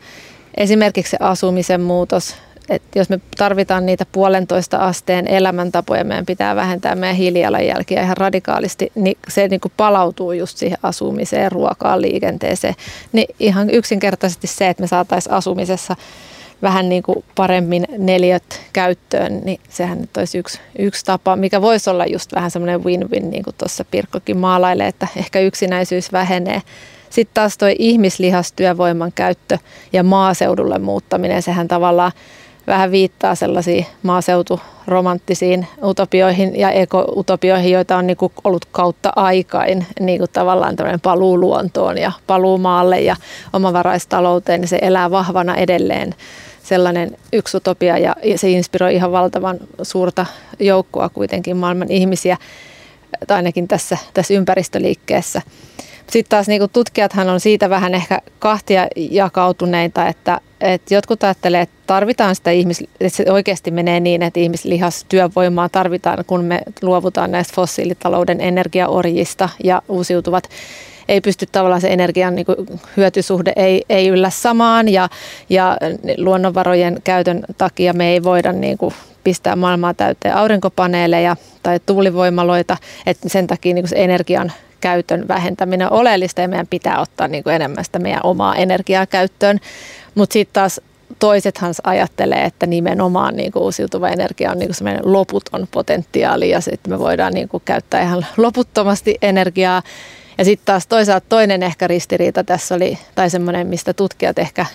[0.56, 2.36] Esimerkiksi se asumisen muutos.
[2.68, 8.92] Et jos me tarvitaan niitä puolentoista asteen elämäntapoja, meidän pitää vähentää meidän hiilijalanjälkiä ihan radikaalisti,
[8.94, 12.74] niin se niin kuin palautuu just siihen asumiseen, ruokaan, liikenteeseen.
[13.12, 15.96] Niin ihan yksinkertaisesti se, että me saataisiin asumisessa
[16.62, 21.90] vähän niin kuin paremmin neljöt käyttöön, niin sehän nyt olisi yksi, yksi tapa, mikä voisi
[21.90, 26.62] olla just vähän semmoinen win-win, niin kuin tuossa Pirkkokin maalailee, että ehkä yksinäisyys vähenee.
[27.12, 29.58] Sitten taas tuo ihmislihastyövoiman käyttö
[29.92, 32.12] ja maaseudulle muuttaminen, sehän tavallaan
[32.66, 40.76] vähän viittaa sellaisiin maaseuturomanttisiin utopioihin ja ekoutopioihin, joita on niinku ollut kautta aikain, niinku tavallaan
[40.76, 43.16] tämmöinen paluu luontoon ja paluu maalle ja
[43.52, 46.14] omavaraistalouteen, niin se elää vahvana edelleen
[46.62, 50.26] sellainen yksi utopia ja se inspiroi ihan valtavan suurta
[50.60, 52.36] joukkoa kuitenkin maailman ihmisiä,
[53.26, 55.42] tai ainakin tässä, tässä ympäristöliikkeessä.
[56.12, 61.74] Sitten taas niin tutkijathan on siitä vähän ehkä kahtia jakautuneita, että, että jotkut ajattelee, että
[61.86, 67.54] tarvitaan sitä ihmis, että se oikeasti menee niin, että ihmislihastyövoimaa tarvitaan, kun me luovutaan näistä
[67.54, 70.48] fossiilitalouden energiaorjista ja uusiutuvat.
[71.08, 72.46] Ei pysty tavallaan se energian niin
[72.96, 75.08] hyötysuhde ei, ei yllä samaan ja,
[75.48, 75.76] ja
[76.18, 78.94] luonnonvarojen käytön takia me ei voida niin kuin,
[79.24, 82.76] pistää maailmaa täyteen aurinkopaneeleja tai tuulivoimaloita,
[83.06, 84.52] että sen takia niin kuin se energian
[84.82, 89.06] käytön vähentäminen on oleellista ja meidän pitää ottaa niin kuin enemmän sitä meidän omaa energiaa
[89.06, 89.60] käyttöön.
[90.14, 90.80] Mutta sitten taas
[91.18, 96.60] toisethan ajattelee, että nimenomaan niin kuin uusiutuva energia on niin kuin semmoinen loputon potentiaali ja
[96.60, 99.82] sitten me voidaan niin kuin käyttää ihan loputtomasti energiaa
[100.38, 104.66] ja sitten taas toisaalta toinen ehkä ristiriita tässä oli, tai semmoinen, mistä tutkijat ehkä,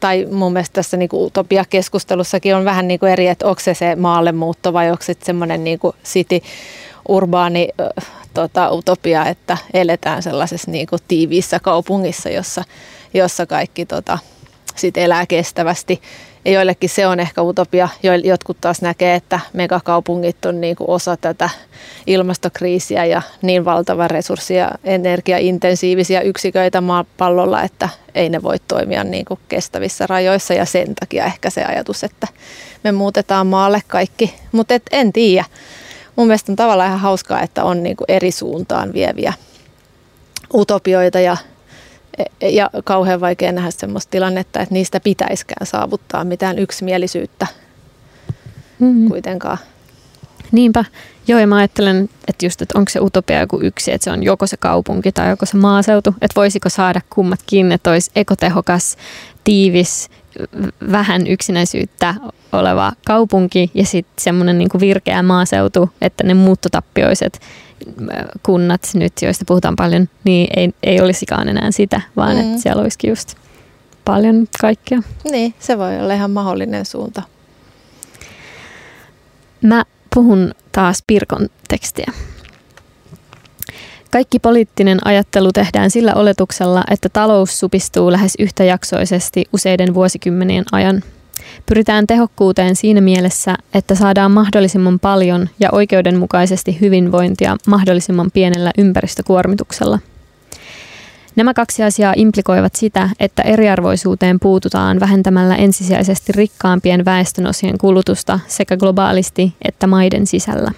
[0.00, 3.96] tai mun mielestä tässä niin utopia-keskustelussakin on vähän niin kuin eri, että onko se se
[3.96, 6.40] maalle muutto vai onko se semmoinen niin kuin city
[7.08, 7.68] urbaani
[8.34, 12.64] tota, utopia, että eletään sellaisessa niin kuin tiiviissä kaupungissa, jossa,
[13.14, 14.18] jossa kaikki tota,
[14.76, 16.00] sit elää kestävästi
[16.46, 17.88] ja joillekin se on ehkä utopia.
[18.24, 21.50] Jotkut taas näkee, että megakaupungit on niin kuin osa tätä
[22.06, 29.24] ilmastokriisiä ja niin valtava resurssi- ja energiaintensiivisiä yksiköitä maapallolla, että ei ne voi toimia niin
[29.24, 32.28] kuin kestävissä rajoissa ja sen takia ehkä se ajatus, että
[32.84, 34.34] me muutetaan maalle kaikki.
[34.52, 35.44] Mutta en tiedä.
[36.16, 39.32] Mun mielestä on tavallaan ihan hauskaa, että on niin kuin eri suuntaan vieviä
[40.54, 41.36] utopioita ja
[42.42, 47.46] ja kauhean vaikea nähdä sellaista tilannetta, että niistä pitäisikään saavuttaa mitään yksimielisyyttä
[48.78, 49.08] mm-hmm.
[49.08, 49.58] kuitenkaan.
[50.52, 50.84] Niinpä.
[51.28, 54.22] Joo, ja mä ajattelen, että just, että onko se utopia joku yksi, että se on
[54.22, 58.96] joko se kaupunki tai joko se maaseutu, että voisiko saada kummatkin, että olisi ekotehokas,
[59.44, 60.08] tiivis,
[60.92, 62.14] vähän yksinäisyyttä
[62.52, 67.40] oleva kaupunki ja sitten semmoinen niin virkeä maaseutu, että ne muuttotappioiset
[68.42, 72.40] kunnat nyt, joista puhutaan paljon, niin ei, ei olisikaan enää sitä, vaan mm.
[72.40, 73.34] että siellä olisikin just
[74.04, 75.02] paljon kaikkea.
[75.30, 77.22] Niin, se voi olla ihan mahdollinen suunta.
[79.62, 79.84] Mä
[80.14, 82.12] puhun taas Pirkon tekstiä.
[84.10, 91.02] Kaikki poliittinen ajattelu tehdään sillä oletuksella, että talous supistuu lähes yhtäjaksoisesti useiden vuosikymmenien ajan–
[91.66, 99.98] Pyritään tehokkuuteen siinä mielessä, että saadaan mahdollisimman paljon ja oikeudenmukaisesti hyvinvointia mahdollisimman pienellä ympäristökuormituksella.
[101.36, 109.54] Nämä kaksi asiaa implikoivat sitä, että eriarvoisuuteen puututaan vähentämällä ensisijaisesti rikkaampien väestönosien kulutusta sekä globaalisti
[109.62, 110.72] että maiden sisällä.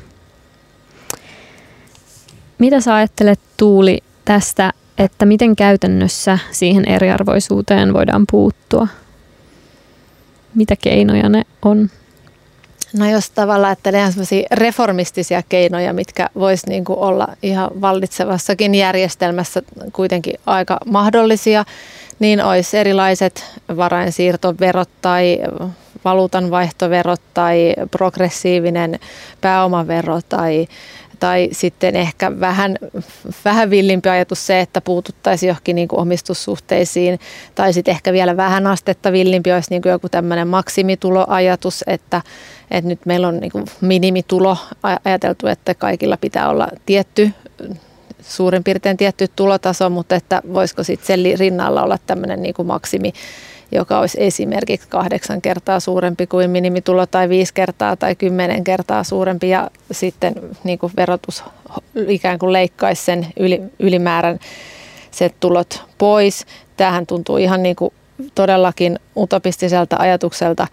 [2.59, 8.89] Mitä sä ajattelet Tuuli tästä että miten käytännössä siihen eriarvoisuuteen voidaan puuttua?
[10.55, 11.91] Mitä keinoja ne on?
[12.99, 14.13] No jos tavallaan ajattelee ihan
[14.51, 19.63] reformistisia keinoja, mitkä vois niin kuin olla ihan vallitsevassakin järjestelmässä
[19.93, 21.65] kuitenkin aika mahdollisia,
[22.19, 23.45] niin olisi erilaiset
[23.77, 25.39] varainsiirtoverot tai
[26.05, 28.99] valuutanvaihtoverot tai progressiivinen
[29.41, 30.69] pääomavero tai
[31.21, 32.77] tai sitten ehkä vähän,
[33.45, 37.21] vähän villimpi ajatus se, että puututtaisiin johonkin niin kuin omistussuhteisiin.
[37.55, 42.23] Tai sitten ehkä vielä vähän astetta villimpi olisi niin kuin joku tämmöinen maksimituloajatus, että,
[42.71, 44.57] että nyt meillä on niin kuin minimitulo
[45.05, 47.31] ajateltu, että kaikilla pitää olla tietty
[48.23, 53.13] suurin piirtein tietty tulotaso, mutta että voisiko sitten sen rinnalla olla tämmöinen niin kuin maksimi
[53.73, 59.49] joka olisi esimerkiksi kahdeksan kertaa suurempi kuin minimitulo tai viisi kertaa tai kymmenen kertaa suurempi
[59.49, 60.35] ja sitten
[60.65, 61.45] niin kuin verotus
[62.09, 64.39] ikään kuin leikkaisi sen yli, ylimäärän
[65.11, 66.47] se tulot pois.
[66.77, 67.93] Tämähän tuntuu ihan niin kuin
[68.35, 70.67] todellakin utopistiselta ajatukselta,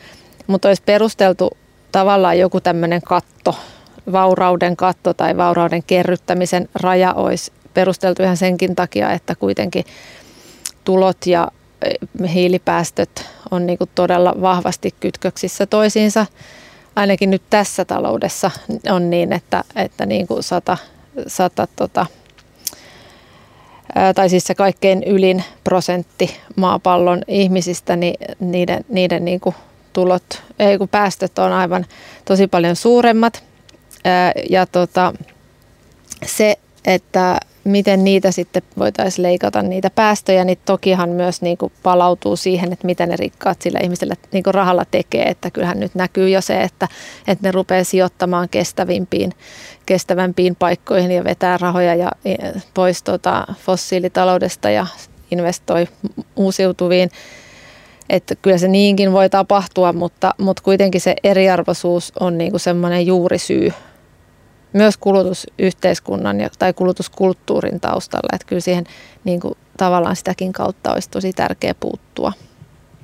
[0.48, 1.58] mutta olisi perusteltu
[1.92, 3.56] tavallaan joku tämmöinen katto,
[4.12, 9.86] vaurauden katto tai vaurauden kerryttämisen raja olisi perusteltu ihan senkin takia, että kuitenkin
[10.84, 11.48] tulot ja
[12.34, 16.26] hiilipäästöt on niin kuin todella vahvasti kytköksissä toisiinsa.
[16.96, 18.52] Ainakin nyt tässä taloudessa
[18.90, 20.78] on niin, että, että niin kuin sata,
[21.28, 22.06] sata tota,
[24.16, 29.56] tai siis se kaikkein ylin prosentti maapallon ihmisistä, niin niiden, niiden niin kuin
[29.94, 31.86] tulot, ei kun päästöt on aivan
[32.26, 33.44] tosi paljon suuremmat.
[34.50, 35.14] Ja tota,
[36.26, 42.36] se, että miten niitä sitten voitaisiin leikata niitä päästöjä, niin tokihan myös niin kuin palautuu
[42.36, 45.26] siihen, että mitä ne rikkaat sillä ihmisellä niin kuin rahalla tekee.
[45.26, 46.88] Että kyllähän nyt näkyy jo se, että,
[47.28, 49.32] että ne rupeaa sijoittamaan kestävimpiin,
[49.86, 52.12] kestävämpiin paikkoihin ja vetää rahoja ja
[52.74, 54.88] pois tuota fossiilitaloudesta ja
[55.32, 55.88] investoi
[56.36, 57.10] uusiutuviin.
[58.10, 63.08] Että kyllä se niinkin voi tapahtua, mutta, mutta kuitenkin se eriarvoisuus on niin kuin semmoinen
[63.08, 63.74] juurisyy
[64.74, 68.30] myös kulutusyhteiskunnan tai kulutuskulttuurin taustalla.
[68.34, 68.86] Että kyllä siihen
[69.24, 72.34] niin kuin, tavallaan sitäkin kautta olisi tosi tärkeä puuttua.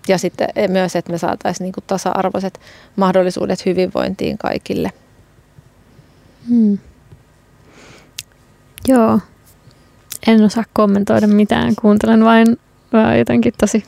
[0.07, 2.59] Ja sitten myös, että me saataisiin niin kuin, tasa-arvoiset
[2.95, 4.91] mahdollisuudet hyvinvointiin kaikille.
[6.47, 6.77] Hmm.
[8.87, 9.19] Joo.
[10.27, 11.75] En osaa kommentoida mitään.
[11.81, 12.59] Kuuntelen vain,
[12.93, 13.83] vain jotenkin tosi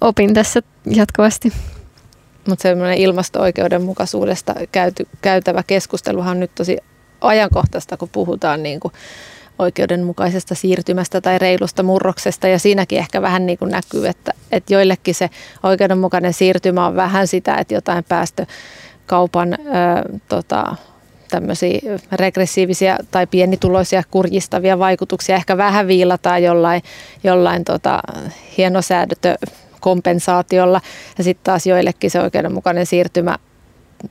[0.00, 1.52] opin tässä jatkuvasti.
[2.48, 6.78] Mutta semmoinen ilmasto-oikeudenmukaisuudesta käyty, käytävä keskusteluhan on nyt tosi
[7.20, 8.92] ajankohtaista, kun puhutaan niin kuin
[9.58, 12.48] oikeudenmukaisesta siirtymästä tai reilusta murroksesta.
[12.48, 15.30] Ja siinäkin ehkä vähän niin kuin näkyy, että, että joillekin se
[15.62, 19.56] oikeudenmukainen siirtymä on vähän sitä, että jotain päästökaupan ö,
[20.28, 20.76] tota,
[21.30, 21.80] tämmöisiä
[22.12, 26.82] regressiivisiä tai pienituloisia kurjistavia vaikutuksia ehkä vähän viilataan jollain,
[27.24, 28.02] jollain tota,
[28.58, 29.34] hienosäädötö
[29.84, 30.80] kompensaatiolla.
[31.18, 33.38] Ja sitten taas joillekin se oikeudenmukainen siirtymä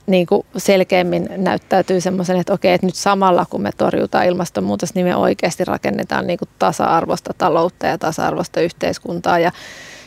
[0.06, 5.06] niin kuin selkeämmin näyttäytyy semmoisen, että okei, että nyt samalla kun me torjutaan ilmastonmuutos, niin
[5.06, 9.52] me oikeasti rakennetaan niin kuin tasa-arvoista taloutta ja tasa-arvoista yhteiskuntaa ja,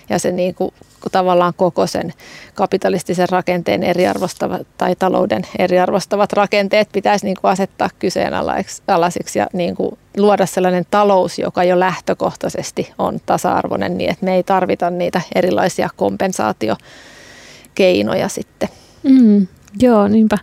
[0.10, 0.74] ja se niin kuin
[1.12, 2.14] tavallaan koko sen
[2.56, 9.98] kapitalistisen rakenteen eriarvostavat tai talouden eriarvostavat rakenteet pitäisi niin kuin asettaa kyseenalaisiksi ja niin kuin
[10.18, 15.90] luoda sellainen talous, joka jo lähtökohtaisesti on tasa-arvoinen niin, että me ei tarvita niitä erilaisia
[15.96, 18.70] kompensaatiokeinoja sitten.
[19.04, 19.48] Mm,
[19.80, 20.38] joo, niinpä.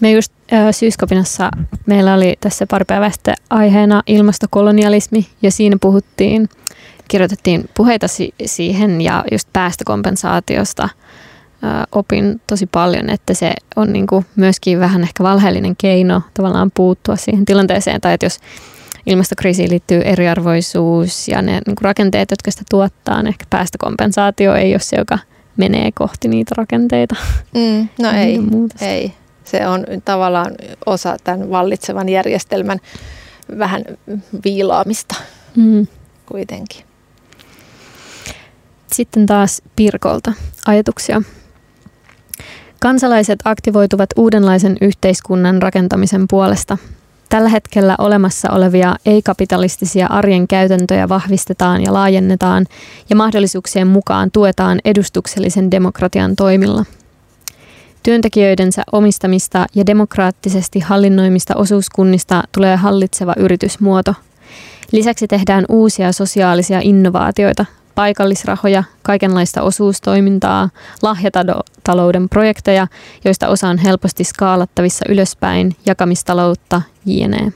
[0.00, 0.32] Me just
[0.70, 1.50] Syyskopinassa
[1.86, 6.48] meillä oli tässä pari päivästä aiheena ilmastokolonialismi ja siinä puhuttiin–
[7.10, 10.88] kirjoitettiin puheita si- siihen ja just päästökompensaatiosta
[11.62, 17.16] ää, opin tosi paljon, että se on niinku myöskin vähän ehkä valheellinen keino tavallaan puuttua
[17.16, 18.38] siihen tilanteeseen, tai että jos
[19.06, 24.80] ilmastokriisiin liittyy eriarvoisuus ja ne niinku rakenteet, jotka sitä tuottaa, niin ehkä päästökompensaatio ei ole
[24.80, 25.18] se, joka
[25.56, 27.16] menee kohti niitä rakenteita.
[27.54, 28.38] Mm, no ei,
[28.80, 29.12] ei.
[29.44, 30.52] Se on tavallaan
[30.86, 32.78] osa tämän vallitsevan järjestelmän
[33.58, 33.82] vähän
[34.44, 35.14] viilaamista
[35.56, 35.86] mm.
[36.26, 36.89] kuitenkin.
[38.92, 40.32] Sitten taas Pirkolta
[40.66, 41.22] ajatuksia.
[42.80, 46.78] Kansalaiset aktivoituvat uudenlaisen yhteiskunnan rakentamisen puolesta.
[47.28, 52.66] Tällä hetkellä olemassa olevia ei-kapitalistisia arjen käytäntöjä vahvistetaan ja laajennetaan
[53.10, 56.84] ja mahdollisuuksien mukaan tuetaan edustuksellisen demokratian toimilla.
[58.02, 64.14] Työntekijöidensä omistamista ja demokraattisesti hallinnoimista osuuskunnista tulee hallitseva yritysmuoto.
[64.92, 67.66] Lisäksi tehdään uusia sosiaalisia innovaatioita,
[68.00, 70.70] paikallisrahoja, kaikenlaista osuustoimintaa,
[71.02, 72.86] lahjatalouden projekteja,
[73.24, 77.52] joista osa on helposti skaalattavissa ylöspäin, jakamistaloutta, jne.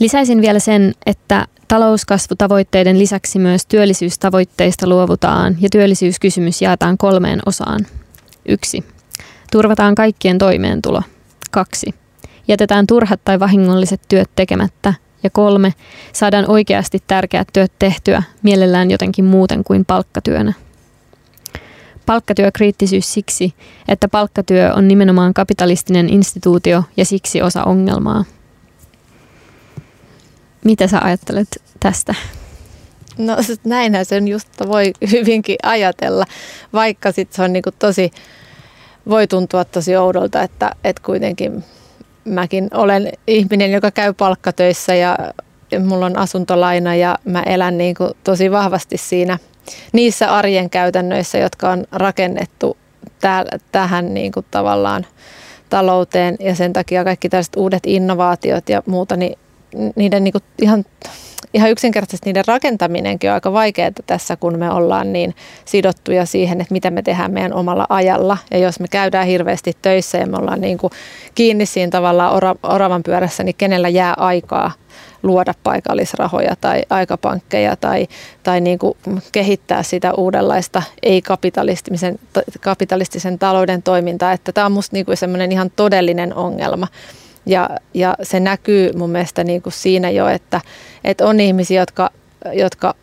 [0.00, 7.86] Lisäisin vielä sen, että talouskasvutavoitteiden lisäksi myös työllisyystavoitteista luovutaan ja työllisyyskysymys jaetaan kolmeen osaan.
[8.48, 8.84] Yksi.
[9.52, 11.02] Turvataan kaikkien toimeentulo.
[11.50, 11.94] Kaksi.
[12.48, 14.94] Jätetään turhat tai vahingolliset työt tekemättä.
[15.22, 15.74] Ja kolme.
[16.12, 20.52] Saadaan oikeasti tärkeät työt tehtyä, mielellään jotenkin muuten kuin palkkatyönä.
[22.06, 23.54] Palkkatyökriittisyys siksi,
[23.88, 28.24] että palkkatyö on nimenomaan kapitalistinen instituutio ja siksi osa ongelmaa.
[30.64, 32.14] Mitä sä ajattelet tästä?
[33.18, 36.24] No näinhän sen just voi hyvinkin ajatella,
[36.72, 38.10] vaikka sitten se on niinku tosi,
[39.08, 41.64] voi tuntua tosi oudolta, että, että kuitenkin
[42.24, 45.18] mäkin olen ihminen, joka käy palkkatöissä ja
[45.80, 49.38] mulla on asuntolaina ja mä elän niinku tosi vahvasti siinä
[49.92, 52.76] niissä arjen käytännöissä, jotka on rakennettu
[53.20, 55.06] tää, tähän niinku tavallaan
[55.70, 56.36] talouteen.
[56.40, 59.38] Ja sen takia kaikki tällaiset uudet innovaatiot ja muuta, niin
[59.96, 60.84] niiden niin kuin ihan,
[61.54, 65.34] ihan yksinkertaisesti niiden rakentaminenkin on aika vaikeaa tässä, kun me ollaan niin
[65.64, 68.38] sidottuja siihen, että mitä me tehdään meidän omalla ajalla.
[68.50, 70.90] Ja jos me käydään hirveästi töissä ja me ollaan niin kuin
[71.34, 74.72] kiinni siinä tavallaan oravan pyörässä, niin kenellä jää aikaa
[75.22, 78.08] luoda paikallisrahoja tai aikapankkeja tai,
[78.42, 78.94] tai niin kuin
[79.32, 82.18] kehittää sitä uudenlaista ei-kapitalistisen
[82.60, 84.32] kapitalistisen talouden toimintaa.
[84.32, 86.86] Että tämä on minusta niin semmoinen ihan todellinen ongelma.
[87.46, 90.60] Ja, ja se näkyy mun mielestä niin kuin siinä jo, että,
[91.04, 92.10] että on ihmisiä, jotka,
[92.52, 92.94] jotka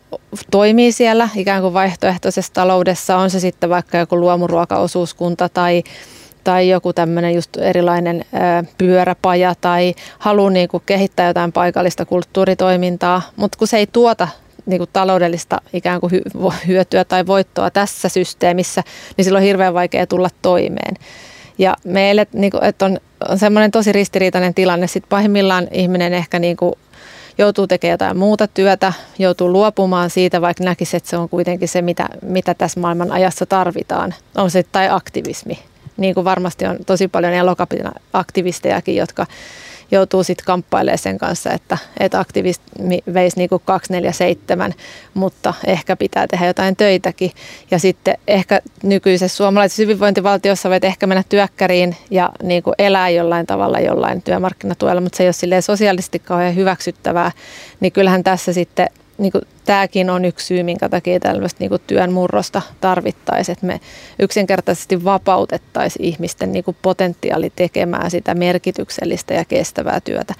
[0.50, 5.82] toimii siellä ikään kuin vaihtoehtoisessa taloudessa, on se sitten vaikka joku luomuruokaosuuskunta tai,
[6.44, 8.24] tai joku tämmöinen just erilainen
[8.78, 14.28] pyöräpaja tai haluaa niin kuin kehittää jotain paikallista kulttuuritoimintaa, mutta kun se ei tuota
[14.66, 16.12] niin kuin taloudellista ikään kuin
[16.66, 18.82] hyötyä tai voittoa tässä systeemissä,
[19.16, 20.94] niin silloin on hirveän vaikea tulla toimeen.
[21.58, 22.98] Ja meille niin kuin, että on,
[23.28, 24.86] on semmoinen tosi ristiriitainen tilanne.
[24.86, 26.72] Sitten pahimmillaan ihminen ehkä niin kuin,
[27.38, 31.82] joutuu tekemään jotain muuta työtä, joutuu luopumaan siitä, vaikka näkisi, että se on kuitenkin se,
[31.82, 34.14] mitä, mitä tässä maailman ajassa tarvitaan.
[34.34, 35.58] On se tai aktivismi.
[35.96, 39.26] Niin kuin varmasti on tosi paljon elokapinan aktivistejakin, jotka
[39.90, 44.74] joutuu sitten kamppailemaan sen kanssa, että, että aktivismi veisi niin kuin 247,
[45.14, 47.30] mutta ehkä pitää tehdä jotain töitäkin.
[47.70, 53.46] Ja sitten ehkä nykyisessä suomalaisessa hyvinvointivaltiossa voit ehkä mennä työkkäriin ja niin kuin elää jollain
[53.46, 57.32] tavalla jollain työmarkkinatuella, mutta se ei ole sosiaalisesti kauhean hyväksyttävää,
[57.80, 58.88] niin kyllähän tässä sitten
[59.20, 63.66] niin kuin, tämäkin on yksi syy, minkä takia tällaista niin kuin työn murrosta tarvittaisiin, että
[63.66, 63.80] me
[64.18, 70.34] yksinkertaisesti vapautettaisiin ihmisten niin kuin potentiaali tekemään sitä merkityksellistä ja kestävää työtä.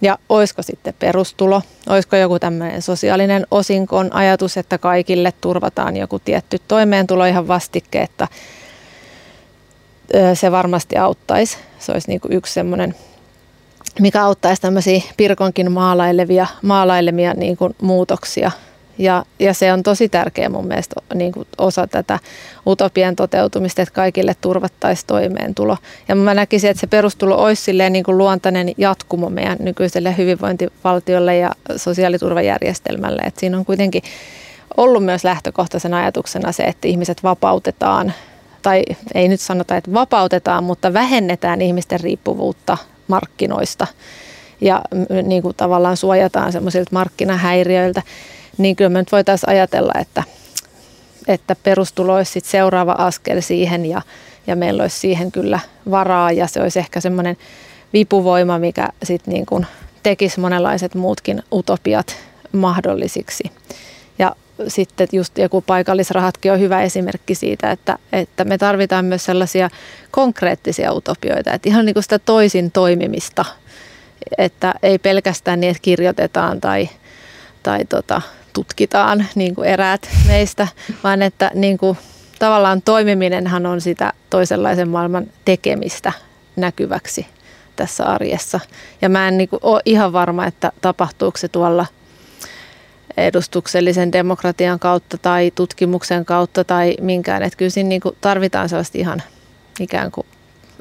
[0.00, 6.58] Ja olisiko sitten perustulo, olisiko joku tämmöinen sosiaalinen osinkon ajatus, että kaikille turvataan joku tietty
[6.68, 8.28] toimeentulo ihan vastikkeetta.
[10.34, 11.56] Se varmasti auttaisi.
[11.78, 12.94] Se olisi niin kuin yksi semmoinen
[14.00, 18.50] mikä auttaisi tämmöisiä Pirkonkin maalailevia, maalailemia niin kuin muutoksia.
[18.98, 22.18] Ja, ja se on tosi tärkeä mun mielestä niin kuin osa tätä
[22.66, 25.76] utopian toteutumista, että kaikille turvattaisiin toimeentulo.
[26.08, 31.52] Ja mä näkisin, että se perustulo olisi niin kuin luontainen jatkumo meidän nykyiselle hyvinvointivaltiolle ja
[31.76, 33.22] sosiaaliturvajärjestelmälle.
[33.22, 34.02] Että siinä on kuitenkin
[34.76, 38.12] ollut myös lähtökohtaisen ajatuksena se, että ihmiset vapautetaan
[38.62, 38.82] tai
[39.14, 42.78] ei nyt sanota, että vapautetaan, mutta vähennetään ihmisten riippuvuutta
[43.08, 43.86] markkinoista
[44.60, 44.82] ja
[45.22, 48.02] niin kuin tavallaan suojataan semmoisilta markkinahäiriöiltä,
[48.58, 50.22] niin kyllä me nyt voitaisiin ajatella, että,
[51.28, 54.02] että perustulo olisi sit seuraava askel siihen ja,
[54.46, 55.60] ja meillä olisi siihen kyllä
[55.90, 57.36] varaa ja se olisi ehkä semmoinen
[57.92, 59.66] vipuvoima, mikä sitten niin
[60.02, 62.16] tekisi monenlaiset muutkin utopiat
[62.52, 63.44] mahdollisiksi.
[64.68, 69.70] Sitten just joku paikallisrahatkin on hyvä esimerkki siitä, että, että me tarvitaan myös sellaisia
[70.10, 73.44] konkreettisia utopioita, että ihan niin kuin sitä toisin toimimista,
[74.38, 76.88] että ei pelkästään niin, että kirjoitetaan tai,
[77.62, 78.22] tai tota,
[78.52, 80.68] tutkitaan niin kuin eräät meistä,
[81.04, 81.98] vaan että niin kuin,
[82.38, 86.12] tavallaan toimiminenhan on sitä toisenlaisen maailman tekemistä
[86.56, 87.26] näkyväksi
[87.76, 88.60] tässä arjessa.
[89.02, 91.86] Ja mä en niin kuin, ole ihan varma, että tapahtuuko se tuolla–
[93.16, 97.42] edustuksellisen demokratian kautta tai tutkimuksen kautta tai minkään.
[97.42, 99.22] Että kyllä siinä niin kuin tarvitaan sellaista ihan
[99.80, 100.26] ikään kuin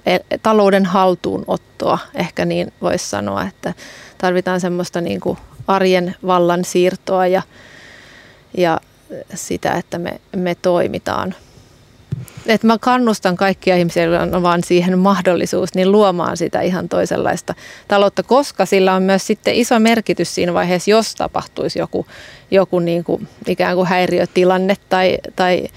[0.05, 3.73] e, talouden haltuunottoa, ehkä niin voisi sanoa, että
[4.17, 5.37] tarvitaan semmoista niin kuin
[5.67, 7.41] arjen vallan siirtoa ja,
[8.57, 8.79] ja
[9.33, 11.35] sitä, että me, me toimitaan
[12.45, 17.53] että mä kannustan kaikkia ihmisiä, joilla on vaan siihen mahdollisuus, niin luomaan sitä ihan toisenlaista
[17.87, 22.05] taloutta, koska sillä on myös sitten iso merkitys siinä vaiheessa, jos tapahtuisi joku,
[22.51, 25.67] joku niin kuin ikään kuin häiriötilanne tai, tai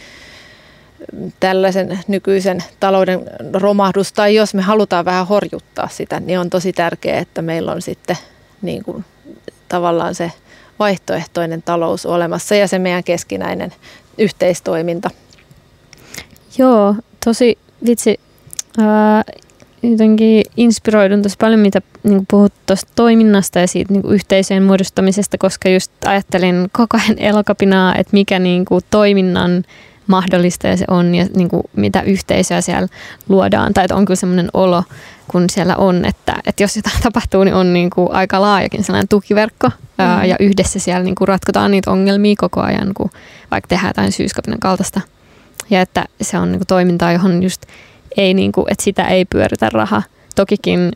[1.40, 3.20] tällaisen nykyisen talouden
[3.52, 7.82] romahdus, tai jos me halutaan vähän horjuttaa sitä, niin on tosi tärkeää, että meillä on
[7.82, 8.16] sitten
[8.62, 9.04] niin kuin,
[9.68, 10.32] tavallaan se
[10.78, 13.72] vaihtoehtoinen talous olemassa ja se meidän keskinäinen
[14.18, 15.10] yhteistoiminta.
[16.58, 18.20] Joo, tosi vitsi.
[18.78, 19.22] Ää,
[19.82, 25.68] jotenkin inspiroidun tosi paljon, mitä niin puhut tuosta toiminnasta ja siitä niin yhteisöjen muodostamisesta, koska
[25.68, 29.64] just ajattelin koko ajan elokapinaa, että mikä niin kuin toiminnan
[30.06, 32.88] mahdollista se on ja niin kuin mitä yhteisöä siellä
[33.28, 33.74] luodaan.
[33.74, 34.84] Tai että on kyllä sellainen olo,
[35.28, 39.08] kun siellä on, että, että jos jotain tapahtuu, niin on niin kuin aika laajakin sellainen
[39.08, 39.74] tukiverkko mm.
[39.98, 43.10] ää, ja yhdessä siellä niin kuin ratkotaan niitä ongelmia koko ajan, kun
[43.50, 45.00] vaikka tehdään jotain syyskapinan kaltaista.
[45.70, 47.62] Ja että se on niin kuin toimintaa, johon just
[48.16, 50.02] ei niin kuin, että sitä ei pyöritä raha.
[50.34, 50.92] Tokikin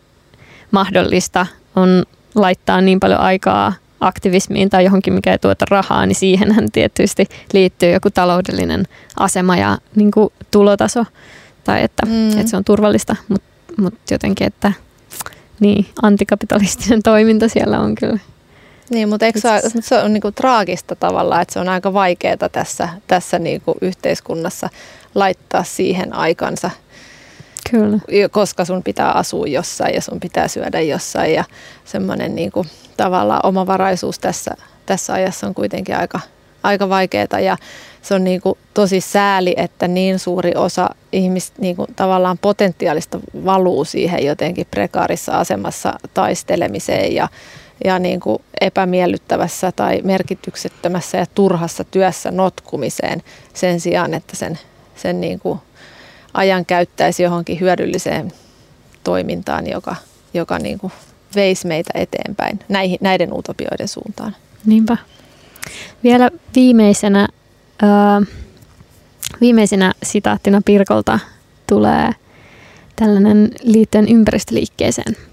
[0.71, 2.03] mahdollista on
[2.35, 7.93] laittaa niin paljon aikaa aktivismiin tai johonkin, mikä ei tuota rahaa, niin siihenhän tietysti liittyy
[7.93, 11.05] joku taloudellinen asema ja niin kuin tulotaso
[11.65, 12.29] tai että, mm.
[12.29, 13.47] että se on turvallista, mutta
[13.79, 14.73] mut jotenkin, että
[15.61, 18.19] niin, antikapitalistinen toiminta siellä on kyllä.
[18.91, 21.93] Niin, mutta eikö se, ole, se on niin kuin traagista tavallaan, että se on aika
[21.93, 24.69] vaikeaa tässä, tässä niin kuin yhteiskunnassa
[25.15, 26.71] laittaa siihen aikansa–
[27.71, 27.99] Kyllä.
[28.31, 31.45] koska sun pitää asua jossain ja sun pitää syödä jossain ja
[31.85, 34.51] semmoinen niin kuin, tavallaan omavaraisuus tässä,
[34.87, 36.21] tässä ajassa on kuitenkin aika,
[36.63, 37.57] aika vaikeaa ja
[38.03, 43.21] se on niin kuin, tosi sääli, että niin suuri osa ihmistä niin kuin, tavallaan potentiaalista
[43.45, 47.29] valuu siihen jotenkin prekaarissa asemassa taistelemiseen ja,
[47.85, 53.23] ja niin kuin epämiellyttävässä tai merkityksettömässä ja turhassa työssä notkumiseen
[53.55, 54.59] sen sijaan, että sen,
[54.97, 55.59] sen niin kuin
[56.35, 58.33] ajan käyttäisi johonkin hyödylliseen
[59.05, 59.97] toimintaan, joka,
[60.35, 60.93] joka niin kuin
[61.35, 64.37] veisi meitä eteenpäin näihin, näiden utopioiden suuntaan.
[64.67, 64.97] Niinpä.
[66.03, 67.29] Vielä viimeisenä,
[67.83, 68.23] ää,
[69.41, 71.19] viimeisenä sitaattina Pirkolta
[71.67, 72.11] tulee
[72.97, 75.17] tällainen liittyen ympäristöliikkeeseen–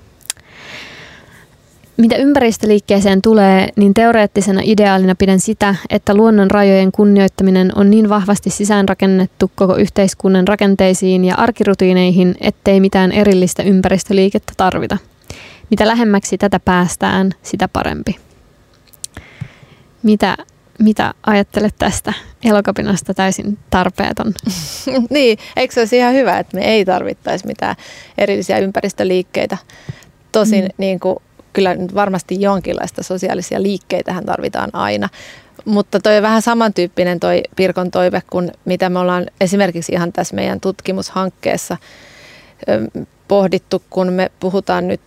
[1.97, 8.49] mitä ympäristöliikkeeseen tulee, niin teoreettisena ideaalina pidän sitä, että luonnon rajojen kunnioittaminen on niin vahvasti
[8.49, 14.97] sisäänrakennettu koko yhteiskunnan rakenteisiin ja arkirutiineihin, ettei mitään erillistä ympäristöliikettä tarvita.
[15.69, 18.15] Mitä lähemmäksi tätä päästään, sitä parempi.
[20.03, 20.37] Mitä,
[20.79, 22.13] mitä ajattelet tästä
[22.43, 24.33] elokapinasta täysin tarpeeton?
[25.09, 27.75] niin, eikö se olisi ihan hyvä, että me ei tarvittaisi mitään
[28.17, 29.57] erillisiä ympäristöliikkeitä.
[30.31, 30.69] Tosin mm.
[30.77, 31.17] niin kuin
[31.57, 35.09] kyllä nyt varmasti jonkinlaista sosiaalisia liikkeitähän tarvitaan aina.
[35.65, 40.35] Mutta toi on vähän samantyyppinen toi Pirkon toive kuin mitä me ollaan esimerkiksi ihan tässä
[40.35, 41.77] meidän tutkimushankkeessa
[43.27, 45.01] pohdittu, kun me puhutaan nyt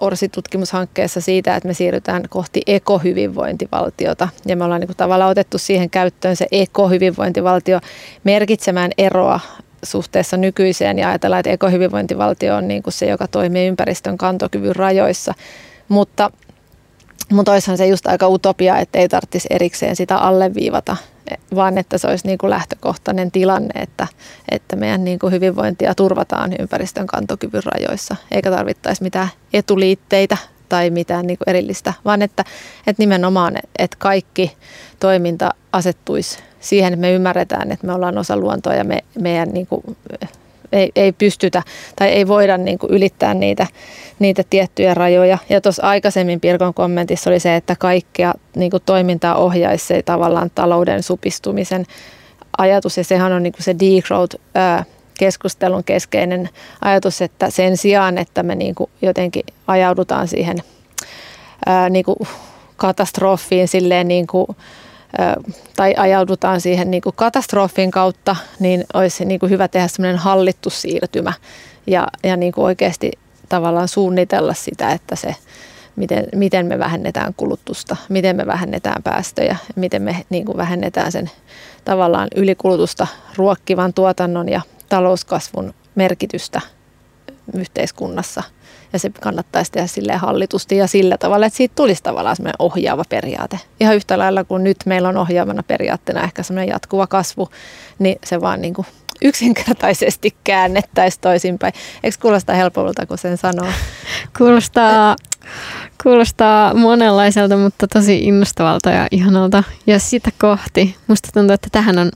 [0.00, 4.28] Orsi-tutkimushankkeessa siitä, että me siirrytään kohti ekohyvinvointivaltiota.
[4.46, 7.80] Ja me ollaan niin tavallaan otettu siihen käyttöön se ekohyvinvointivaltio
[8.24, 9.40] merkitsemään eroa
[9.82, 15.34] suhteessa nykyiseen ja ajatellaan, että ekohyvinvointivaltio on niin kuin se, joka toimii ympäristön kantokyvyn rajoissa.
[15.88, 16.30] Mutta,
[17.32, 20.96] mutta olisihan se just aika utopia, että ei tarvitsisi erikseen sitä alleviivata,
[21.54, 24.06] vaan että se olisi niin kuin lähtökohtainen tilanne, että,
[24.50, 30.36] että meidän niin kuin hyvinvointia turvataan ympäristön kantokyvyn rajoissa, eikä tarvittaisi mitään etuliitteitä
[30.68, 32.44] tai mitään niin kuin erillistä, vaan että,
[32.86, 34.56] että nimenomaan, että kaikki
[35.00, 39.66] toiminta asettuisi siihen, että me ymmärretään, että me ollaan osa luontoa ja me, meidän niin
[39.66, 39.96] kuin,
[40.76, 41.62] ei, ei pystytä
[41.96, 43.66] tai ei voida niin kuin ylittää niitä,
[44.18, 45.38] niitä tiettyjä rajoja.
[45.48, 50.50] Ja tuossa aikaisemmin Pirkon kommentissa oli se, että kaikkea niin kuin toimintaa ohjaisi se tavallaan
[50.54, 51.86] talouden supistumisen
[52.58, 54.36] ajatus ja sehän on niin kuin se degrowth
[55.18, 56.48] keskustelun keskeinen
[56.80, 60.58] ajatus, että sen sijaan, että me niin kuin jotenkin ajaudutaan siihen
[61.66, 62.16] ää, niin kuin
[62.76, 64.46] katastrofiin silleen niin kuin,
[65.76, 70.70] tai ajaudutaan siihen niin kuin katastrofin kautta, niin olisi niin kuin hyvä tehdä semmoinen hallittu
[70.70, 71.32] siirtymä
[71.86, 73.12] ja, ja niin kuin oikeasti
[73.48, 75.34] tavallaan suunnitella sitä, että se,
[75.96, 81.30] miten, miten me vähennetään kulutusta, miten me vähennetään päästöjä, miten me niin kuin vähennetään sen
[81.84, 83.06] tavallaan ylikulutusta
[83.36, 86.60] ruokkivan tuotannon ja talouskasvun merkitystä
[87.54, 88.42] yhteiskunnassa–
[88.92, 93.04] ja se kannattaisi tehdä silleen hallitusti ja sillä tavalla, että siitä tulisi tavallaan semmoinen ohjaava
[93.08, 93.60] periaate.
[93.80, 97.48] Ihan yhtä lailla kuin nyt meillä on ohjaavana periaatteena ehkä semmoinen jatkuva kasvu,
[97.98, 98.86] niin se vaan niin kuin
[99.22, 101.72] yksinkertaisesti käännettäisiin toisinpäin.
[102.04, 103.68] Eikö kuulosta helpolta, kun sen sanoo?
[104.38, 105.16] Kuulostaa,
[106.02, 109.64] kuulostaa monenlaiselta, mutta tosi innostavalta ja ihanalta.
[109.86, 110.96] Ja sitä kohti.
[111.06, 112.10] Musta tuntuu, että tähän on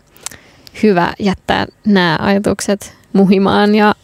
[0.83, 3.95] hyvä jättää nämä ajatukset muhimaan ja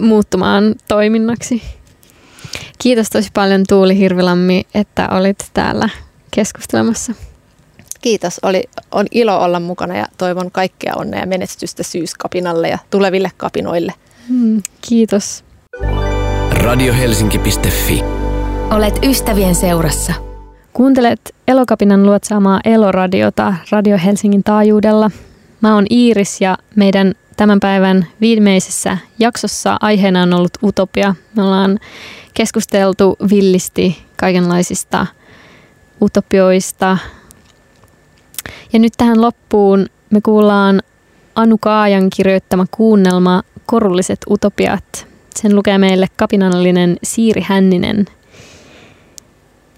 [0.00, 1.79] muuttumaan toiminnaksi.
[2.78, 5.88] Kiitos tosi paljon Tuuli Hirvilammi, että olit täällä
[6.30, 7.14] keskustelemassa.
[8.00, 13.30] Kiitos, oli, on ilo olla mukana ja toivon kaikkea onnea ja menestystä syyskapinalle ja tuleville
[13.36, 13.92] kapinoille.
[14.28, 15.44] Mm, kiitos.
[16.50, 18.04] Radiohelsinki.fi
[18.70, 20.12] Olet ystävien seurassa.
[20.72, 25.10] Kuuntelet Elokapinan luotsaamaa Eloradiota Radio Helsingin taajuudella.
[25.60, 31.14] Mä oon Iiris ja meidän tämän päivän viimeisessä jaksossa aiheena on ollut utopia.
[31.36, 31.78] Me ollaan
[32.34, 35.06] keskusteltu villisti kaikenlaisista
[36.02, 36.98] utopioista.
[38.72, 40.82] Ja nyt tähän loppuun me kuullaan
[41.34, 45.06] Anu Kaajan kirjoittama kuunnelma Korulliset utopiat.
[45.36, 48.06] Sen lukee meille kapinallinen Siiri Hänninen.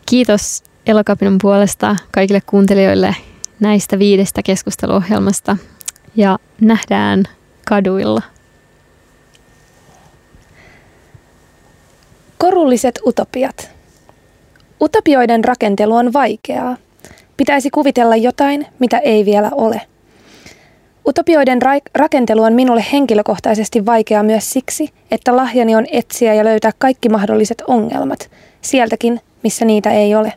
[0.07, 3.17] Kiitos Elokapinan puolesta kaikille kuuntelijoille
[3.61, 5.57] näistä viidestä keskusteluohjelmasta
[6.17, 7.25] ja nähdään
[7.69, 8.23] kaduilla.
[12.43, 13.71] Korulliset utopiat.
[14.81, 16.77] Utopioiden rakentelu on vaikeaa.
[17.37, 19.81] Pitäisi kuvitella jotain, mitä ei vielä ole.
[21.09, 26.71] Utopioiden ra- rakentelu on minulle henkilökohtaisesti vaikeaa myös siksi, että lahjani on etsiä ja löytää
[26.79, 28.31] kaikki mahdolliset ongelmat,
[28.63, 30.33] sieltäkin, missä niitä ei ole.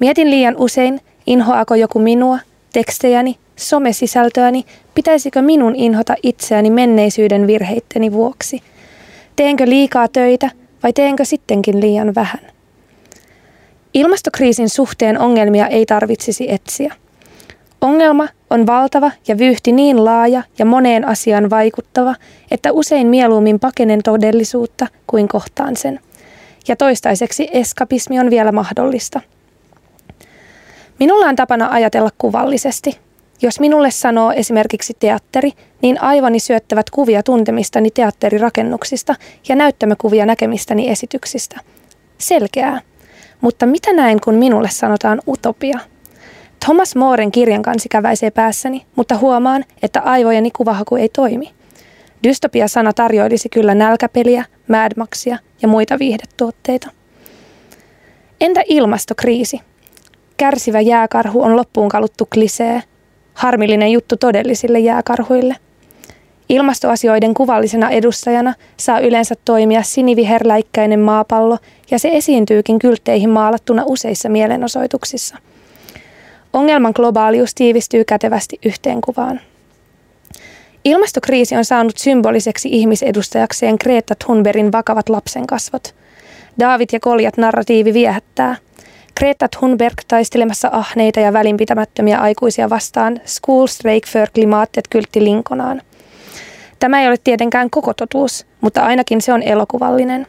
[0.00, 2.38] Mietin liian usein, inhoako joku minua,
[2.72, 4.64] tekstejäni, somesisältöäni,
[4.94, 8.62] pitäisikö minun inhota itseäni menneisyyden virheitteni vuoksi.
[9.36, 10.50] Teenkö liikaa töitä
[10.84, 12.40] vai teenkö sittenkin liian vähän?
[13.94, 16.94] Ilmastokriisin suhteen ongelmia ei tarvitsisi etsiä.
[17.80, 22.14] Ongelma on valtava ja vyyhti niin laaja ja moneen asiaan vaikuttava,
[22.50, 26.00] että usein mieluummin pakenen todellisuutta kuin kohtaan sen.
[26.68, 29.20] Ja toistaiseksi eskapismi on vielä mahdollista.
[30.98, 32.98] Minulla on tapana ajatella kuvallisesti.
[33.44, 35.50] Jos minulle sanoo esimerkiksi teatteri,
[35.82, 39.14] niin aivoni syöttävät kuvia tuntemistani teatterirakennuksista
[39.48, 41.60] ja näyttämökuvia näkemistäni esityksistä.
[42.18, 42.80] Selkeää.
[43.40, 45.78] Mutta mitä näen, kun minulle sanotaan utopia?
[46.64, 51.50] Thomas Mooren kirjan kansi käväisee päässäni, mutta huomaan, että aivojeni kuvahaku ei toimi.
[52.22, 56.90] Dystopia-sana tarjoilisi kyllä nälkäpeliä, Mad Maxia ja muita viihdetuotteita.
[58.40, 59.60] Entä ilmastokriisi?
[60.36, 62.82] Kärsivä jääkarhu on loppuun kaluttu klisee.
[63.34, 65.56] Harmillinen juttu todellisille jääkarhuille.
[66.48, 71.58] Ilmastoasioiden kuvallisena edustajana saa yleensä toimia siniviherläikkäinen maapallo
[71.90, 75.36] ja se esiintyykin kyltteihin maalattuna useissa mielenosoituksissa.
[76.52, 79.40] Ongelman globaalius tiivistyy kätevästi yhteenkuvaan.
[80.84, 85.94] Ilmastokriisi on saanut symboliseksi ihmisedustajakseen Greta Thunbergin vakavat lapsenkasvot.
[86.60, 88.56] David ja Koljat narratiivi viehättää.
[89.18, 95.82] Greta Thunberg taistelemassa ahneita ja välinpitämättömiä aikuisia vastaan School Strike for Klimaattet kyltti linkonaan.
[96.78, 100.26] Tämä ei ole tietenkään koko totuus, mutta ainakin se on elokuvallinen.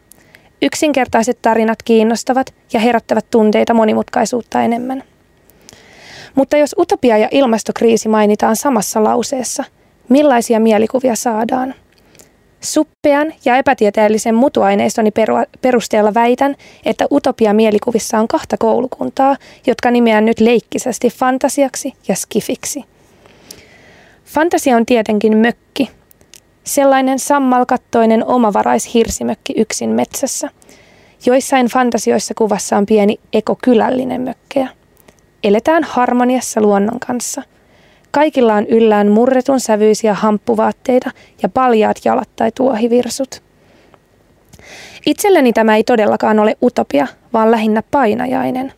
[0.61, 5.03] Yksinkertaiset tarinat kiinnostavat ja herättävät tunteita monimutkaisuutta enemmän.
[6.35, 9.63] Mutta jos utopia ja ilmastokriisi mainitaan samassa lauseessa,
[10.09, 11.73] millaisia mielikuvia saadaan?
[12.65, 15.09] Suppean ja epätieteellisen mutuaineistoni
[15.61, 16.55] perusteella väitän,
[16.85, 19.37] että utopia mielikuvissa on kahta koulukuntaa,
[19.67, 22.83] jotka nimeän nyt leikkisesti fantasiaksi ja skifiksi.
[24.25, 25.89] Fantasia on tietenkin mökki,
[26.63, 30.49] sellainen sammalkattoinen omavaraishirsimökki yksin metsässä.
[31.25, 34.67] Joissain fantasioissa kuvassa on pieni ekokylällinen mökkejä.
[35.43, 37.41] Eletään harmoniassa luonnon kanssa.
[38.15, 41.11] Kaikilla on yllään murretun sävyisiä hamppuvaatteita
[41.43, 43.43] ja paljaat jalat tai tuohivirsut.
[45.05, 48.73] Itselleni tämä ei todellakaan ole utopia, vaan lähinnä painajainen.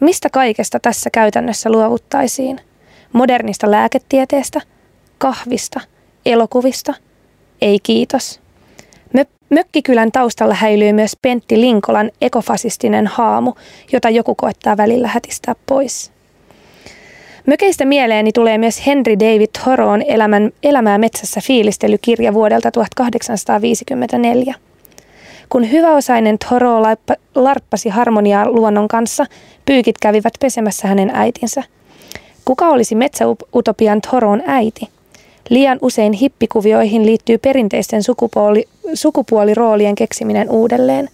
[0.00, 2.60] Mistä kaikesta tässä käytännössä luovuttaisiin?
[3.12, 4.60] Modernista lääketieteestä,
[5.18, 5.80] kahvista,
[6.26, 6.94] elokuvista?
[7.60, 8.40] Ei kiitos.
[9.50, 13.54] Mökkikylän taustalla häilyy myös Pentti Linkolan ekofasistinen haamu,
[13.92, 16.12] jota joku koettaa välillä hätistää pois.
[17.46, 24.54] Mökeistä mieleeni tulee myös Henry David Thoreaun elämän, Elämää metsässä fiilistelykirja vuodelta 1854.
[25.48, 26.82] Kun hyväosainen Thoreau
[27.34, 29.26] larppasi harmoniaa luonnon kanssa,
[29.66, 31.62] pyykit kävivät pesemässä hänen äitinsä.
[32.44, 34.88] Kuka olisi metsäutopian Thoreaun äiti?
[35.48, 41.08] Liian usein hippikuvioihin liittyy perinteisten sukupuoli, sukupuoliroolien keksiminen uudelleen.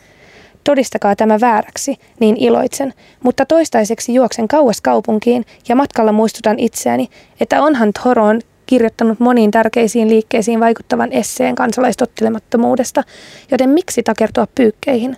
[0.67, 2.95] Todistakaa tämä vääräksi, niin iloitsen,
[3.25, 7.09] mutta toistaiseksi juoksen kauas kaupunkiin ja matkalla muistutan itseäni,
[7.41, 13.03] että onhan Thoron kirjoittanut moniin tärkeisiin liikkeisiin vaikuttavan esseen kansalaistottelemattomuudesta,
[13.51, 15.17] joten miksi takertua pyykkeihin?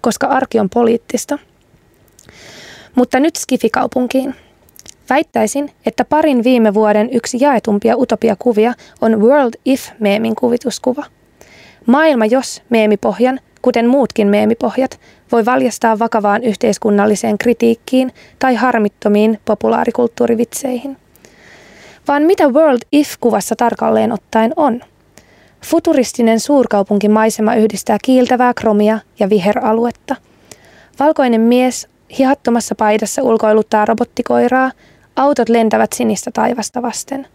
[0.00, 1.38] Koska arki on poliittista.
[2.94, 4.34] Mutta nyt Skifikaupunkiin.
[5.10, 11.04] Väittäisin, että parin viime vuoden yksi jaetumpia utopiakuvia on World If-meemin kuvituskuva.
[11.86, 15.00] Maailma jos meemipohjan, kuten muutkin meemipohjat,
[15.32, 20.96] voi valjastaa vakavaan yhteiskunnalliseen kritiikkiin tai harmittomiin populaarikulttuurivitseihin.
[22.08, 24.80] Vaan mitä World If-kuvassa tarkalleen ottaen on?
[25.64, 30.16] Futuristinen suurkaupunkimaisema yhdistää kiiltävää kromia ja viheraluetta.
[30.98, 31.88] Valkoinen mies
[32.18, 34.70] hihattomassa paidassa ulkoiluttaa robottikoiraa.
[35.16, 37.26] Autot lentävät sinistä taivasta vasten.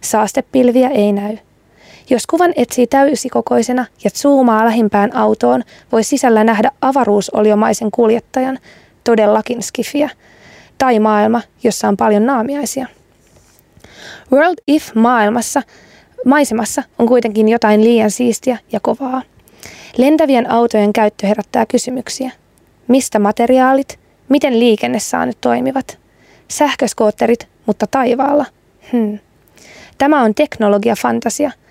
[0.00, 1.36] Saastepilviä ei näy.
[2.10, 5.62] Jos kuvan etsii täysikokoisena ja zoomaa lähimpään autoon,
[5.92, 8.58] voi sisällä nähdä avaruusoliomaisen kuljettajan,
[9.04, 10.10] todellakin skifiä,
[10.78, 12.86] tai maailma, jossa on paljon naamiaisia.
[14.32, 15.62] World If-maailmassa
[16.24, 19.22] maisemassa on kuitenkin jotain liian siistiä ja kovaa.
[19.96, 22.30] Lentävien autojen käyttö herättää kysymyksiä.
[22.88, 23.98] Mistä materiaalit?
[24.28, 25.98] Miten liikennesäännöt toimivat?
[26.48, 28.46] Sähköskootterit, mutta taivaalla.
[28.92, 29.18] Hmm.
[29.98, 31.63] Tämä on teknologia-fantasia.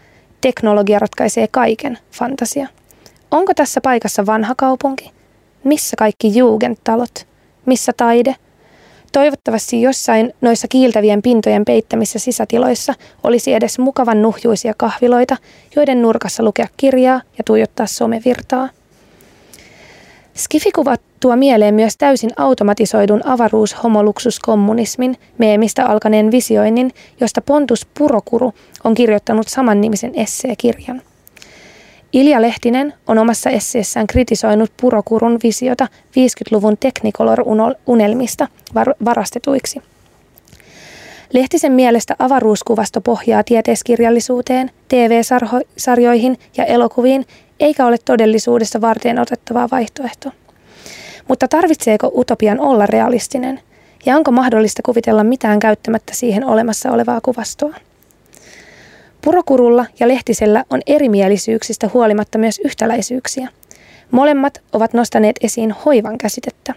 [0.44, 2.68] Teknologia ratkaisee kaiken fantasia.
[3.32, 5.12] Onko tässä paikassa vanha kaupunki?
[5.64, 7.28] Missä kaikki Jugendtalot?
[7.66, 8.36] Missä taide?
[9.12, 12.94] Toivottavasti jossain noissa kiiltävien pintojen peittämissä sisätiloissa
[13.24, 15.38] olisi edes mukavan nuhjuisia kahviloita,
[15.76, 18.70] joiden nurkassa lukea kirjaa ja tuijottaa somevirtaa.
[20.36, 29.48] Skifikuvat tuo mieleen myös täysin automatisoidun avaruushomoluksuskommunismin meemistä alkaneen visioinnin, josta Pontus Purokuru on kirjoittanut
[29.48, 31.02] samannimisen esseekirjan.
[32.14, 38.48] Ilja Lehtinen on omassa esseessään kritisoinut Purokurun visiota 50-luvun Technicolor-unelmista
[39.06, 39.82] varastetuiksi.
[41.34, 47.26] Lehtisen mielestä avaruuskuvasto pohjaa tieteiskirjallisuuteen, TV-sarjoihin ja elokuviin,
[47.60, 50.32] eikä ole todellisuudessa varten otettavaa vaihtoehto.
[51.28, 53.60] Mutta tarvitseeko utopian olla realistinen?
[54.06, 57.76] Ja onko mahdollista kuvitella mitään käyttämättä siihen olemassa olevaa kuvastoa?
[59.22, 63.50] Purokurulla ja Lehtisellä on erimielisyyksistä huolimatta myös yhtäläisyyksiä.
[64.12, 66.74] Molemmat ovat nostaneet esiin hoivan käsitettä.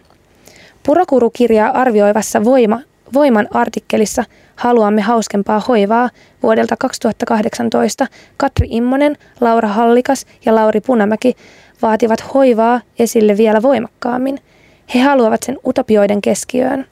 [0.82, 2.81] Purokuru kirjaa arvioivassa voima,
[3.14, 4.24] Voiman artikkelissa
[4.56, 6.10] Haluamme hauskempaa hoivaa
[6.43, 8.06] vuodelta 2018
[8.36, 11.36] Katri Immonen, Laura Hallikas ja Lauri Punamäki
[11.82, 14.39] vaativat hoivaa esille vielä voimakkaammin.
[14.94, 16.86] He haluavat sen utopioiden keskiöön.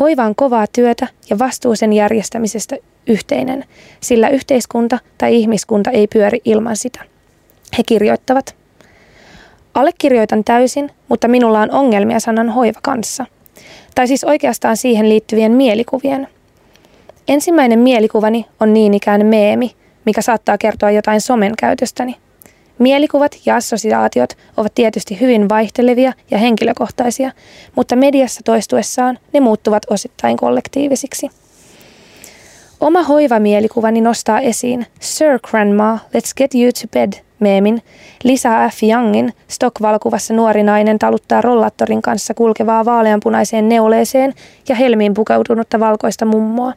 [0.00, 2.76] Hoiva on kovaa työtä ja vastuu sen järjestämisestä
[3.06, 3.64] yhteinen,
[4.00, 7.00] sillä yhteiskunta tai ihmiskunta ei pyöri ilman sitä.
[7.78, 8.56] He kirjoittavat.
[9.74, 13.26] Allekirjoitan täysin, mutta minulla on ongelmia sanan hoiva kanssa.
[13.94, 16.28] Tai siis oikeastaan siihen liittyvien mielikuvien.
[17.28, 19.70] Ensimmäinen mielikuvani on niin ikään meemi,
[20.06, 22.16] mikä saattaa kertoa jotain somen käytöstäni.
[22.82, 27.32] Mielikuvat ja assosiaatiot ovat tietysti hyvin vaihtelevia ja henkilökohtaisia,
[27.76, 31.30] mutta mediassa toistuessaan ne muuttuvat osittain kollektiivisiksi.
[32.80, 37.82] Oma hoivamielikuvani nostaa esiin Sir Grandma, Let's Get You to Bed meemin,
[38.24, 38.82] Lisa F.
[38.82, 44.34] Youngin stock-valokuvassa nuori nainen taluttaa rollattorin kanssa kulkevaa vaaleanpunaiseen neuleeseen
[44.68, 46.72] ja helmiin pukeutunutta valkoista mummoa.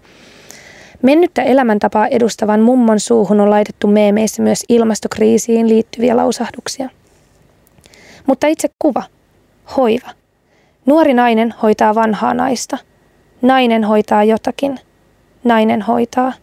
[1.05, 6.89] Mennyttä elämäntapaa edustavan mummon suuhun on laitettu meemeissä myös ilmastokriisiin liittyviä lausahduksia.
[8.27, 9.03] Mutta itse kuva,
[9.77, 10.09] hoiva.
[10.85, 12.77] Nuori nainen hoitaa vanhaa naista.
[13.41, 14.79] Nainen hoitaa jotakin–
[15.43, 16.33] nainen hoitaa.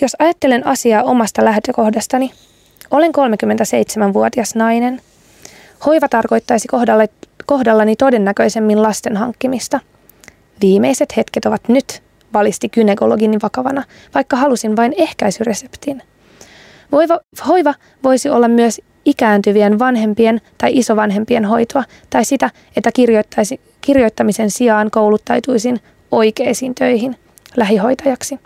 [0.00, 2.32] Jos ajattelen asiaa omasta lähtökohdastani,
[2.90, 5.00] olen 37-vuotias nainen.
[5.86, 6.68] Hoiva tarkoittaisi
[7.46, 9.80] kohdallani todennäköisemmin lasten hankkimista.
[10.60, 12.02] Viimeiset hetket ovat nyt,
[12.34, 13.82] valisti kynekologini vakavana,
[14.14, 16.02] vaikka halusin vain ehkäisyreseptin.
[16.92, 22.90] Voiva, hoiva voisi olla myös ikääntyvien vanhempien tai isovanhempien hoitoa tai sitä, että
[23.80, 25.80] kirjoittamisen sijaan kouluttaituisin
[26.10, 27.16] oikeisiin töihin–
[27.56, 28.40] lähihoitajaksi.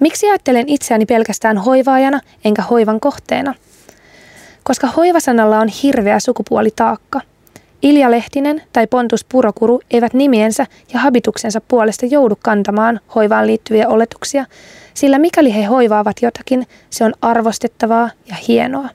[0.00, 3.54] Miksi ajattelen itseäni pelkästään hoivaajana enkä hoivan kohteena?
[4.62, 7.20] Koska hoivasanalla on hirveä sukupuolitaakka.
[7.82, 14.44] Ilja Lehtinen tai Pontus Purokuru eivät nimiensä ja habituksensa puolesta joudu kantamaan hoivaan liittyviä oletuksia,
[14.94, 18.88] sillä mikäli he hoivaavat jotakin, se on arvostettavaa ja hienoa.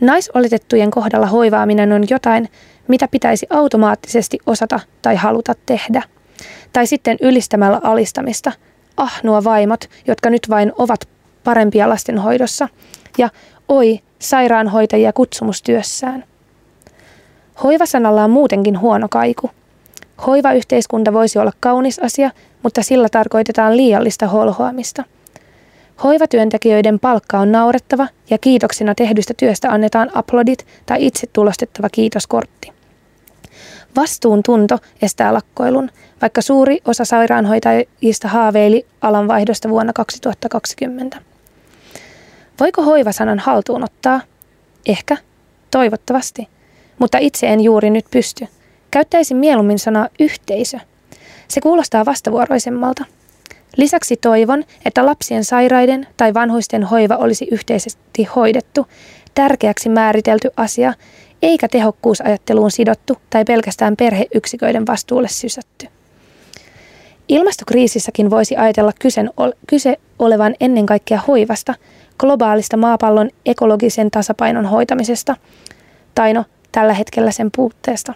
[0.00, 2.48] Naisoletettujen kohdalla hoivaaminen on jotain,
[2.88, 6.02] mitä pitäisi automaattisesti osata tai haluta tehdä–
[6.72, 8.52] tai sitten ylistämällä alistamista.
[8.96, 11.08] Ah, nuo vaimot, jotka nyt vain ovat
[11.44, 12.68] parempia lastenhoidossa.
[13.18, 13.28] Ja
[13.68, 16.24] oi, sairaanhoitajia kutsumustyössään.
[17.62, 19.50] Hoivasanalla on muutenkin huono kaiku.
[20.26, 22.30] Hoivayhteiskunta voisi olla kaunis asia,
[22.62, 25.04] mutta sillä tarkoitetaan liiallista holhoamista.
[26.04, 32.72] Hoivatyöntekijöiden palkka on naurettava ja kiitoksina tehdystä työstä annetaan aplodit tai itse tulostettava kiitoskortti.
[33.96, 35.90] Vastuuntunto estää lakkoilun,
[36.22, 41.18] vaikka suuri osa sairaanhoitajista haaveili alanvaihdosta vuonna 2020.
[42.60, 44.20] Voiko hoivasanan haltuun ottaa?
[44.86, 45.16] Ehkä,
[45.70, 46.48] toivottavasti,
[46.98, 48.48] mutta itse en juuri nyt pysty.
[48.90, 50.78] Käyttäisin mieluummin sanaa yhteisö.
[51.48, 53.04] Se kuulostaa vastavuoroisemmalta.
[53.76, 58.86] Lisäksi toivon, että lapsien sairaiden tai vanhuisten hoiva olisi yhteisesti hoidettu,
[59.34, 60.94] tärkeäksi määritelty asia,
[61.42, 65.86] eikä tehokkuusajatteluun sidottu tai pelkästään perheyksiköiden vastuulle sysätty.
[67.28, 68.92] Ilmastokriisissäkin voisi ajatella
[69.66, 71.74] kyse olevan ennen kaikkea hoivasta,
[72.18, 75.36] globaalista maapallon ekologisen tasapainon hoitamisesta,
[76.14, 76.44] tai no
[76.78, 78.14] tällä hetkellä sen puutteesta.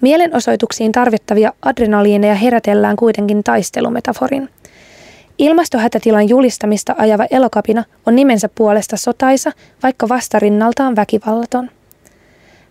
[0.00, 4.48] Mielenosoituksiin tarvittavia adrenaliineja herätellään kuitenkin taistelumetaforin.
[5.38, 9.52] Ilmastohätätilan julistamista ajava elokapina on nimensä puolesta sotaisa,
[9.82, 11.70] vaikka vastarinnaltaan väkivallaton.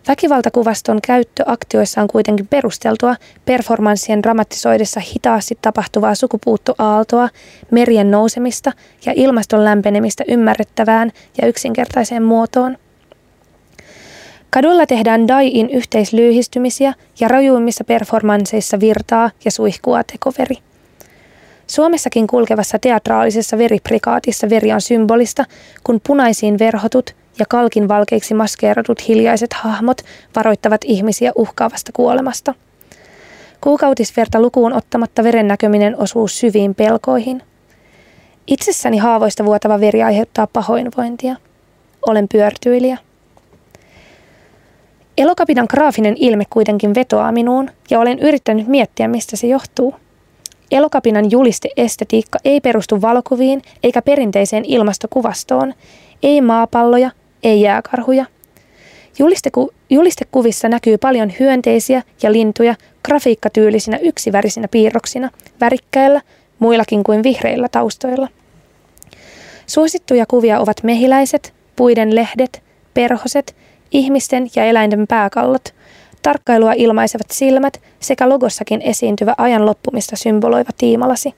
[0.08, 3.16] Väkivaltakuvaston käyttö aktioissa on kuitenkin perusteltua
[3.46, 7.30] performanssien dramatisoidessa hitaasti tapahtuvaa sukupuuttoaaltoa,
[7.72, 8.72] merien nousemista
[9.06, 11.12] ja ilmaston lämpenemistä ymmärrettävään
[11.42, 12.78] ja yksinkertaiseen muotoon.
[14.54, 20.56] Kadulla tehdään Daiin yhteislyyhistymisiä ja rajuimmissa performansseissa virtaa ja suihkua tekoveri.
[21.68, 25.46] Suomessakin kulkevassa teatraalisessa veriprikaatissa veri on symbolista,
[25.84, 30.02] kun punaisiin verhotut ja kalkin valkeiksi maskeeratut hiljaiset hahmot
[30.36, 32.54] varoittavat ihmisiä uhkaavasta kuolemasta.
[33.62, 37.42] Kuukautisverta lukuun ottamatta veren näkyminen osuu syviin pelkoihin.
[38.48, 41.36] Itsessäni haavoista vuotava veri aiheuttaa pahoinvointia.
[42.08, 42.98] Olen pyörtyilijä.
[45.18, 49.96] Elokapinan graafinen ilme kuitenkin vetoaa minuun ja olen yrittänyt miettiä, mistä se johtuu.
[50.72, 55.74] Elokapinan juliste-estetiikka ei perustu valokuviin eikä perinteiseen ilmastokuvastoon,
[56.24, 57.12] ei maapalloja,
[57.44, 58.26] ei jääkarhuja.
[59.20, 62.76] Julisteku, julistekuvissa näkyy paljon hyönteisiä ja lintuja
[63.06, 65.30] grafiikkatyylisinä yksivärisinä piirroksina,
[65.62, 66.22] värikkäillä,
[66.60, 68.28] muillakin kuin vihreillä taustoilla.
[69.68, 72.64] Suosittuja kuvia ovat mehiläiset, puiden lehdet,
[72.94, 73.56] perhoset,
[73.94, 75.74] ihmisten ja eläinten pääkallot,
[76.22, 81.34] tarkkailua ilmaisevat silmät sekä logossakin esiintyvä ajan loppumista symboloiva tiimalasi.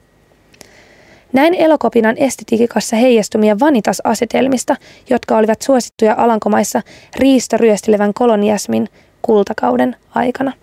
[1.34, 4.76] Näin elokopinan estetiikassa heijastumia vanitas-asetelmista,
[5.10, 6.82] jotka olivat suosittuja Alankomaissa
[7.16, 8.88] riistoryöstelevän koloniasmin
[9.22, 10.54] kultakauden aikana.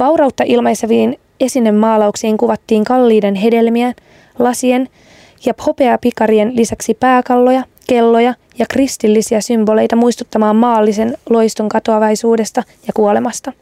[0.00, 3.94] Vaurautta ilmaiseviin esinemaalauksiin kuvattiin kalliiden hedelmien,
[4.38, 4.88] lasien
[5.46, 13.52] ja hopeapikarien lisäksi pääkalloja, kelloja ja kristillisiä symboleita muistuttamaan maallisen loiston katoavaisuudesta ja kuolemasta.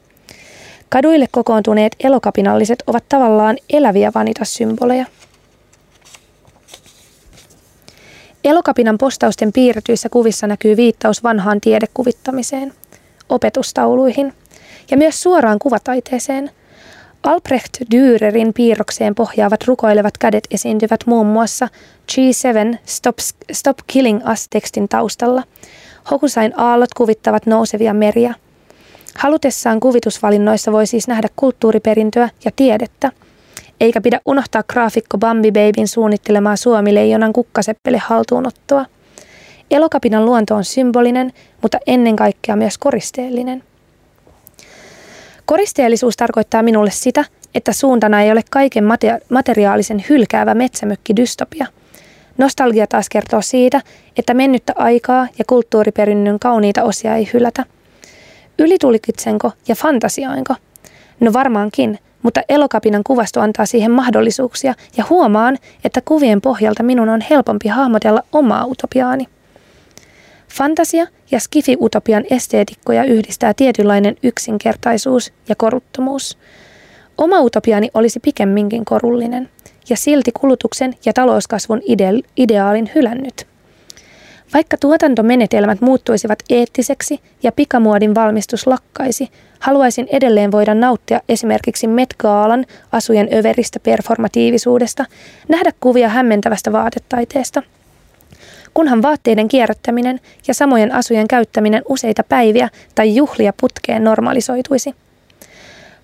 [0.88, 5.06] Kaduille kokoontuneet elokapinalliset ovat tavallaan eläviä vanitassymboleja.
[8.44, 12.72] Elokapinan postausten piirretyissä kuvissa näkyy viittaus vanhaan tiedekuvittamiseen,
[13.28, 14.32] opetustauluihin
[14.90, 16.50] ja myös suoraan kuvataiteeseen.
[17.24, 21.68] Albrecht Dürerin piirrokseen pohjaavat rukoilevat kädet esiintyvät muun muassa
[22.12, 23.18] G7 Stop,
[23.52, 25.42] Stop Killing Us-tekstin taustalla.
[26.10, 28.34] Hokusain aallot kuvittavat nousevia meriä.
[29.18, 33.12] Halutessaan kuvitusvalinnoissa voi siis nähdä kulttuuriperintöä ja tiedettä–
[33.80, 38.86] eikä pidä unohtaa graafikko Bambi Babyn suunnittelemaa suomileijonan kukkaseppele haltuunottoa.
[39.70, 41.32] Elokapinan luonto on symbolinen,
[41.62, 43.62] mutta ennen kaikkea myös koristeellinen.
[45.46, 48.84] Koristeellisuus tarkoittaa minulle sitä, että suuntana ei ole kaiken
[49.30, 51.66] materiaalisen hylkäävä metsämökki dystopia.
[52.38, 53.80] Nostalgia taas kertoo siitä,
[54.18, 57.64] että mennyttä aikaa ja kulttuuriperinnön kauniita osia ei hylätä.
[58.58, 60.54] Ylitulkitsenko ja fantasiainko?
[61.20, 67.20] No varmaankin, mutta elokapinan kuvasto antaa siihen mahdollisuuksia ja huomaan, että kuvien pohjalta minun on
[67.30, 69.28] helpompi hahmotella omaa utopiaani.
[70.54, 76.38] Fantasia ja skifi-utopian esteetikkoja yhdistää tietynlainen yksinkertaisuus ja koruttomuus.
[77.18, 79.48] Oma utopiani olisi pikemminkin korullinen
[79.88, 83.46] ja silti kulutuksen ja talouskasvun ide- ideaalin hylännyt.
[84.54, 89.28] Vaikka tuotantomenetelmät muuttuisivat eettiseksi ja pikamuodin valmistus lakkaisi,
[89.58, 95.04] haluaisin edelleen voida nauttia esimerkiksi Met Gaalan asujen överistä performatiivisuudesta,
[95.48, 97.62] nähdä kuvia hämmentävästä vaatetaiteesta.
[98.74, 104.94] Kunhan vaatteiden kierrättäminen ja samojen asujen käyttäminen useita päiviä tai juhlia putkeen normalisoituisi.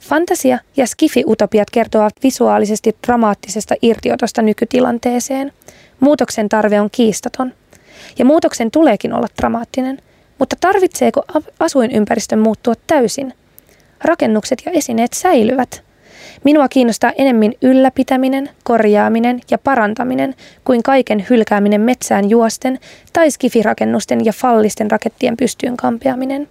[0.01, 5.53] Fantasia ja skifi-utopiat kertovat visuaalisesti dramaattisesta irtiotosta nykytilanteeseen.
[6.01, 7.53] Muutoksen tarve on kiistaton.
[8.19, 9.99] Ja muutoksen tuleekin olla dramaattinen.
[10.39, 11.23] Mutta tarvitseeko
[11.59, 13.35] asuinympäristön muuttua täysin?
[14.05, 15.90] Rakennukset ja esineet säilyvät.
[16.44, 20.35] Minua kiinnostaa enemmän ylläpitäminen, korjaaminen ja parantaminen
[20.65, 22.78] kuin kaiken hylkääminen metsään juosten
[23.12, 26.48] tai skifirakennusten ja fallisten rakettien pystyyn kampeaminen.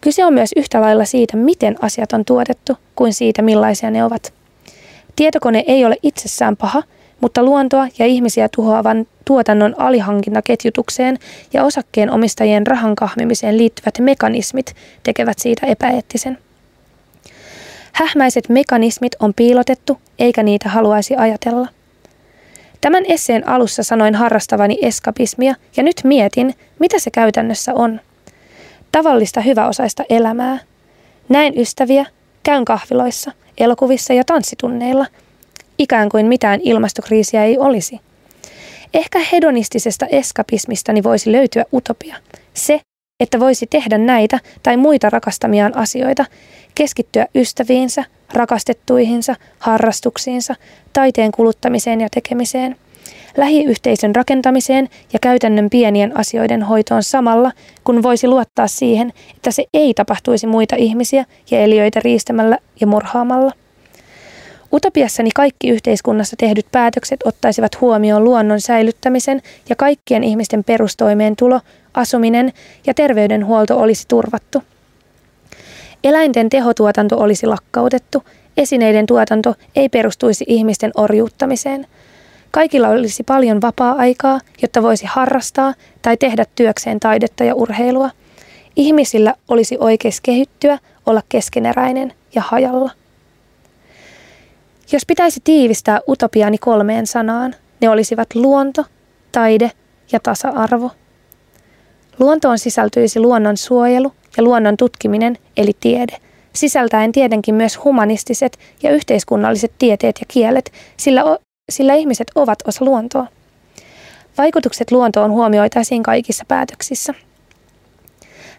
[0.00, 4.32] Kyse on myös yhtä lailla siitä, miten asiat on tuotettu, kuin siitä, millaisia ne ovat.
[5.16, 6.82] Tietokone ei ole itsessään paha,
[7.20, 11.18] mutta luontoa ja ihmisiä tuhoavan tuotannon alihankintaketjutukseen
[11.52, 16.38] ja osakkeen omistajien rahan kahmimiseen liittyvät mekanismit tekevät siitä epäeettisen.
[17.92, 21.68] Hähmäiset mekanismit on piilotettu, eikä niitä haluaisi ajatella.
[22.80, 28.00] Tämän esseen alussa sanoin harrastavani eskapismia ja nyt mietin, mitä se käytännössä on.
[28.92, 30.58] Tavallista hyväosaista elämää.
[31.28, 32.06] Näin ystäviä,
[32.42, 35.06] käyn kahviloissa, elokuvissa ja tanssitunneilla.
[35.78, 38.00] Ikään kuin mitään ilmastokriisiä ei olisi.
[38.94, 42.16] Ehkä hedonistisesta eskapismistani voisi löytyä utopia.
[42.54, 42.80] Se,
[43.20, 46.24] että voisi tehdä näitä tai muita rakastamiaan asioita,
[46.74, 50.54] keskittyä ystäviinsä, rakastettuihinsa, harrastuksiinsa,
[50.92, 52.76] taiteen kuluttamiseen ja tekemiseen,
[53.36, 57.52] lähiyhteisön rakentamiseen ja käytännön pienien asioiden hoitoon samalla,
[57.84, 63.52] kun voisi luottaa siihen, että se ei tapahtuisi muita ihmisiä ja eliöitä riistämällä ja murhaamalla.
[64.72, 71.60] Utopiassani kaikki yhteiskunnassa tehdyt päätökset ottaisivat huomioon luonnon säilyttämisen ja kaikkien ihmisten perustoimeentulo,
[71.98, 72.52] asuminen
[72.86, 74.62] ja terveydenhuolto olisi turvattu.
[76.04, 78.22] Eläinten tehotuotanto olisi lakkautettu,
[78.56, 81.86] esineiden tuotanto ei perustuisi ihmisten orjuuttamiseen.
[82.50, 88.10] Kaikilla olisi paljon vapaa-aikaa, jotta voisi harrastaa tai tehdä työkseen taidetta ja urheilua.
[88.76, 92.90] Ihmisillä olisi oikeus kehittyä, olla keskeneräinen ja hajalla.
[94.92, 98.84] Jos pitäisi tiivistää utopiani kolmeen sanaan, ne olisivat luonto,
[99.32, 99.70] taide
[100.12, 100.90] ja tasa-arvo.
[102.18, 106.16] Luontoon sisältyisi luonnon suojelu ja luonnon tutkiminen eli tiede,
[106.52, 111.38] sisältäen tietenkin myös humanistiset ja yhteiskunnalliset tieteet ja kielet, sillä, o-
[111.70, 113.26] sillä ihmiset ovat osa luontoa.
[114.38, 117.14] Vaikutukset luontoon huomioitaisiin kaikissa päätöksissä.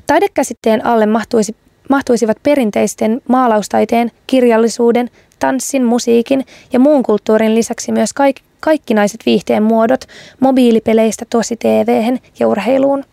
[0.08, 1.56] Taidekäsitteen alle mahtuisi,
[1.90, 5.10] mahtuisivat perinteisten maalaustaiteen, kirjallisuuden,
[5.40, 10.06] tanssin, musiikin ja muun kulttuurin lisäksi myös kaik- kaikkinaiset viihteen muodot
[10.40, 13.04] mobiilipeleistä tosi tv ja urheiluun.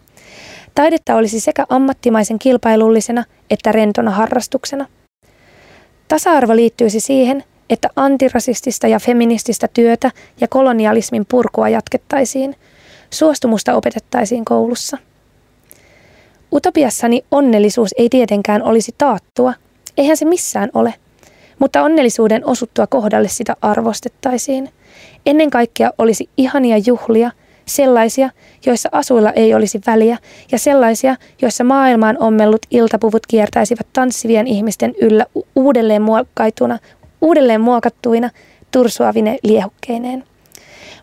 [0.77, 4.87] Taidetta olisi sekä ammattimaisen kilpailullisena että rentona harrastuksena.
[6.09, 12.57] Tasa-arvo liittyisi siihen, että antirasistista ja feminististä työtä ja kolonialismin purkua jatkettaisiin.
[13.11, 14.99] Suostumusta opetettaisiin koulussa.
[16.53, 19.55] Utopiassani onnellisuus ei tietenkään olisi taattua.
[19.97, 20.95] Eihän se missään ole–
[21.59, 24.71] mutta onnellisuuden osuttua kohdalle sitä arvostettaisiin.
[25.27, 27.31] Ennen kaikkea olisi ihania juhlia,
[27.67, 28.31] sellaisia,
[28.67, 30.19] joissa asuilla ei olisi väliä,
[30.53, 35.27] ja sellaisia, joissa maailmaan ommellut iltapuvut kiertäisivät tanssivien ihmisten yllä
[35.57, 36.79] uudelleen, muokkaituna,
[37.21, 38.31] uudelleen muokattuina
[38.71, 40.25] tursuavine liehukkeineen.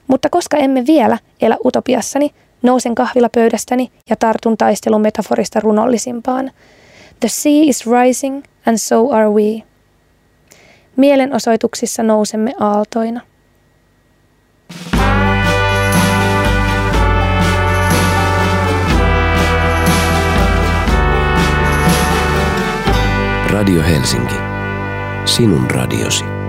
[0.07, 2.31] Mutta koska emme vielä elä utopiassani,
[2.61, 6.51] nousen kahvilapöydästäni ja tartun taistelun metaforista runollisimpaan.
[7.19, 9.63] The sea is rising and so are we.
[10.95, 13.21] Mielenosoituksissa nousemme aaltoina.
[23.63, 24.35] Radio Helsinki.
[25.25, 26.42] Sinun radiosi.